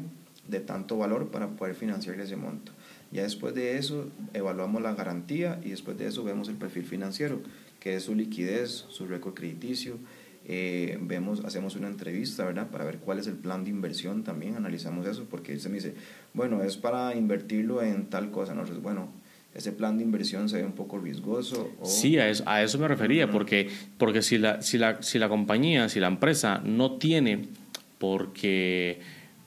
de 0.49 0.59
tanto 0.59 0.99
valor 0.99 1.31
para 1.31 1.47
poder 1.51 1.77
financiar 1.77 2.18
ese 2.18 2.35
monto. 2.35 2.72
Ya 3.12 3.22
después 3.22 3.55
de 3.55 3.79
eso, 3.79 4.09
evaluamos 4.35 4.83
la 4.83 4.95
garantía 4.95 5.61
y 5.64 5.70
después 5.70 5.97
de 5.97 6.09
eso 6.09 6.24
vemos 6.24 6.49
el 6.49 6.57
perfil 6.57 6.85
financiero, 6.85 7.41
que 7.87 7.95
es 7.95 8.03
su 8.03 8.16
liquidez, 8.16 8.84
su 8.89 9.07
récord 9.07 9.34
crediticio, 9.34 9.97
eh, 10.45 10.99
vemos, 11.03 11.45
hacemos 11.45 11.76
una 11.76 11.87
entrevista, 11.87 12.45
¿verdad? 12.45 12.68
Para 12.68 12.84
ver 12.84 12.99
cuál 12.99 13.20
es 13.20 13.28
el 13.28 13.34
plan 13.34 13.62
de 13.62 13.70
inversión 13.70 14.24
también, 14.24 14.57
analizamos 14.57 15.07
eso, 15.07 15.26
porque 15.30 15.53
él 15.53 15.61
se 15.61 15.68
me 15.68 15.76
dice, 15.76 15.95
bueno, 16.34 16.64
es 16.64 16.76
para 16.76 17.14
invertirlo 17.14 17.84
en 17.84 18.07
tal 18.07 18.32
cosa, 18.32 18.55
¿no? 18.55 18.62
Entonces, 18.62 18.82
bueno, 18.82 19.12
ese 19.55 19.70
plan 19.70 19.99
de 19.99 20.03
inversión 20.03 20.49
se 20.49 20.57
ve 20.57 20.64
un 20.64 20.72
poco 20.72 20.99
riesgoso. 20.99 21.70
Sí, 21.84 22.18
a 22.18 22.28
eso, 22.28 22.43
a 22.49 22.61
eso 22.61 22.76
me 22.80 22.89
refería, 22.89 23.30
porque, 23.30 23.70
porque 23.99 24.20
si, 24.20 24.39
la, 24.39 24.62
si, 24.62 24.78
la, 24.78 25.01
si 25.01 25.20
la 25.20 25.28
compañía, 25.28 25.89
si 25.89 26.01
la 26.01 26.09
empresa 26.09 26.61
no 26.64 26.97
tiene, 26.97 27.45
porque, 27.99 28.99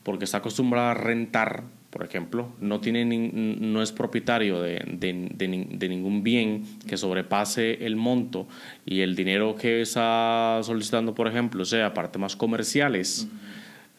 porque 0.03 0.23
está 0.23 0.37
acostumbrada 0.37 0.91
a 0.91 0.93
rentar, 0.93 1.65
por 1.89 2.03
ejemplo, 2.03 2.51
no, 2.59 2.79
tiene 2.79 3.03
no 3.05 3.81
es 3.81 3.91
propietario 3.91 4.61
de, 4.61 4.79
de, 4.85 5.89
ningún 5.89 6.23
bien 6.23 6.63
que 6.87 6.97
sobrepase 6.97 7.85
el 7.85 7.95
monto 7.95 8.47
y 8.85 9.01
el 9.01 9.15
dinero 9.15 9.55
que 9.55 9.81
está 9.81 10.59
solicitando, 10.61 11.15
por 11.15 11.27
ejemplo, 11.27 11.65
sea 11.65 11.93
parte 11.93 12.19
más 12.19 12.35
comerciales, 12.35 13.27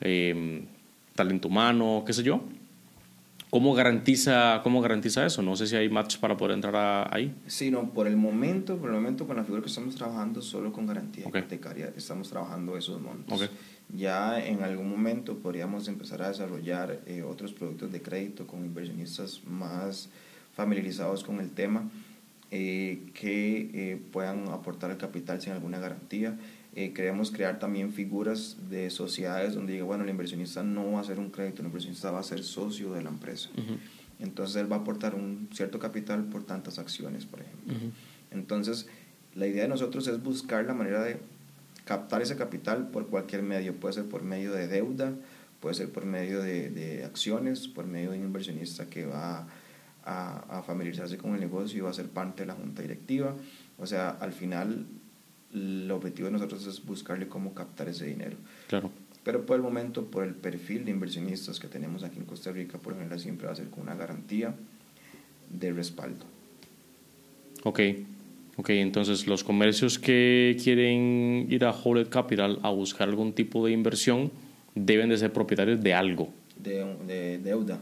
eh, 0.00 0.64
talento 1.16 1.48
humano, 1.48 2.04
qué 2.06 2.12
sé 2.12 2.22
yo. 2.22 2.44
¿Cómo 3.50 3.74
garantiza, 3.74 4.60
¿Cómo 4.62 4.80
garantiza 4.80 5.26
eso? 5.26 5.42
No 5.42 5.56
sé 5.56 5.66
si 5.66 5.74
hay 5.74 5.88
match 5.88 6.18
para 6.18 6.36
poder 6.36 6.54
entrar 6.54 7.08
ahí. 7.12 7.34
Sí, 7.48 7.72
no, 7.72 7.92
por 7.92 8.06
el 8.06 8.16
momento, 8.16 8.76
por 8.78 8.90
el 8.90 8.94
momento 8.94 9.26
con 9.26 9.36
la 9.36 9.42
figura 9.42 9.60
que 9.60 9.68
estamos 9.68 9.96
trabajando, 9.96 10.40
solo 10.40 10.72
con 10.72 10.86
garantía 10.86 11.26
hipotecaria 11.26 11.92
estamos 11.96 12.30
trabajando 12.30 12.76
esos 12.76 13.00
montos. 13.02 13.50
Ya 13.94 14.44
en 14.44 14.62
algún 14.62 14.88
momento 14.88 15.38
podríamos 15.38 15.88
empezar 15.88 16.22
a 16.22 16.28
desarrollar 16.28 17.00
eh, 17.06 17.22
otros 17.22 17.52
productos 17.52 17.90
de 17.90 18.02
crédito 18.02 18.46
con 18.46 18.64
inversionistas 18.64 19.42
más 19.44 20.08
familiarizados 20.54 21.24
con 21.24 21.40
el 21.40 21.50
tema 21.50 21.88
eh, 22.50 23.02
que 23.14 23.70
eh, 23.72 24.02
puedan 24.12 24.48
aportar 24.48 24.90
el 24.90 24.96
capital 24.96 25.40
sin 25.40 25.52
alguna 25.52 25.78
garantía. 25.78 26.38
queremos 26.74 27.32
crear 27.32 27.58
también 27.58 27.92
figuras 27.92 28.56
de 28.70 28.90
sociedades 28.90 29.54
donde 29.54 29.72
diga, 29.72 29.84
bueno, 29.84 30.04
el 30.04 30.10
inversionista 30.10 30.62
no 30.62 30.92
va 30.92 30.98
a 30.98 31.02
hacer 31.02 31.18
un 31.18 31.30
crédito, 31.30 31.62
el 31.62 31.66
inversionista 31.66 32.12
va 32.12 32.20
a 32.20 32.22
ser 32.22 32.44
socio 32.44 32.92
de 32.92 33.02
la 33.02 33.10
empresa. 33.10 33.50
entonces 34.20 34.56
él 34.56 34.70
va 34.70 34.76
a 34.76 34.80
aportar 34.80 35.14
un 35.16 35.48
cierto 35.52 35.80
capital 35.80 36.24
por 36.24 36.44
tantas 36.44 36.78
acciones, 36.78 37.26
por 37.26 37.40
ejemplo. 37.40 37.74
Entonces, 38.30 38.86
la 39.34 39.46
idea 39.46 39.62
de 39.62 39.68
nosotros 39.68 40.06
es 40.06 40.22
buscar 40.22 40.64
la 40.64 40.74
manera 40.74 41.02
de 41.02 41.18
captar 41.90 42.22
ese 42.22 42.36
capital 42.36 42.86
por 42.90 43.08
cualquier 43.08 43.42
medio, 43.42 43.74
puede 43.74 43.94
ser 43.94 44.04
por 44.04 44.22
medio 44.22 44.52
de 44.52 44.68
deuda, 44.68 45.12
puede 45.58 45.74
ser 45.74 45.90
por 45.90 46.04
medio 46.06 46.40
de, 46.40 46.70
de 46.70 47.02
acciones, 47.02 47.66
por 47.66 47.84
medio 47.84 48.12
de 48.12 48.18
un 48.18 48.26
inversionista 48.26 48.86
que 48.86 49.06
va 49.06 49.48
a, 50.04 50.58
a, 50.58 50.62
familiarizarse 50.62 51.18
con 51.18 51.34
el 51.34 51.40
negocio 51.40 51.78
y 51.78 51.80
va 51.80 51.90
a 51.90 51.92
ser 51.92 52.08
parte 52.08 52.44
de 52.44 52.46
la 52.46 52.54
junta 52.54 52.82
directiva. 52.82 53.34
O 53.76 53.88
sea, 53.88 54.10
al 54.10 54.32
final 54.32 54.86
el 55.52 55.90
objetivo 55.90 56.26
de 56.26 56.32
nosotros 56.34 56.64
es 56.64 56.80
buscarle 56.86 57.26
cómo 57.26 57.54
captar 57.54 57.88
ese 57.88 58.06
dinero. 58.06 58.36
Claro. 58.68 58.92
Pero 59.24 59.44
por 59.44 59.56
el 59.56 59.62
momento, 59.62 60.06
por 60.12 60.22
el 60.22 60.36
perfil 60.36 60.84
de 60.84 60.92
inversionistas 60.92 61.58
que 61.58 61.66
tenemos 61.66 62.04
aquí 62.04 62.20
en 62.20 62.24
Costa 62.24 62.52
Rica, 62.52 62.78
por 62.78 62.92
ejemplo, 62.92 63.18
siempre 63.18 63.48
va 63.48 63.52
a 63.52 63.56
ser 63.56 63.68
con 63.68 63.82
una 63.82 63.96
garantía 63.96 64.54
de 65.48 65.72
respaldo. 65.72 66.24
Ok, 67.64 67.80
ok, 68.60 68.70
entonces 68.70 69.26
los 69.26 69.42
comercios 69.42 69.98
que 69.98 70.56
quieren 70.62 71.46
ir 71.48 71.64
a 71.64 71.70
Holet 71.70 72.10
Capital 72.10 72.58
a 72.62 72.68
buscar 72.68 73.08
algún 73.08 73.32
tipo 73.32 73.64
de 73.64 73.72
inversión 73.72 74.30
deben 74.74 75.08
de 75.08 75.16
ser 75.16 75.32
propietarios 75.32 75.80
de 75.80 75.94
algo. 75.94 76.28
De, 76.56 76.84
de 77.06 77.38
deuda, 77.38 77.80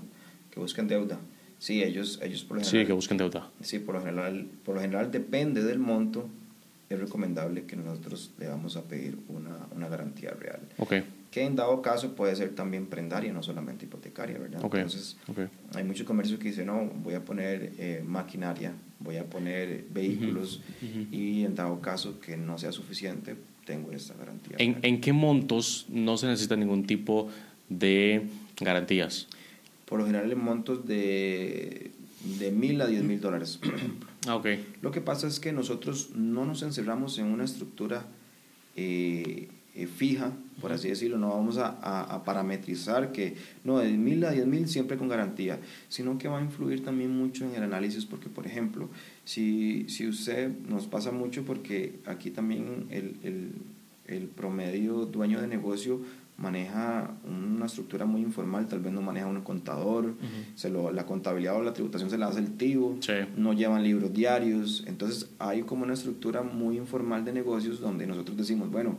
que 0.52 0.60
busquen 0.60 0.86
deuda. 0.86 1.18
Sí, 1.58 1.82
ellos, 1.82 2.20
ellos 2.22 2.44
por 2.44 2.58
lo 2.58 2.62
general. 2.62 2.82
Sí, 2.82 2.86
que 2.86 2.92
busquen 2.92 3.18
deuda. 3.18 3.50
Sí, 3.60 3.80
por 3.80 3.96
lo 3.96 4.02
general, 4.02 4.46
por 4.64 4.76
lo 4.76 4.80
general 4.80 5.10
depende 5.10 5.64
del 5.64 5.80
monto. 5.80 6.28
Es 6.88 6.98
recomendable 6.98 7.64
que 7.64 7.74
nosotros 7.74 8.30
le 8.38 8.46
vamos 8.46 8.76
a 8.76 8.84
pedir 8.84 9.18
una, 9.28 9.66
una 9.74 9.88
garantía 9.88 10.30
real. 10.30 10.60
Okay. 10.78 11.02
Que 11.32 11.42
en 11.42 11.56
dado 11.56 11.82
caso 11.82 12.14
puede 12.14 12.36
ser 12.36 12.54
también 12.54 12.86
prendaria, 12.86 13.32
no 13.32 13.42
solamente 13.42 13.84
hipotecaria, 13.84 14.38
¿verdad? 14.38 14.64
Okay. 14.64 14.82
Entonces, 14.82 15.16
okay. 15.26 15.48
hay 15.74 15.82
muchos 15.82 16.06
comercios 16.06 16.38
que 16.38 16.48
dicen, 16.48 16.66
no, 16.66 16.84
voy 17.02 17.14
a 17.14 17.24
poner 17.24 17.72
eh, 17.78 18.02
maquinaria, 18.06 18.72
voy 19.00 19.16
a 19.16 19.24
poner 19.24 19.84
vehículos 19.92 20.60
Uh 20.82 20.84
-huh. 20.86 21.12
y 21.14 21.44
en 21.44 21.54
dado 21.54 21.80
caso 21.80 22.20
que 22.20 22.36
no 22.36 22.58
sea 22.58 22.72
suficiente, 22.72 23.36
tengo 23.64 23.92
esta 23.92 24.14
garantía. 24.14 24.56
¿En. 24.58 24.78
¿En 24.82 25.00
qué 25.00 25.12
montos 25.12 25.86
no 25.88 26.16
se 26.16 26.26
necesita 26.26 26.56
ningún 26.56 26.86
tipo 26.86 27.28
de 27.68 28.22
garantías? 28.60 29.26
Por 29.86 29.98
lo 30.00 30.06
general 30.06 30.30
en 30.32 30.38
montos 30.42 30.86
de, 30.86 31.90
de 32.38 32.50
mil 32.50 32.80
a 32.80 32.86
diez 32.86 33.02
mil 33.02 33.20
dólares, 33.20 33.58
por 33.62 33.74
ejemplo. 33.74 34.08
Ah, 34.26 34.36
ok. 34.36 34.46
Lo 34.82 34.90
que 34.90 35.00
pasa 35.00 35.26
es 35.26 35.38
que 35.40 35.52
nosotros 35.52 36.10
no 36.14 36.44
nos 36.44 36.62
encerramos 36.62 37.18
en 37.18 37.26
una 37.26 37.44
estructura 37.44 38.06
eh, 38.76 39.48
eh, 39.74 39.86
fija, 39.86 40.32
por 40.60 40.72
así 40.72 40.88
decirlo, 40.88 41.18
no 41.18 41.30
vamos 41.30 41.58
a, 41.58 41.68
a, 41.80 42.02
a, 42.14 42.24
parametrizar 42.24 43.12
que 43.12 43.36
no, 43.64 43.78
de 43.78 43.90
mil 43.92 44.24
a 44.24 44.30
diez 44.30 44.46
mil 44.46 44.68
siempre 44.68 44.96
con 44.96 45.08
garantía, 45.08 45.58
sino 45.88 46.18
que 46.18 46.28
va 46.28 46.38
a 46.38 46.42
influir 46.42 46.84
también 46.84 47.10
mucho 47.16 47.44
en 47.44 47.54
el 47.54 47.62
análisis, 47.62 48.04
porque 48.04 48.28
por 48.28 48.46
ejemplo, 48.46 48.88
si, 49.24 49.86
si 49.88 50.06
usted 50.06 50.50
nos 50.68 50.86
pasa 50.86 51.12
mucho 51.12 51.44
porque 51.44 52.00
aquí 52.06 52.30
también 52.30 52.86
el, 52.90 53.16
el, 53.22 53.52
el 54.06 54.26
promedio 54.28 55.06
dueño 55.06 55.40
de 55.40 55.46
negocio 55.48 56.00
maneja 56.38 57.10
una 57.28 57.66
estructura 57.66 58.06
muy 58.06 58.22
informal, 58.22 58.68
tal 58.68 58.78
vez 58.78 58.92
no 58.92 59.02
maneja 59.02 59.26
un 59.26 59.40
contador, 59.40 60.04
uh 60.06 60.08
-huh. 60.10 60.54
se 60.54 60.70
lo, 60.70 60.92
la 60.92 61.04
contabilidad 61.04 61.56
o 61.56 61.62
la 61.64 61.72
tributación 61.72 62.10
se 62.10 62.16
la 62.16 62.28
hace 62.28 62.38
el 62.38 62.56
tío, 62.56 62.96
sí. 63.00 63.12
no 63.36 63.52
llevan 63.52 63.82
libros 63.82 64.12
diarios, 64.12 64.84
entonces 64.86 65.28
hay 65.40 65.62
como 65.62 65.82
una 65.82 65.94
estructura 65.94 66.42
muy 66.42 66.76
informal 66.76 67.24
de 67.24 67.32
negocios 67.32 67.80
donde 67.80 68.06
nosotros 68.06 68.36
decimos, 68.36 68.70
bueno, 68.70 68.96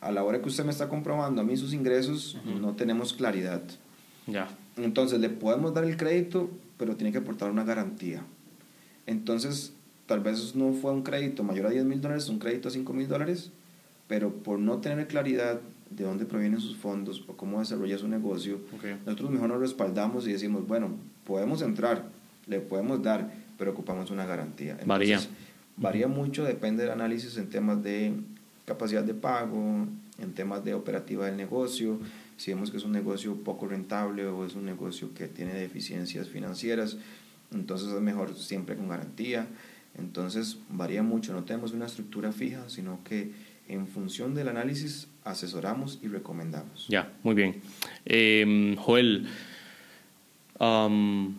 a 0.00 0.12
la 0.12 0.24
hora 0.24 0.40
que 0.40 0.48
usted 0.48 0.64
me 0.64 0.70
está 0.70 0.88
comprobando 0.88 1.40
a 1.40 1.44
mí 1.44 1.56
sus 1.56 1.72
ingresos, 1.72 2.34
uh 2.34 2.50
-huh. 2.50 2.60
no 2.60 2.74
tenemos 2.74 3.12
claridad. 3.12 3.62
Ya. 4.26 4.48
Entonces 4.76 5.20
le 5.20 5.28
podemos 5.28 5.74
dar 5.74 5.84
el 5.84 5.96
crédito, 5.96 6.50
pero 6.76 6.96
tiene 6.96 7.12
que 7.12 7.18
aportar 7.18 7.50
una 7.50 7.64
garantía. 7.64 8.22
Entonces, 9.06 9.72
tal 10.06 10.20
vez 10.20 10.54
no 10.54 10.72
fue 10.72 10.92
un 10.92 11.02
crédito 11.02 11.42
mayor 11.42 11.66
a 11.66 11.70
10 11.70 11.84
mil 11.84 12.00
dólares, 12.00 12.28
un 12.28 12.38
crédito 12.38 12.68
a 12.68 12.70
5 12.70 12.92
mil 12.92 13.08
dólares, 13.08 13.50
pero 14.06 14.32
por 14.32 14.58
no 14.58 14.78
tener 14.78 15.06
claridad 15.08 15.60
de 15.90 16.04
dónde 16.04 16.26
provienen 16.26 16.60
sus 16.60 16.76
fondos 16.76 17.24
o 17.26 17.36
cómo 17.36 17.60
desarrolla 17.60 17.96
su 17.96 18.08
negocio, 18.08 18.60
okay. 18.76 18.98
nosotros 19.06 19.30
mejor 19.30 19.48
nos 19.48 19.60
respaldamos 19.60 20.26
y 20.28 20.32
decimos, 20.32 20.66
bueno, 20.66 20.90
podemos 21.24 21.62
entrar, 21.62 22.04
le 22.46 22.60
podemos 22.60 23.02
dar, 23.02 23.32
pero 23.56 23.72
ocupamos 23.72 24.10
una 24.10 24.26
garantía. 24.26 24.72
Entonces, 24.72 24.88
varía. 24.88 25.20
Varía 25.76 26.08
mucho, 26.08 26.44
depende 26.44 26.82
del 26.82 26.92
análisis 26.92 27.36
en 27.36 27.48
temas 27.50 27.82
de 27.82 28.12
capacidad 28.68 29.02
de 29.02 29.14
pago, 29.14 29.86
en 30.18 30.34
temas 30.34 30.62
de 30.64 30.74
operativa 30.74 31.26
del 31.26 31.36
negocio, 31.36 31.98
si 32.36 32.52
vemos 32.52 32.70
que 32.70 32.76
es 32.76 32.84
un 32.84 32.92
negocio 32.92 33.34
poco 33.36 33.66
rentable 33.66 34.26
o 34.26 34.44
es 34.44 34.54
un 34.54 34.66
negocio 34.66 35.14
que 35.14 35.26
tiene 35.26 35.54
deficiencias 35.54 36.28
financieras, 36.28 36.98
entonces 37.52 37.88
es 37.88 38.00
mejor 38.00 38.36
siempre 38.36 38.76
con 38.76 38.88
garantía. 38.88 39.46
Entonces 39.96 40.58
varía 40.68 41.02
mucho, 41.02 41.32
no 41.32 41.44
tenemos 41.44 41.72
una 41.72 41.86
estructura 41.86 42.30
fija, 42.30 42.68
sino 42.68 43.00
que 43.02 43.32
en 43.68 43.86
función 43.86 44.34
del 44.34 44.48
análisis 44.48 45.08
asesoramos 45.24 45.98
y 46.02 46.08
recomendamos. 46.08 46.86
Ya, 46.88 47.12
muy 47.22 47.34
bien. 47.34 47.60
Eh, 48.04 48.76
Joel, 48.78 49.26
um, 50.60 51.34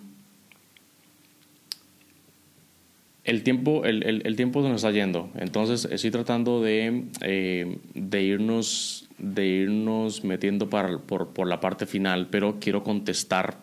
el, 3.30 3.44
tiempo, 3.44 3.86
el, 3.86 4.04
el, 4.26 4.36
tiempo 4.36 4.62
se 4.62 4.70
nos 4.70 4.78
está 4.78 4.92
yendo, 4.92 5.30
entonces 5.36 5.88
estoy 5.92 6.12
tratando 6.12 6.62
de, 6.62 7.06
eh, 7.22 7.78
de, 7.94 8.24
irnos, 8.24 9.08
de 9.18 9.46
irnos 9.48 10.24
metiendo 10.24 10.70
para, 10.70 10.98
por, 10.98 11.30
por 11.30 11.48
la 11.48 11.60
parte 11.60 11.86
final, 11.86 12.28
pero 12.30 12.58
quiero 12.60 12.84
contestar 12.84 13.58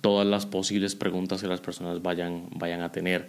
todas 0.00 0.26
las 0.26 0.46
posibles 0.46 0.94
preguntas 0.94 1.42
que 1.42 1.48
las 1.48 1.60
personas 1.60 2.02
vayan, 2.02 2.46
vayan 2.54 2.82
a 2.82 2.92
tener. 2.92 3.28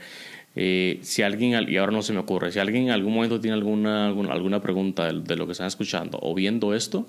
Eh, 0.55 0.99
si 1.01 1.22
alguien, 1.22 1.70
y 1.70 1.78
ahora 1.78 1.91
no 1.91 2.01
se 2.01 2.13
me 2.13 2.20
ocurre, 2.20 2.51
si 2.51 2.59
alguien 2.59 2.86
en 2.86 2.91
algún 2.91 3.13
momento 3.13 3.39
tiene 3.39 3.55
alguna, 3.55 4.07
alguna, 4.07 4.32
alguna 4.32 4.61
pregunta 4.61 5.05
de, 5.11 5.22
de, 5.22 5.36
lo 5.36 5.45
que 5.45 5.51
están 5.51 5.67
escuchando 5.67 6.20
o 6.22 6.34
viendo 6.34 6.74
esto, 6.74 7.05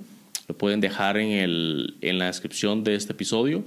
lo 0.49 0.57
pueden 0.57 0.81
dejar 0.81 1.17
en, 1.17 1.31
el, 1.31 1.95
en 2.01 2.19
la 2.19 2.27
descripción 2.27 2.83
de 2.85 2.97
este 2.97 3.13
episodio. 3.13 3.65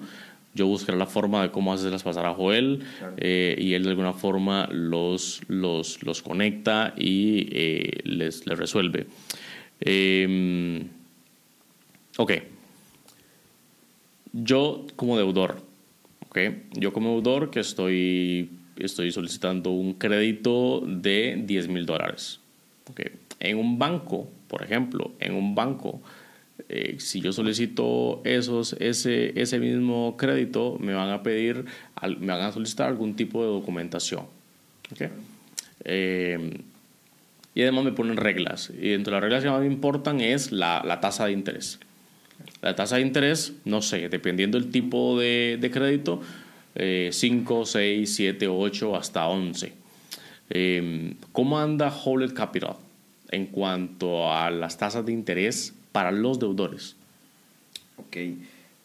Yo 0.56 0.68
buscaré 0.68 0.98
la 0.98 1.06
forma 1.06 1.42
de 1.42 1.52
cómo 1.52 1.74
hacerlas 1.74 2.04
pasar 2.04 2.26
a 2.26 2.34
Joel 2.34 2.84
claro. 3.00 3.16
eh, 3.18 3.56
y 3.60 3.74
él 3.74 3.84
de 3.84 3.90
alguna 3.90 4.14
forma 4.14 4.68
los, 4.72 5.42
los, 5.48 6.04
los 6.04 6.22
conecta 6.22 6.94
y 6.96 7.48
eh, 7.52 8.00
les, 8.04 8.46
les, 8.46 8.58
resuelve. 8.58 9.08
Eh, 9.82 10.86
ok. 12.18 12.32
Yo 14.34 14.86
como 14.96 15.18
deudor, 15.18 15.62
ok. 16.28 16.40
Yo 16.74 16.94
como 16.94 17.12
deudor 17.16 17.50
que 17.50 17.60
estoy 17.60 18.50
estoy 18.78 19.12
solicitando 19.12 19.72
un 19.72 19.94
crédito 19.94 20.82
de 20.86 21.42
10 21.46 21.68
mil 21.68 21.86
dólares. 21.86 22.40
Okay. 22.92 23.12
En 23.40 23.58
un 23.58 23.80
banco, 23.80 24.30
por 24.48 24.64
ejemplo, 24.64 25.12
en 25.20 25.34
un 25.34 25.56
banco, 25.56 26.02
eh, 26.70 26.96
si 27.00 27.22
yo 27.22 27.34
solicito 27.34 28.22
esos, 28.24 28.74
ese, 28.80 29.40
ese 29.40 29.60
mismo 29.60 30.16
crédito, 30.18 30.78
me 30.80 30.94
van 30.94 31.10
a 31.10 31.24
pedir, 31.24 31.66
me 32.20 32.28
van 32.28 32.42
a 32.42 32.52
solicitar 32.52 32.88
algún 32.88 33.16
tipo 33.16 33.42
de 33.42 33.50
documentación. 33.50 34.26
Eh, 35.84 36.60
y 37.56 37.62
además 37.62 37.86
me 37.86 37.92
ponen 37.92 38.18
reglas. 38.18 38.72
Y 38.80 38.94
entre 38.94 39.14
las 39.14 39.22
reglas 39.22 39.44
que 39.44 39.50
más 39.50 39.60
me 39.60 39.68
importan 39.68 40.22
es 40.22 40.52
la, 40.52 40.84
la 40.86 41.00
tasa 41.00 41.26
de 41.26 41.34
interés. 41.34 41.80
La 42.62 42.76
tasa 42.76 42.96
de 42.96 43.02
interés, 43.02 43.54
no 43.66 43.82
sé, 43.82 44.10
dependiendo 44.10 44.60
del 44.60 44.72
tipo 44.72 45.20
de, 45.20 45.58
de 45.60 45.72
crédito, 45.72 46.22
5, 46.76 47.66
6, 47.66 48.16
7, 48.16 48.48
8, 48.48 48.96
hasta 48.96 49.28
11. 49.28 49.74
Eh, 50.50 51.16
¿Cómo 51.32 51.60
anda 51.60 51.90
Howlett 51.90 52.34
Capital 52.34 52.76
en 53.32 53.48
cuanto 53.48 54.32
a 54.32 54.50
las 54.52 54.78
tasas 54.78 55.06
de 55.06 55.12
interés 55.12 55.74
para 55.94 56.12
los 56.12 56.40
deudores? 56.40 56.98
Ok, 57.96 58.18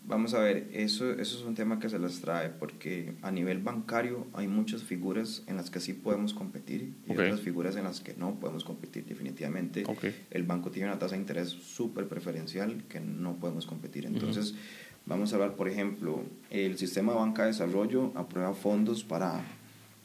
vamos 0.06 0.34
a 0.34 0.38
ver, 0.38 0.68
eso, 0.72 1.10
eso 1.10 1.38
es 1.38 1.42
un 1.42 1.56
tema 1.56 1.80
que 1.80 1.88
se 1.88 1.98
les 1.98 2.20
trae 2.20 2.50
porque 2.50 3.14
a 3.22 3.32
nivel 3.32 3.58
bancario 3.58 4.28
hay 4.34 4.46
muchas 4.46 4.84
figuras 4.84 5.42
en 5.48 5.56
las 5.56 5.70
que 5.70 5.80
sí 5.80 5.92
podemos 5.94 6.32
competir 6.32 6.92
y 7.08 7.12
okay. 7.12 7.26
otras 7.26 7.40
figuras 7.40 7.74
en 7.74 7.82
las 7.82 8.00
que 8.00 8.14
no 8.14 8.36
podemos 8.36 8.62
competir 8.62 9.04
definitivamente. 9.06 9.82
Okay. 9.84 10.14
El 10.30 10.44
banco 10.44 10.70
tiene 10.70 10.88
una 10.88 11.00
tasa 11.00 11.16
de 11.16 11.22
interés 11.22 11.48
súper 11.48 12.06
preferencial 12.06 12.84
que 12.88 13.00
no 13.00 13.34
podemos 13.34 13.66
competir. 13.66 14.06
Entonces, 14.06 14.52
uh 14.52 14.54
-huh. 14.54 14.88
Vamos 15.08 15.32
a 15.32 15.36
hablar, 15.36 15.56
por 15.56 15.70
ejemplo, 15.70 16.22
el 16.50 16.76
sistema 16.76 17.12
de 17.12 17.18
banca 17.18 17.42
de 17.44 17.48
desarrollo 17.48 18.12
aprueba 18.14 18.52
fondos 18.52 19.04
para, 19.04 19.40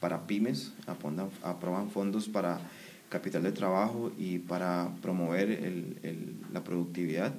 para 0.00 0.26
pymes, 0.26 0.72
aprueban 0.86 1.90
fondos 1.90 2.26
para 2.26 2.58
capital 3.14 3.42
de 3.44 3.52
trabajo 3.52 4.10
y 4.18 4.40
para 4.40 4.90
promover 5.00 5.48
el, 5.50 5.96
el, 6.02 6.18
la 6.52 6.60
productividad. 6.68 7.32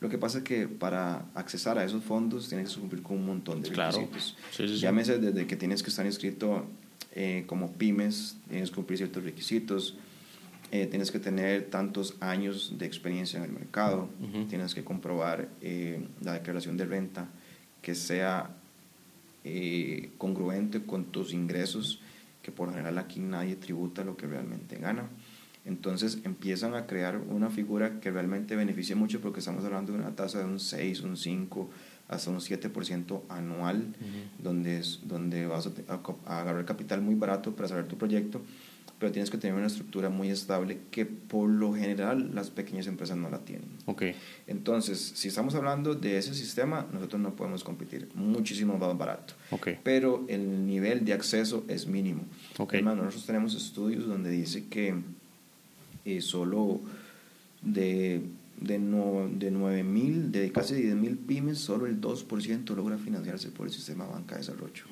Lo 0.00 0.08
que 0.08 0.18
pasa 0.18 0.38
es 0.38 0.44
que 0.44 0.66
para 0.66 1.26
accesar 1.36 1.78
a 1.78 1.84
esos 1.84 2.02
fondos 2.02 2.48
tienes 2.48 2.74
que 2.74 2.80
cumplir 2.80 3.02
con 3.02 3.16
un 3.18 3.26
montón 3.26 3.62
de 3.62 3.68
requisitos. 3.70 4.34
Claro. 4.34 4.50
Sí, 4.50 4.66
sí, 4.66 4.74
sí. 4.74 4.80
Llámese 4.80 5.18
desde 5.18 5.46
que 5.46 5.56
tienes 5.56 5.80
que 5.82 5.90
estar 5.90 6.04
inscrito 6.04 6.66
eh, 7.14 7.44
como 7.46 7.70
pymes, 7.72 8.36
tienes 8.48 8.70
que 8.70 8.74
cumplir 8.74 8.98
ciertos 8.98 9.22
requisitos, 9.22 9.94
eh, 10.72 10.88
tienes 10.88 11.12
que 11.12 11.20
tener 11.20 11.70
tantos 11.70 12.16
años 12.18 12.74
de 12.78 12.84
experiencia 12.86 13.38
en 13.38 13.44
el 13.44 13.52
mercado, 13.52 14.08
uh 14.20 14.26
-huh. 14.26 14.48
tienes 14.48 14.74
que 14.74 14.82
comprobar 14.82 15.48
eh, 15.60 16.00
la 16.20 16.32
declaración 16.32 16.76
de 16.76 16.84
renta 16.84 17.28
que 17.80 17.94
sea 17.94 18.50
congruente 20.18 20.82
con 20.90 21.04
tus 21.14 21.32
ingresos, 21.32 22.00
que 22.42 22.52
por 22.52 22.70
general 22.70 22.98
aquí 22.98 23.20
nadie 23.20 23.56
tributa 23.56 24.04
lo 24.04 24.16
que 24.16 24.26
realmente 24.26 24.76
gana. 24.76 25.08
Entonces 25.64 26.18
empiezan 26.24 26.74
a 26.74 26.86
crear 26.86 27.16
una 27.16 27.48
figura 27.48 28.00
que 28.00 28.10
realmente 28.10 28.56
beneficia 28.56 28.96
mucho 28.96 29.20
porque 29.20 29.38
estamos 29.38 29.64
hablando 29.64 29.92
de 29.92 29.98
una 29.98 30.16
tasa 30.16 30.40
de 30.40 30.44
un 30.44 30.58
6, 30.58 31.02
un 31.02 31.16
5, 31.16 31.70
hasta 32.08 32.30
un 32.30 32.40
7% 32.40 33.22
anual, 33.28 33.94
donde, 34.38 34.78
es, 34.78 35.00
donde 35.04 35.46
vas 35.46 35.70
a, 35.88 36.40
agarrar 36.40 36.64
capital 36.64 37.00
muy 37.00 37.14
barato 37.14 37.54
para 37.54 37.68
saber 37.68 37.86
tu 37.86 37.96
proyecto, 37.96 38.42
pero 39.02 39.10
tienes 39.10 39.30
que 39.30 39.36
tener 39.36 39.56
una 39.56 39.66
estructura 39.66 40.10
muy 40.10 40.30
estable 40.30 40.78
que 40.92 41.06
por 41.06 41.50
lo 41.50 41.74
general 41.74 42.30
las 42.36 42.50
pequeñas 42.50 42.86
empresas 42.86 43.16
no 43.16 43.28
la 43.30 43.40
tienen. 43.40 43.66
Okay. 43.86 44.14
Entonces, 44.46 45.14
si 45.16 45.26
estamos 45.26 45.56
hablando 45.56 45.96
de 45.96 46.18
ese 46.18 46.32
sistema, 46.36 46.86
nosotros 46.92 47.20
no 47.20 47.34
podemos 47.34 47.64
competir, 47.64 48.08
muchísimo 48.14 48.78
más 48.78 48.96
barato. 48.96 49.34
Okay. 49.50 49.76
Pero 49.82 50.24
el 50.28 50.68
nivel 50.68 51.04
de 51.04 51.14
acceso 51.14 51.64
es 51.66 51.88
mínimo. 51.88 52.22
Okay. 52.56 52.78
Además, 52.78 52.96
nosotros 52.98 53.26
tenemos 53.26 53.56
estudios 53.56 54.06
donde 54.06 54.30
dice 54.30 54.68
que 54.68 54.94
eh, 56.04 56.20
solo 56.20 56.80
de, 57.60 58.22
de, 58.60 58.78
no, 58.78 59.28
de 59.28 59.50
9 59.50 59.82
mil, 59.82 60.30
de 60.30 60.52
casi 60.52 60.76
10 60.76 60.94
mil 60.94 61.18
pymes, 61.18 61.58
solo 61.58 61.86
el 61.86 62.00
2% 62.00 62.76
logra 62.76 62.98
financiarse 62.98 63.48
por 63.48 63.66
el 63.66 63.72
sistema 63.72 64.06
banca 64.06 64.36
de 64.36 64.42
desarrollo. 64.42 64.84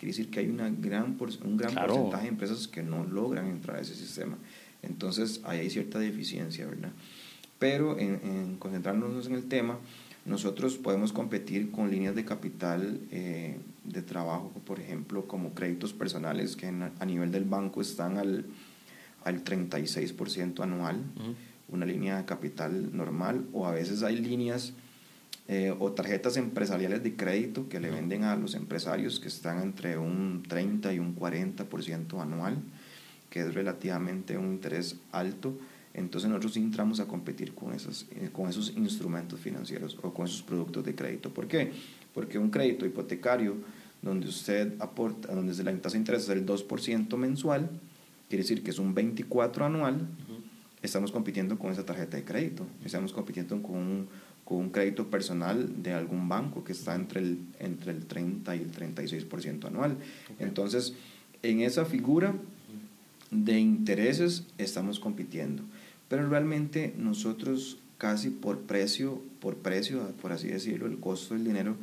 Quiere 0.00 0.12
decir 0.16 0.30
que 0.30 0.40
hay 0.40 0.48
una 0.48 0.70
gran 0.70 1.18
un 1.44 1.56
gran 1.58 1.74
porcentaje 1.74 2.22
de 2.22 2.28
empresas 2.28 2.66
que 2.66 2.82
no 2.82 3.04
logran 3.04 3.46
entrar 3.48 3.76
a 3.76 3.80
ese 3.82 3.94
sistema. 3.94 4.38
Entonces, 4.82 5.42
ahí 5.44 5.58
hay 5.58 5.68
cierta 5.68 5.98
deficiencia, 5.98 6.66
¿verdad? 6.66 6.92
Pero 7.58 7.98
en, 7.98 8.56
concentrarnos 8.58 9.26
en 9.26 9.34
el 9.34 9.44
tema, 9.44 9.78
nosotros 10.24 10.78
podemos 10.78 11.12
competir 11.12 11.70
con 11.70 11.90
líneas 11.90 12.14
de 12.14 12.24
capital 12.24 12.98
eh, 13.10 13.58
de 13.84 14.00
trabajo, 14.00 14.50
por 14.64 14.80
ejemplo, 14.80 15.26
como 15.26 15.52
créditos 15.52 15.92
personales 15.92 16.56
que 16.56 16.66
a 16.66 17.04
nivel 17.04 17.30
del 17.30 17.44
banco 17.44 17.82
están 17.82 18.16
al 18.16 18.46
al 19.24 19.44
36% 19.44 20.62
anual, 20.62 21.02
una 21.68 21.86
línea 21.86 22.16
de 22.16 22.24
capital 22.24 22.96
normal, 22.96 23.46
o 23.52 23.66
a 23.66 23.72
veces 23.72 24.02
hay 24.02 24.16
líneas 24.18 24.72
eh, 25.48 25.74
o 25.78 25.92
tarjetas 25.92 26.36
empresariales 26.36 27.02
de 27.02 27.16
crédito 27.16 27.68
que 27.68 27.80
le 27.80 27.90
venden 27.90 28.24
a 28.24 28.36
los 28.36 28.54
empresarios 28.54 29.18
que 29.18 29.28
están 29.28 29.62
entre 29.62 29.98
un 29.98 30.44
30 30.46 30.94
y 30.94 30.98
un 30.98 31.16
40% 31.16 32.20
anual, 32.22 32.58
que 33.30 33.40
es 33.40 33.54
relativamente 33.54 34.36
un 34.38 34.52
interés 34.52 34.96
alto. 35.12 35.58
Entonces 35.92 36.30
nosotros 36.30 36.56
entramos 36.56 37.00
a 37.00 37.06
competir 37.06 37.52
con, 37.54 37.72
esos, 37.74 38.06
eh, 38.12 38.30
con 38.32 38.48
esos 38.48 38.76
instrumentos 38.76 39.40
financieros 39.40 39.98
o 40.02 40.14
con 40.14 40.26
esos 40.26 40.42
productos 40.42 40.84
de 40.84 40.94
crédito. 40.94 41.30
¿Por 41.30 41.48
qué? 41.48 41.72
Porque 42.14 42.38
un 42.38 42.50
crédito 42.50 42.86
hipotecario 42.86 43.56
donde 44.02 44.28
usted 44.28 44.74
aporta, 44.78 45.34
donde 45.34 45.52
la 45.62 45.76
tasa 45.78 45.94
de 45.94 45.98
interés 45.98 46.22
es 46.22 46.28
el 46.30 46.46
2% 46.46 47.16
mensual, 47.16 47.68
quiere 48.28 48.44
decir 48.44 48.62
que 48.62 48.70
es 48.70 48.78
un 48.78 48.94
24 48.94 49.66
anual, 49.66 50.06
estamos 50.82 51.12
compitiendo 51.12 51.58
con 51.58 51.72
esa 51.72 51.84
tarjeta 51.84 52.16
de 52.16 52.24
crédito, 52.24 52.66
estamos 52.84 53.12
compitiendo 53.12 53.60
con 53.62 53.76
un, 53.76 54.08
con 54.50 54.58
un 54.58 54.70
crédito 54.70 55.06
personal 55.10 55.80
de 55.80 55.92
algún 55.92 56.28
banco 56.28 56.64
que 56.64 56.72
está 56.72 56.96
entre 56.96 57.20
el, 57.20 57.38
entre 57.60 57.92
el 57.92 58.04
30 58.04 58.56
y 58.56 58.58
el 58.58 58.72
36% 58.72 59.66
anual. 59.66 59.96
Entonces, 60.40 60.94
en 61.44 61.60
esa 61.60 61.84
figura 61.84 62.34
de 63.30 63.60
intereses 63.60 64.48
estamos 64.58 64.98
compitiendo, 64.98 65.62
pero 66.08 66.28
realmente 66.28 66.92
nosotros 66.98 67.78
casi 67.96 68.30
por 68.30 68.62
precio, 68.62 69.22
por 69.38 69.54
precio, 69.54 70.10
por 70.20 70.32
así 70.32 70.48
decirlo, 70.48 70.88
el 70.88 70.98
costo 70.98 71.34
del 71.34 71.44
dinero, 71.44 71.76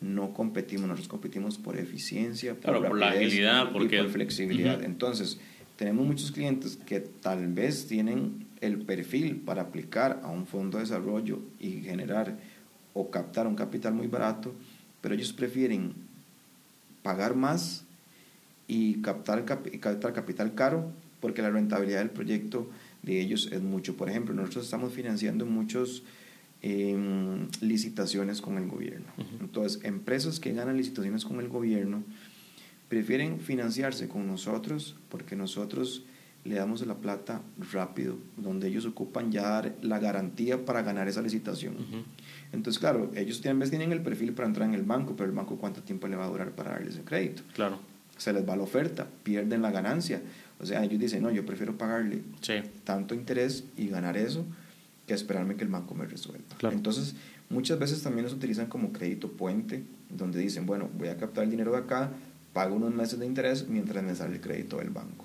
no 0.00 0.32
competimos, 0.32 0.88
nosotros 0.88 1.08
competimos 1.08 1.58
por 1.58 1.76
eficiencia, 1.76 2.54
por, 2.54 2.98
la 2.98 3.10
agilidad, 3.10 3.70
porque... 3.70 3.96
y 3.96 3.98
por 4.00 4.08
flexibilidad. 4.08 4.82
Entonces, 4.82 5.38
tenemos 5.76 6.06
muchos 6.06 6.32
clientes 6.32 6.78
que 6.86 7.00
tal 7.00 7.48
vez 7.48 7.86
tienen 7.86 8.43
el 8.66 8.78
perfil 8.78 9.36
para 9.36 9.62
aplicar 9.62 10.20
a 10.22 10.30
un 10.30 10.46
fondo 10.46 10.78
de 10.78 10.84
desarrollo 10.84 11.40
y 11.60 11.82
generar 11.82 12.38
o 12.92 13.10
captar 13.10 13.46
un 13.46 13.56
capital 13.56 13.94
muy 13.94 14.06
barato, 14.06 14.54
pero 15.00 15.14
ellos 15.14 15.32
prefieren 15.32 15.92
pagar 17.02 17.34
más 17.34 17.84
y 18.66 19.02
captar, 19.02 19.44
captar 19.44 20.12
capital 20.12 20.54
caro 20.54 20.90
porque 21.20 21.42
la 21.42 21.50
rentabilidad 21.50 21.98
del 21.98 22.10
proyecto 22.10 22.68
de 23.02 23.20
ellos 23.20 23.48
es 23.52 23.62
mucho. 23.62 23.96
Por 23.96 24.08
ejemplo, 24.08 24.34
nosotros 24.34 24.64
estamos 24.64 24.92
financiando 24.92 25.46
muchas 25.46 26.02
em, 26.62 27.48
licitaciones 27.60 28.40
con 28.40 28.56
el 28.58 28.68
gobierno. 28.68 29.06
Entonces, 29.40 29.82
empresas 29.84 30.40
que 30.40 30.52
ganan 30.52 30.76
licitaciones 30.76 31.24
con 31.24 31.40
el 31.40 31.48
gobierno, 31.48 32.02
prefieren 32.88 33.40
financiarse 33.40 34.08
con 34.08 34.26
nosotros 34.26 34.96
porque 35.08 35.36
nosotros 35.36 36.04
le 36.44 36.56
damos 36.56 36.86
la 36.86 36.94
plata 36.94 37.40
rápido, 37.72 38.16
donde 38.36 38.68
ellos 38.68 38.84
ocupan 38.84 39.32
ya 39.32 39.74
la 39.80 39.98
garantía 39.98 40.64
para 40.64 40.82
ganar 40.82 41.08
esa 41.08 41.22
licitación. 41.22 41.76
Entonces, 42.52 42.78
claro, 42.78 43.10
ellos 43.16 43.40
tienen, 43.40 43.58
vez 43.58 43.70
tienen 43.70 43.92
el 43.92 44.02
perfil 44.02 44.32
para 44.34 44.46
entrar 44.46 44.68
en 44.68 44.74
el 44.74 44.82
banco, 44.82 45.14
pero 45.16 45.28
el 45.28 45.34
banco 45.34 45.56
cuánto 45.56 45.82
tiempo 45.82 46.06
le 46.06 46.16
va 46.16 46.24
a 46.24 46.28
durar 46.28 46.50
para 46.52 46.72
darles 46.72 46.96
el 46.96 47.04
crédito. 47.04 47.42
Claro. 47.54 47.78
Se 48.18 48.32
les 48.32 48.46
va 48.48 48.56
la 48.56 48.62
oferta, 48.62 49.08
pierden 49.22 49.62
la 49.62 49.70
ganancia. 49.70 50.22
O 50.60 50.66
sea, 50.66 50.84
ellos 50.84 51.00
dicen, 51.00 51.22
no, 51.22 51.30
yo 51.30 51.44
prefiero 51.46 51.76
pagarle 51.76 52.22
tanto 52.84 53.14
interés 53.14 53.64
y 53.76 53.88
ganar 53.88 54.16
eso 54.16 54.44
que 55.06 55.14
esperarme 55.14 55.56
que 55.56 55.64
el 55.64 55.70
banco 55.70 55.94
me 55.94 56.06
resuelva. 56.06 56.44
Entonces, 56.70 57.14
muchas 57.48 57.78
veces 57.78 58.02
también 58.02 58.24
los 58.24 58.34
utilizan 58.34 58.66
como 58.66 58.92
crédito 58.92 59.32
puente, 59.32 59.82
donde 60.10 60.38
dicen, 60.38 60.66
bueno, 60.66 60.88
voy 60.96 61.08
a 61.08 61.16
captar 61.16 61.44
el 61.44 61.50
dinero 61.50 61.72
de 61.72 61.78
acá, 61.78 62.10
pago 62.52 62.76
unos 62.76 62.94
meses 62.94 63.18
de 63.18 63.26
interés 63.26 63.66
mientras 63.68 64.04
me 64.04 64.14
sale 64.14 64.34
el 64.36 64.40
crédito 64.40 64.78
del 64.78 64.90
banco. 64.90 65.23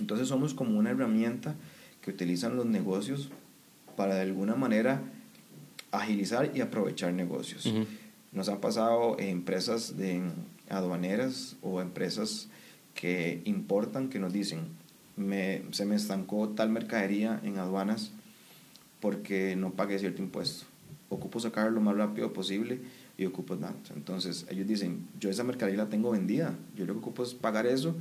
Entonces 0.00 0.28
somos 0.28 0.54
como 0.54 0.78
una 0.78 0.90
herramienta 0.90 1.54
que 2.00 2.10
utilizan 2.10 2.56
los 2.56 2.66
negocios 2.66 3.30
para 3.96 4.14
de 4.14 4.22
alguna 4.22 4.56
manera 4.56 5.02
agilizar 5.92 6.50
y 6.54 6.62
aprovechar 6.62 7.12
negocios. 7.12 7.72
Nos 8.32 8.48
han 8.48 8.60
pasado 8.60 9.18
empresas 9.18 9.96
de 9.96 10.22
aduaneras 10.68 11.56
o 11.62 11.80
empresas 11.80 12.48
que 12.94 13.42
importan 13.44 14.08
que 14.08 14.18
nos 14.18 14.32
dicen, 14.32 14.60
me, 15.16 15.62
se 15.72 15.84
me 15.84 15.96
estancó 15.96 16.48
tal 16.48 16.70
mercadería 16.70 17.40
en 17.44 17.58
aduanas 17.58 18.12
porque 19.00 19.56
no 19.56 19.72
pagué 19.72 19.98
cierto 19.98 20.22
impuesto. 20.22 20.64
Ocupo 21.08 21.40
sacar 21.40 21.72
lo 21.72 21.80
más 21.80 21.96
rápido 21.96 22.32
posible 22.32 22.80
y 23.18 23.26
ocupo 23.26 23.56
tanto. 23.56 23.92
Entonces 23.94 24.46
ellos 24.48 24.66
dicen, 24.66 25.08
yo 25.18 25.28
esa 25.28 25.44
mercadería 25.44 25.84
la 25.84 25.90
tengo 25.90 26.12
vendida, 26.12 26.54
yo 26.76 26.86
lo 26.86 26.94
que 26.94 27.00
ocupo 27.00 27.22
es 27.22 27.34
pagar 27.34 27.66
eso 27.66 27.96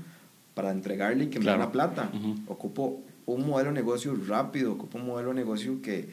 para 0.60 0.72
entregarle 0.72 1.24
y 1.24 1.28
que 1.28 1.40
me 1.40 1.46
den 1.46 1.60
la 1.60 1.72
plata. 1.72 2.12
Ocupo 2.48 3.02
un 3.26 3.48
modelo 3.48 3.70
de 3.70 3.76
negocio 3.76 4.14
rápido, 4.28 4.74
ocupo 4.74 4.98
un 4.98 5.08
modelo 5.08 5.30
de 5.30 5.36
negocio 5.36 5.82
que, 5.82 6.10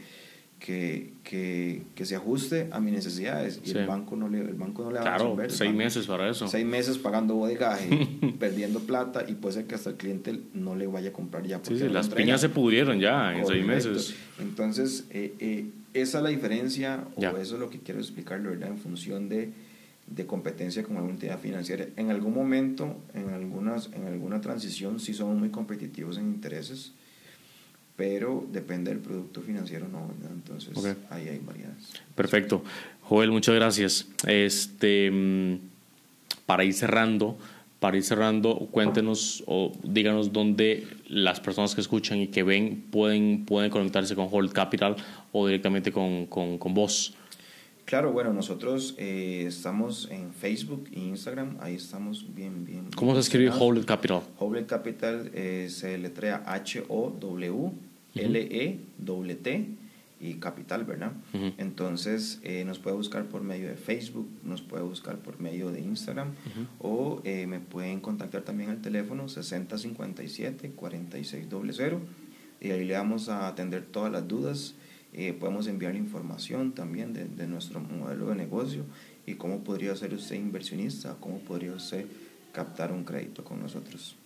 que, 0.60 1.14
que, 1.24 1.82
que 1.96 2.04
se 2.04 2.14
ajuste 2.14 2.68
a 2.70 2.78
mis 2.78 2.92
necesidades 2.92 3.60
y 3.64 3.72
el 3.72 3.88
banco 3.88 4.14
no 4.14 4.28
le, 4.28 4.42
el 4.42 4.54
banco 4.54 4.84
no 4.84 4.92
le 4.92 5.00
va 5.00 5.14
a 5.16 5.18
resolver. 5.18 5.50
seis 5.50 5.74
meses 5.74 6.06
para 6.06 6.30
eso. 6.30 6.46
Seis 6.46 6.64
meses 6.64 6.96
pagando 6.96 7.34
bodegaje, 7.34 7.88
perdiendo 8.38 8.78
plata 8.78 9.24
y 9.26 9.34
puede 9.34 9.54
ser 9.54 9.66
que 9.66 9.74
hasta 9.74 9.90
el 9.90 9.96
cliente 9.96 10.38
no 10.54 10.76
le 10.76 10.86
vaya 10.86 11.08
a 11.08 11.12
comprar 11.12 11.44
ya. 11.44 11.60
Porque 11.60 11.80
sí, 11.80 11.88
las 11.88 12.08
piñas 12.08 12.40
se 12.40 12.48
pudieron 12.48 13.00
ya 13.00 13.36
en 13.36 13.44
seis 13.46 13.66
meses. 13.66 14.14
Entonces, 14.38 15.06
eh, 15.10 15.34
eh, 15.40 15.66
esa 15.92 16.18
es 16.18 16.22
la 16.22 16.30
diferencia, 16.30 17.04
o 17.16 17.20
eso 17.36 17.54
es 17.54 17.60
lo 17.60 17.68
que 17.68 17.80
quiero 17.80 17.98
explicarlo, 17.98 18.50
¿verdad? 18.50 18.68
En 18.68 18.78
función 18.78 19.28
de, 19.28 19.50
de 20.06 20.26
competencia 20.26 20.82
con 20.82 20.96
alguna 20.96 21.14
entidad 21.14 21.38
financiera. 21.38 21.86
En 21.96 22.10
algún 22.10 22.34
momento, 22.34 22.96
en, 23.14 23.30
algunas, 23.30 23.90
en 23.92 24.06
alguna 24.06 24.40
transición, 24.40 25.00
sí 25.00 25.14
somos 25.14 25.36
muy 25.36 25.50
competitivos 25.50 26.18
en 26.18 26.26
intereses, 26.26 26.92
pero 27.96 28.46
depende 28.52 28.90
del 28.90 29.00
producto 29.00 29.40
financiero, 29.40 29.88
no, 29.88 30.10
Entonces, 30.30 30.96
ahí 31.10 31.28
hay 31.28 31.38
variedades. 31.38 31.92
Perfecto. 32.14 32.62
Joel, 33.02 33.30
muchas 33.30 33.54
gracias. 33.54 34.06
Este, 34.26 35.10
mm, 35.10 35.58
para 36.44 36.64
ir 36.64 36.74
cerrando, 36.74 37.38
para 37.80 37.96
ir 37.96 38.04
cerrando, 38.04 38.68
cuéntenos 38.70 39.42
o 39.46 39.72
díganos 39.82 40.32
dónde 40.32 40.86
las 41.08 41.40
personas 41.40 41.74
que 41.74 41.80
escuchan 41.80 42.18
y 42.18 42.28
que 42.28 42.42
ven 42.42 42.84
pueden, 42.90 43.44
pueden 43.44 43.70
conectarse 43.70 44.14
con 44.14 44.28
Hold 44.30 44.52
Capital 44.52 44.96
o 45.32 45.46
directamente 45.46 45.90
con, 45.90 46.26
con, 46.26 46.58
con 46.58 46.74
vos. 46.74 47.14
Claro, 47.86 48.12
bueno, 48.12 48.32
nosotros 48.32 48.94
eh, 48.98 49.44
estamos 49.46 50.08
en 50.10 50.34
Facebook 50.34 50.88
e 50.92 51.00
Instagram, 51.00 51.56
ahí 51.60 51.76
estamos 51.76 52.26
bien, 52.34 52.66
bien. 52.66 52.88
¿Cómo 52.96 53.14
se 53.14 53.20
escribe 53.20 53.50
Capital? 53.86 54.22
Hold 54.38 54.66
Capital 54.66 55.30
eh, 55.32 55.68
se 55.70 55.96
letrea 55.96 56.42
H-O-W-L-E-T 56.46 57.76
y 60.18 60.34
capital, 60.34 60.84
¿verdad? 60.84 61.12
Entonces 61.58 62.40
eh, 62.42 62.64
nos 62.64 62.78
puede 62.78 62.96
buscar 62.96 63.26
por 63.26 63.42
medio 63.42 63.68
de 63.68 63.76
Facebook, 63.76 64.26
nos 64.42 64.62
puede 64.62 64.82
buscar 64.82 65.18
por 65.18 65.38
medio 65.40 65.70
de 65.70 65.80
Instagram 65.80 66.30
o 66.80 67.20
eh, 67.24 67.46
me 67.46 67.60
pueden 67.60 68.00
contactar 68.00 68.40
también 68.42 68.70
al 68.70 68.80
teléfono 68.80 69.26
6057-4600 69.26 71.98
y 72.60 72.70
ahí 72.70 72.86
le 72.86 72.94
vamos 72.94 73.28
a 73.28 73.46
atender 73.46 73.84
todas 73.84 74.10
las 74.10 74.26
dudas. 74.26 74.74
Eh, 75.16 75.32
podemos 75.32 75.66
enviar 75.66 75.96
información 75.96 76.72
también 76.72 77.12
de, 77.12 77.24
de, 77.24 77.46
nuestro 77.46 77.80
modelo 77.80 78.28
de 78.28 78.36
negocio 78.36 78.84
y 79.26 79.34
cómo 79.34 79.64
podría 79.64 79.96
ser 79.96 80.12
usted 80.12 80.36
inversionista, 80.36 81.16
cómo 81.18 81.38
podría 81.38 81.72
usted 81.72 82.04
captar 82.52 82.92
un 82.92 83.02
crédito 83.02 83.42
con 83.42 83.60
nosotros. 83.60 84.16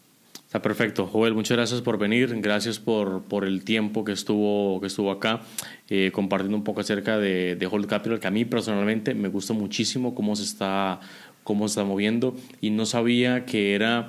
Está 0.51 0.61
perfecto. 0.61 1.07
Joel, 1.07 1.33
muchas 1.33 1.57
gracias 1.57 1.81
por 1.81 1.97
venir. 1.97 2.35
Gracias 2.41 2.81
por, 2.81 3.23
por 3.23 3.45
el 3.45 3.63
tiempo 3.63 4.05
que 4.05 4.11
estuvo, 4.11 4.81
que 4.81 4.89
estuvo 4.89 5.13
acá 5.13 5.43
eh, 5.89 6.11
compartiendo 6.13 6.57
un 6.57 6.65
poco 6.65 6.81
acerca 6.81 7.19
de, 7.19 7.55
de 7.55 7.67
Hold 7.69 7.87
Capital, 7.87 8.19
que 8.19 8.27
a 8.27 8.33
mí 8.33 8.45
personalmente 8.45 9.15
me 9.15 9.29
gusta 9.29 9.53
muchísimo 9.53 10.13
cómo 10.13 10.35
se 10.35 10.43
está, 10.43 10.99
cómo 11.45 11.69
se 11.69 11.75
está 11.75 11.85
moviendo 11.85 12.35
y 12.61 12.71
no 12.71 12.85
sabía 12.85 13.47
que 13.47 13.77
era, 13.77 14.09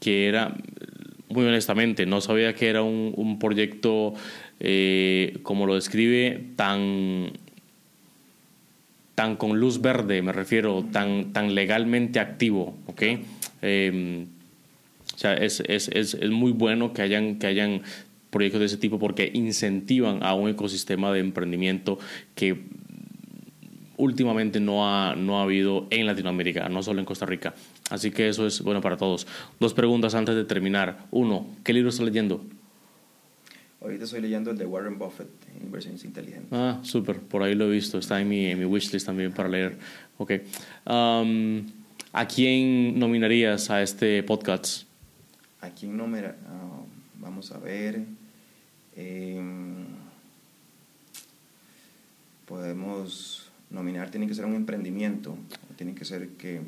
que 0.00 0.26
era 0.26 0.56
muy 1.30 1.46
honestamente, 1.46 2.06
no 2.06 2.20
sabía 2.20 2.54
que 2.54 2.68
era 2.68 2.82
un, 2.82 3.12
un 3.16 3.38
proyecto, 3.38 4.14
eh, 4.58 5.38
como 5.42 5.66
lo 5.66 5.76
describe, 5.76 6.44
tan, 6.56 7.32
tan 9.14 9.36
con 9.36 9.58
luz 9.58 9.80
verde, 9.80 10.22
me 10.22 10.32
refiero, 10.32 10.84
tan, 10.92 11.32
tan 11.32 11.54
legalmente 11.54 12.20
activo, 12.20 12.76
¿ok? 12.86 13.02
Eh, 13.62 14.26
o 15.14 15.18
sea, 15.18 15.34
es, 15.34 15.62
es, 15.66 15.88
es, 15.88 16.14
es 16.14 16.30
muy 16.30 16.52
bueno 16.52 16.92
que 16.92 17.02
hayan, 17.02 17.38
que 17.38 17.46
hayan 17.46 17.82
proyectos 18.30 18.60
de 18.60 18.66
ese 18.66 18.76
tipo 18.76 18.98
porque 18.98 19.30
incentivan 19.32 20.22
a 20.22 20.34
un 20.34 20.48
ecosistema 20.48 21.12
de 21.12 21.20
emprendimiento 21.20 21.98
que 22.34 22.64
últimamente 23.96 24.60
no 24.60 24.88
ha, 24.88 25.14
no 25.14 25.38
ha 25.38 25.42
habido 25.42 25.86
en 25.90 26.06
Latinoamérica, 26.06 26.68
no 26.68 26.82
solo 26.82 27.00
en 27.00 27.06
Costa 27.06 27.26
Rica. 27.26 27.54
Así 27.90 28.10
que 28.10 28.28
eso 28.28 28.46
es 28.46 28.62
bueno 28.62 28.80
para 28.80 28.96
todos. 28.96 29.26
Dos 29.58 29.74
preguntas 29.74 30.14
antes 30.14 30.34
de 30.34 30.44
terminar. 30.44 31.06
Uno, 31.10 31.46
¿qué 31.64 31.72
libro 31.72 31.90
estás 31.90 32.06
leyendo? 32.06 32.42
Ahorita 33.80 34.04
estoy 34.04 34.20
leyendo 34.20 34.50
el 34.50 34.58
de 34.58 34.66
Warren 34.66 34.98
Buffett, 34.98 35.28
Inversiones 35.62 36.04
Inteligentes. 36.04 36.52
Ah, 36.52 36.78
súper. 36.82 37.18
Por 37.18 37.42
ahí 37.42 37.54
lo 37.54 37.66
he 37.66 37.70
visto. 37.70 37.98
Está 37.98 38.20
en 38.20 38.28
mi, 38.28 38.46
en 38.46 38.58
mi 38.58 38.64
wishlist 38.64 39.06
también 39.06 39.32
para 39.32 39.48
leer. 39.48 39.78
Ok. 40.18 40.32
Um, 40.86 41.66
¿A 42.12 42.26
quién 42.26 42.98
nominarías 42.98 43.70
a 43.70 43.82
este 43.82 44.22
podcast? 44.22 44.84
¿A 45.60 45.70
quién 45.70 45.96
no 45.96 46.06
me... 46.06 46.20
ah, 46.20 46.34
vamos 47.18 47.52
a 47.52 47.58
ver. 47.58 48.02
em, 48.96 49.84
podemos 52.46 53.50
nominar, 53.70 54.10
tiene 54.10 54.26
que 54.26 54.34
ser 54.34 54.44
un 54.44 54.54
emprendimiento, 54.56 55.36
tiene 55.76 55.94
que 55.94 56.04
ser 56.04 56.30
que 56.30 56.60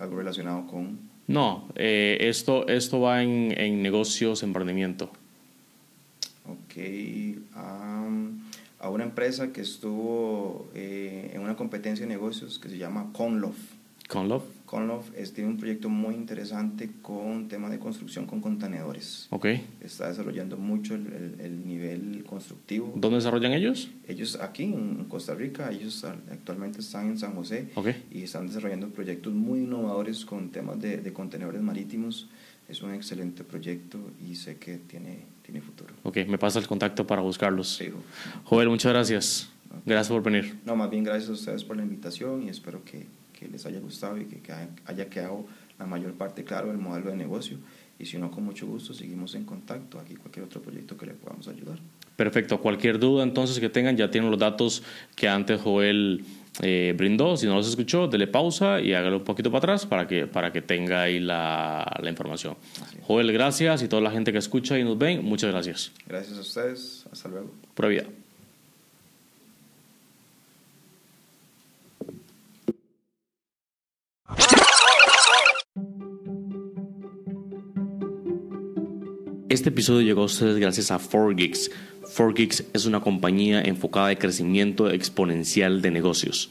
algo 0.00 0.16
relacionado 0.16 0.66
con... 0.66 0.98
No, 1.26 1.68
eh, 1.76 2.16
esto, 2.22 2.66
esto 2.66 3.00
va 3.00 3.22
en, 3.22 3.54
en 3.56 3.82
negocios, 3.82 4.42
emprendimiento. 4.42 5.10
Ok, 6.46 6.74
am, 7.54 8.40
a 8.80 8.88
una 8.88 9.04
empresa 9.04 9.52
que 9.52 9.60
estuvo 9.60 10.68
eh, 10.74 11.30
en 11.34 11.42
una 11.42 11.54
competencia 11.54 12.04
de 12.04 12.12
negocios 12.12 12.58
que 12.58 12.68
se 12.68 12.78
llama 12.78 13.10
Conlof. 13.12 13.56
Conlove. 14.08 14.44
Conlof 14.70 15.10
es, 15.16 15.32
tiene 15.32 15.50
un 15.50 15.56
proyecto 15.56 15.88
muy 15.88 16.14
interesante 16.14 16.88
con 17.02 17.48
tema 17.48 17.68
de 17.68 17.80
construcción 17.80 18.26
con 18.26 18.40
contenedores. 18.40 19.26
Ok. 19.30 19.46
Está 19.80 20.08
desarrollando 20.08 20.56
mucho 20.56 20.94
el, 20.94 21.08
el- 21.08 21.40
el 21.40 21.66
nivel 21.66 22.22
constructivo. 22.24 22.92
¿Dónde 22.94 23.16
desarrollan 23.16 23.50
ellos? 23.52 23.90
Ellos 24.06 24.38
aquí 24.40 24.62
en 24.62 25.06
Costa 25.08 25.34
Rica, 25.34 25.72
ellos 25.72 26.04
actualmente 26.04 26.78
están 26.82 27.08
en 27.08 27.18
San 27.18 27.34
José 27.34 27.70
Ok. 27.74 27.88
y 28.12 28.22
están 28.22 28.46
desarrollando 28.46 28.90
proyectos 28.90 29.32
muy 29.32 29.58
innovadores 29.64 30.24
con 30.24 30.50
temas 30.50 30.80
de, 30.80 30.98
de 30.98 31.12
contenedores 31.12 31.60
marítimos. 31.62 32.28
Es 32.68 32.80
un 32.80 32.94
excelente 32.94 33.42
proyecto 33.42 33.98
y 34.24 34.36
sé 34.36 34.56
que 34.58 34.76
tiene, 34.78 35.24
tiene 35.44 35.60
futuro. 35.60 35.92
Ok, 36.04 36.18
me 36.28 36.38
pasa 36.38 36.60
el 36.60 36.68
contacto 36.68 37.04
para 37.08 37.22
buscarlos. 37.22 37.76
Fijo. 37.76 37.98
Joel, 38.44 38.68
muchas 38.68 38.92
gracias. 38.92 39.50
Gracias 39.84 40.08
por 40.12 40.22
venir. 40.22 40.58
No, 40.64 40.76
más 40.76 40.88
bien 40.90 41.02
gracias 41.02 41.28
a 41.28 41.32
ustedes 41.32 41.64
por 41.64 41.76
la 41.76 41.82
invitación 41.82 42.44
y 42.44 42.48
espero 42.48 42.84
que, 42.84 43.06
que 43.40 43.48
les 43.48 43.64
haya 43.64 43.80
gustado 43.80 44.18
y 44.18 44.26
que, 44.26 44.52
haya- 44.52 45.08
quedado 45.08 45.46
la 45.78 45.86
mayor 45.86 46.12
parte 46.12 46.44
claro 46.44 46.68
del 46.68 46.76
modelo 46.78 47.10
de 47.10 47.16
negocio. 47.16 47.56
Y 47.98 48.04
si 48.04 48.18
no, 48.18 48.30
con 48.30 48.44
mucho 48.44 48.66
gusto 48.66 48.92
seguimos 48.94 49.34
en 49.34 49.44
contacto. 49.44 49.98
Aquí 49.98 50.14
cualquier 50.14 50.44
otro 50.44 50.60
proyecto 50.62 50.96
que 50.96 51.06
le 51.06 51.14
podamos 51.14 51.48
ayudar. 51.48 51.78
Perfecto. 52.16 52.60
Cualquier 52.60 52.98
duda 52.98 53.22
entonces 53.22 53.58
que 53.58 53.70
tengan, 53.70 53.96
ya 53.96 54.10
tienen 54.10 54.30
los 54.30 54.38
datos 54.38 54.82
que 55.16 55.26
antes 55.28 55.60
Joel 55.60 56.22
eh, 56.62 56.94
brindó. 56.96 57.36
Si 57.38 57.46
no 57.46 57.54
los 57.54 57.68
escuchó, 57.68 58.08
dele 58.08 58.26
pausa 58.26 58.80
y 58.80 58.92
hágalo 58.92 59.18
un 59.18 59.24
poquito 59.24 59.50
para 59.50 59.58
atrás 59.58 59.86
para 59.86 60.06
que, 60.06 60.26
para 60.26 60.52
que 60.52 60.60
tenga 60.60 61.02
ahí 61.02 61.18
la, 61.18 61.98
la 62.02 62.10
información. 62.10 62.56
Joel, 63.02 63.32
gracias 63.32 63.82
y 63.82 63.88
toda 63.88 64.02
la 64.02 64.10
gente 64.10 64.32
que 64.32 64.38
escucha 64.38 64.78
y 64.78 64.84
nos 64.84 64.98
ven, 64.98 65.24
muchas 65.24 65.50
gracias. 65.50 65.92
Gracias 66.06 66.36
a 66.36 66.40
ustedes. 66.42 67.06
Hasta 67.10 67.28
luego. 67.30 67.50
Pura 67.74 67.88
vida. 67.88 68.04
Este 79.50 79.70
episodio 79.70 80.02
llegó 80.02 80.22
a 80.22 80.26
ustedes 80.26 80.58
gracias 80.58 80.92
a 80.92 81.00
4Geeks. 81.00 81.72
4Geeks 82.16 82.66
es 82.72 82.86
una 82.86 83.00
compañía 83.00 83.60
enfocada 83.60 84.06
de 84.06 84.16
crecimiento 84.16 84.88
exponencial 84.88 85.82
de 85.82 85.90
negocios. 85.90 86.50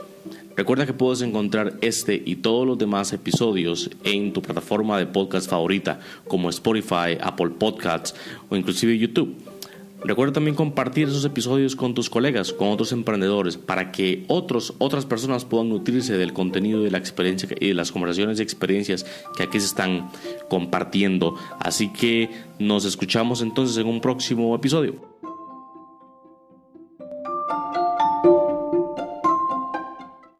Recuerda 0.57 0.85
que 0.85 0.91
puedes 0.91 1.21
encontrar 1.21 1.77
este 1.79 2.21
y 2.25 2.35
todos 2.35 2.67
los 2.67 2.77
demás 2.77 3.13
episodios 3.13 3.89
en 4.03 4.33
tu 4.33 4.41
plataforma 4.41 4.97
de 4.99 5.05
podcast 5.05 5.49
favorita 5.49 6.01
como 6.27 6.49
Spotify, 6.49 7.17
Apple 7.21 7.51
Podcasts 7.57 8.13
o 8.49 8.57
inclusive 8.57 8.97
YouTube. 8.97 9.48
Recuerda 10.03 10.33
también 10.33 10.55
compartir 10.55 11.09
esos 11.09 11.25
episodios 11.25 11.75
con 11.75 11.93
tus 11.93 12.09
colegas, 12.09 12.53
con 12.53 12.69
otros 12.69 12.93
emprendedores, 12.93 13.57
para 13.57 13.91
que 13.91 14.23
otros, 14.27 14.73
otras 14.77 15.05
personas 15.05 15.43
puedan 15.43 15.69
nutrirse 15.69 16.17
del 16.17 16.31
contenido 16.31 16.81
de 16.81 16.91
la 16.91 16.97
experiencia 16.97 17.49
y 17.59 17.67
de 17.69 17.73
las 17.73 17.91
conversaciones 17.91 18.39
y 18.39 18.43
experiencias 18.43 19.05
que 19.35 19.43
aquí 19.43 19.59
se 19.59 19.65
están 19.65 20.09
compartiendo. 20.49 21.35
Así 21.59 21.89
que 21.89 22.29
nos 22.59 22.85
escuchamos 22.85 23.41
entonces 23.41 23.77
en 23.77 23.87
un 23.87 23.99
próximo 23.99 24.55
episodio. 24.55 25.18